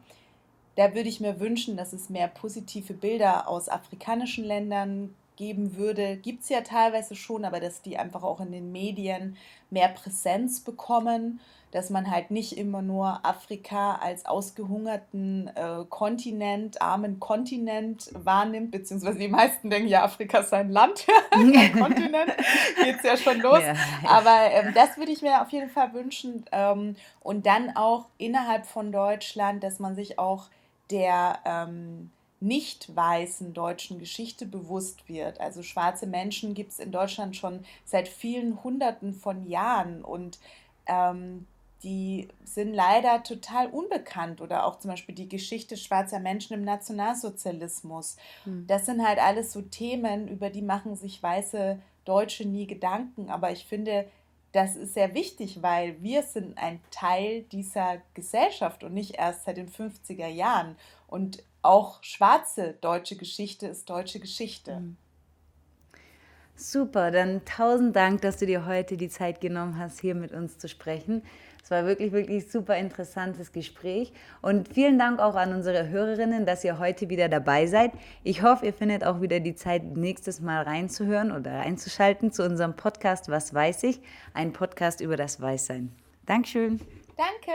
da 0.77 0.95
würde 0.95 1.09
ich 1.09 1.21
mir 1.21 1.41
wünschen, 1.41 1.77
dass 1.77 1.93
es 1.93 2.11
mehr 2.11 2.29
positive 2.29 2.95
Bilder 2.95 3.49
aus 3.49 3.69
afrikanischen 3.69 4.45
Ländern 4.45 5.15
geben 5.37 5.77
würde. 5.77 6.17
Gibt 6.17 6.43
es 6.43 6.49
ja 6.49 6.61
teilweise 6.61 7.15
schon, 7.15 7.45
aber 7.45 7.61
dass 7.61 7.83
die 7.83 7.97
einfach 7.97 8.23
auch 8.23 8.41
in 8.41 8.53
den 8.53 8.73
Medien 8.73 9.37
mehr 9.71 9.89
Präsenz 9.89 10.61
bekommen 10.61 11.41
dass 11.75 11.91
man 11.91 12.09
halt 12.09 12.31
nicht 12.31 12.57
immer 12.57 12.83
nur 12.83 13.27
Afrika 13.27 13.97
als 13.97 14.27
ausgehungerten 14.27 15.51
äh, 15.57 15.85
Kontinent, 15.89 16.81
armen 16.81 17.19
Kontinent 17.19 18.11
wahrnimmt, 18.15 18.71
beziehungsweise 18.71 19.19
die 19.19 19.27
meisten 19.27 19.71
denken 19.71 19.89
ja, 19.89 20.05
Afrika 20.05 20.39
ist 20.39 20.55
ein 20.55 20.71
Land, 20.71 21.05
ein 21.33 21.73
Kontinent, 21.79 22.33
geht 22.81 22.99
es 22.99 23.03
ja 23.03 23.17
schon 23.17 23.41
los. 23.41 23.59
Ja, 23.61 23.73
ja. 23.73 23.77
Aber 24.09 24.53
ähm, 24.53 24.73
das 24.73 24.97
würde 24.97 25.11
ich 25.11 25.21
mir 25.21 25.43
auf 25.43 25.51
jeden 25.51 25.69
Fall 25.69 25.93
wünschen. 25.95 26.45
Ähm, 26.53 26.95
und 27.19 27.45
dann 27.45 27.75
auch 27.75 28.07
innerhalb 28.19 28.67
von 28.67 28.93
Deutschland, 28.93 29.65
dass 29.65 29.81
man 29.81 29.97
sich 29.97 30.17
auch 30.17 30.45
der 30.93 31.41
ähm, 31.45 32.13
nicht 32.41 32.95
weißen 32.95 33.55
deutschen 33.55 33.99
Geschichte 33.99 34.47
bewusst 34.47 35.09
wird. 35.09 35.41
Also 35.41 35.63
schwarze 35.63 36.07
Menschen 36.07 36.55
gibt 36.55 36.73
es 36.73 36.79
in 36.79 36.93
Deutschland 36.93 37.37
schon 37.37 37.65
seit 37.85 38.09
vielen 38.09 38.63
Hunderten 38.63 39.15
von 39.15 39.47
Jahren 39.47 40.05
und 40.05 40.39
ähm, 40.87 41.47
die 41.85 42.29
sind 42.45 42.73
leider 42.73 43.23
total 43.23 43.69
unbekannt 43.69 44.41
oder 44.41 44.67
auch 44.67 44.79
zum 44.79 44.91
Beispiel 44.91 45.15
die 45.15 45.29
Geschichte 45.29 45.77
schwarzer 45.77 46.19
Menschen 46.19 46.55
im 46.55 46.65
Nationalsozialismus. 46.65 48.17
Hm. 48.45 48.67
Das 48.67 48.87
sind 48.87 49.07
halt 49.07 49.19
alles 49.19 49.53
so 49.53 49.61
Themen, 49.61 50.27
über 50.27 50.49
die 50.51 50.63
machen 50.63 50.97
sich 50.97 51.23
weiße 51.23 51.79
Deutsche 52.07 52.47
nie 52.47 52.67
Gedanken. 52.67 53.29
Aber 53.29 53.53
ich 53.53 53.67
finde, 53.67 54.07
das 54.53 54.77
ist 54.77 54.95
sehr 54.95 55.15
wichtig, 55.15 55.63
weil 55.63 56.03
wir 56.03 56.23
sind 56.23 56.57
ein 56.57 56.81
Teil 56.91 57.43
dieser 57.53 58.01
Gesellschaft 58.15 58.83
und 58.83 58.95
nicht 58.95 59.17
erst 59.17 59.45
seit 59.45 59.59
den 59.59 59.69
50er 59.69 60.29
Jahren. 60.29 60.77
Und 61.07 61.43
auch 61.65 62.03
schwarze 62.03 62.75
deutsche 62.81 63.17
Geschichte 63.17 63.67
ist 63.67 63.89
deutsche 63.89 64.21
Geschichte. 64.21 64.77
Hm. 64.77 64.97
Super, 66.57 67.11
dann 67.11 67.45
tausend 67.45 67.97
Dank, 67.97 68.23
dass 68.23 68.37
du 68.37 68.47
dir 68.47 68.65
heute 68.65 68.97
die 68.97 69.09
Zeit 69.09 69.41
genommen 69.41 69.77
hast, 69.77 70.01
hier 70.01 70.15
mit 70.15 70.33
uns 70.33 70.57
zu 70.59 70.69
sprechen. 70.69 71.23
Es 71.65 71.71
war 71.71 71.87
wirklich, 71.87 72.13
wirklich 72.13 72.51
super 72.51 72.77
interessantes 72.77 73.51
Gespräch. 73.51 74.13
Und 74.43 74.69
vielen 74.69 74.99
Dank 74.99 75.19
auch 75.19 75.35
an 75.35 75.53
unsere 75.55 75.89
Hörerinnen, 75.89 76.45
dass 76.45 76.63
ihr 76.63 76.79
heute 76.79 77.09
wieder 77.09 77.29
dabei 77.29 77.67
seid. 77.67 77.93
Ich 78.23 78.43
hoffe, 78.43 78.67
ihr 78.67 78.75
findet 78.75 79.03
auch 79.03 79.23
wieder 79.23 79.41
die 79.41 79.55
Zeit, 79.55 79.97
nächstes 79.97 80.41
Mal 80.41 80.63
reinzuhören 80.63 81.33
oder 81.33 81.53
reinzuschalten 81.53 82.33
zu 82.33 82.45
unserem 82.45 82.77
Podcast 82.77 83.31
Was 83.31 83.55
weiß 83.55 83.83
ich? 83.85 84.01
Ein 84.35 84.53
Podcast 84.53 85.01
über 85.01 85.17
das 85.17 85.41
Weißsein. 85.41 85.91
Dankeschön. 86.27 86.81
Danke. 87.17 87.53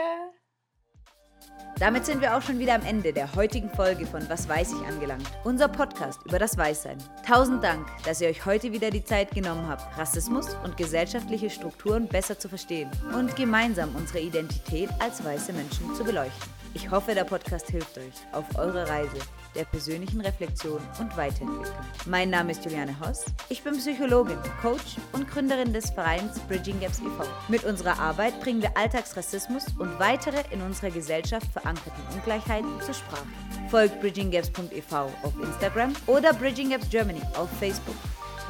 Damit 1.80 2.04
sind 2.04 2.20
wir 2.20 2.36
auch 2.36 2.42
schon 2.42 2.58
wieder 2.58 2.74
am 2.74 2.84
Ende 2.84 3.10
der 3.10 3.34
heutigen 3.34 3.70
Folge 3.70 4.04
von 4.04 4.28
Was 4.28 4.46
weiß 4.46 4.74
ich 4.74 4.86
angelangt, 4.86 5.26
unser 5.44 5.66
Podcast 5.66 6.20
über 6.26 6.38
das 6.38 6.58
Weißsein. 6.58 6.98
Tausend 7.26 7.64
Dank, 7.64 7.86
dass 8.04 8.20
ihr 8.20 8.28
euch 8.28 8.44
heute 8.44 8.70
wieder 8.72 8.90
die 8.90 9.02
Zeit 9.02 9.30
genommen 9.30 9.66
habt, 9.66 9.98
Rassismus 9.98 10.54
und 10.62 10.76
gesellschaftliche 10.76 11.48
Strukturen 11.48 12.06
besser 12.06 12.38
zu 12.38 12.50
verstehen 12.50 12.90
und 13.16 13.34
gemeinsam 13.34 13.94
unsere 13.96 14.20
Identität 14.20 14.90
als 14.98 15.24
weiße 15.24 15.54
Menschen 15.54 15.94
zu 15.94 16.04
beleuchten. 16.04 16.50
Ich 16.74 16.90
hoffe, 16.90 17.14
der 17.14 17.24
Podcast 17.24 17.68
hilft 17.70 17.96
euch 17.96 18.14
auf 18.32 18.44
eurer 18.58 18.86
Reise 18.86 19.16
der 19.54 19.64
persönlichen 19.64 20.20
Reflexion 20.20 20.80
und 20.98 21.16
Weiterentwicklung. 21.16 21.74
Mein 22.06 22.30
Name 22.30 22.52
ist 22.52 22.64
Juliane 22.64 22.94
Hoss. 23.00 23.24
Ich 23.48 23.62
bin 23.62 23.76
Psychologin, 23.76 24.38
Coach 24.62 24.96
und 25.12 25.28
Gründerin 25.28 25.72
des 25.72 25.90
Vereins 25.90 26.38
Bridging 26.40 26.80
Gaps 26.80 27.00
e.V. 27.00 27.24
Mit 27.48 27.64
unserer 27.64 27.98
Arbeit 27.98 28.40
bringen 28.40 28.62
wir 28.62 28.76
Alltagsrassismus 28.76 29.66
und 29.78 29.98
weitere 29.98 30.42
in 30.50 30.62
unserer 30.62 30.90
Gesellschaft 30.90 31.46
verankerten 31.52 32.02
Ungleichheiten 32.14 32.80
zur 32.80 32.94
Sprache. 32.94 33.26
Folgt 33.70 34.00
bridginggaps.ev 34.00 34.92
auf 34.92 35.34
Instagram 35.42 35.92
oder 36.06 36.32
Bridging 36.32 36.70
Gaps 36.70 36.88
Germany 36.88 37.20
auf 37.34 37.48
Facebook 37.58 37.96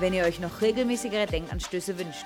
wenn 0.00 0.14
ihr 0.14 0.24
euch 0.24 0.40
noch 0.40 0.60
regelmäßigere 0.60 1.26
Denkanstöße 1.26 1.96
wünscht 1.98 2.24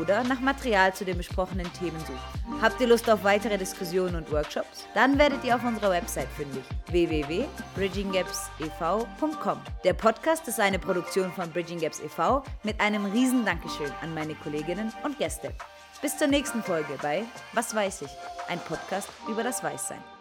oder 0.00 0.24
nach 0.24 0.40
Material 0.40 0.94
zu 0.94 1.04
den 1.04 1.18
besprochenen 1.18 1.70
Themen 1.74 2.00
sucht. 2.00 2.18
Habt 2.60 2.80
ihr 2.80 2.88
Lust 2.88 3.08
auf 3.10 3.24
weitere 3.24 3.58
Diskussionen 3.58 4.14
und 4.16 4.30
Workshops? 4.30 4.86
Dann 4.94 5.18
werdet 5.18 5.42
ihr 5.44 5.56
auf 5.56 5.64
unserer 5.64 5.90
Website 5.90 6.28
fündig 6.36 6.62
www.bridginggapsev.com. 6.90 9.58
Der 9.84 9.94
Podcast 9.94 10.46
ist 10.48 10.60
eine 10.60 10.78
Produktion 10.78 11.32
von 11.32 11.50
Bridging 11.50 11.80
Gaps 11.80 12.00
e.V. 12.00 12.44
mit 12.62 12.80
einem 12.80 13.06
riesen 13.06 13.44
Dankeschön 13.44 13.90
an 14.00 14.14
meine 14.14 14.34
Kolleginnen 14.34 14.92
und 15.04 15.18
Gäste. 15.18 15.52
Bis 16.00 16.16
zur 16.18 16.28
nächsten 16.28 16.62
Folge 16.62 16.98
bei 17.00 17.24
Was 17.52 17.74
weiß 17.74 18.02
ich? 18.02 18.10
Ein 18.48 18.58
Podcast 18.60 19.08
über 19.28 19.42
das 19.44 19.62
Weißsein. 19.62 20.11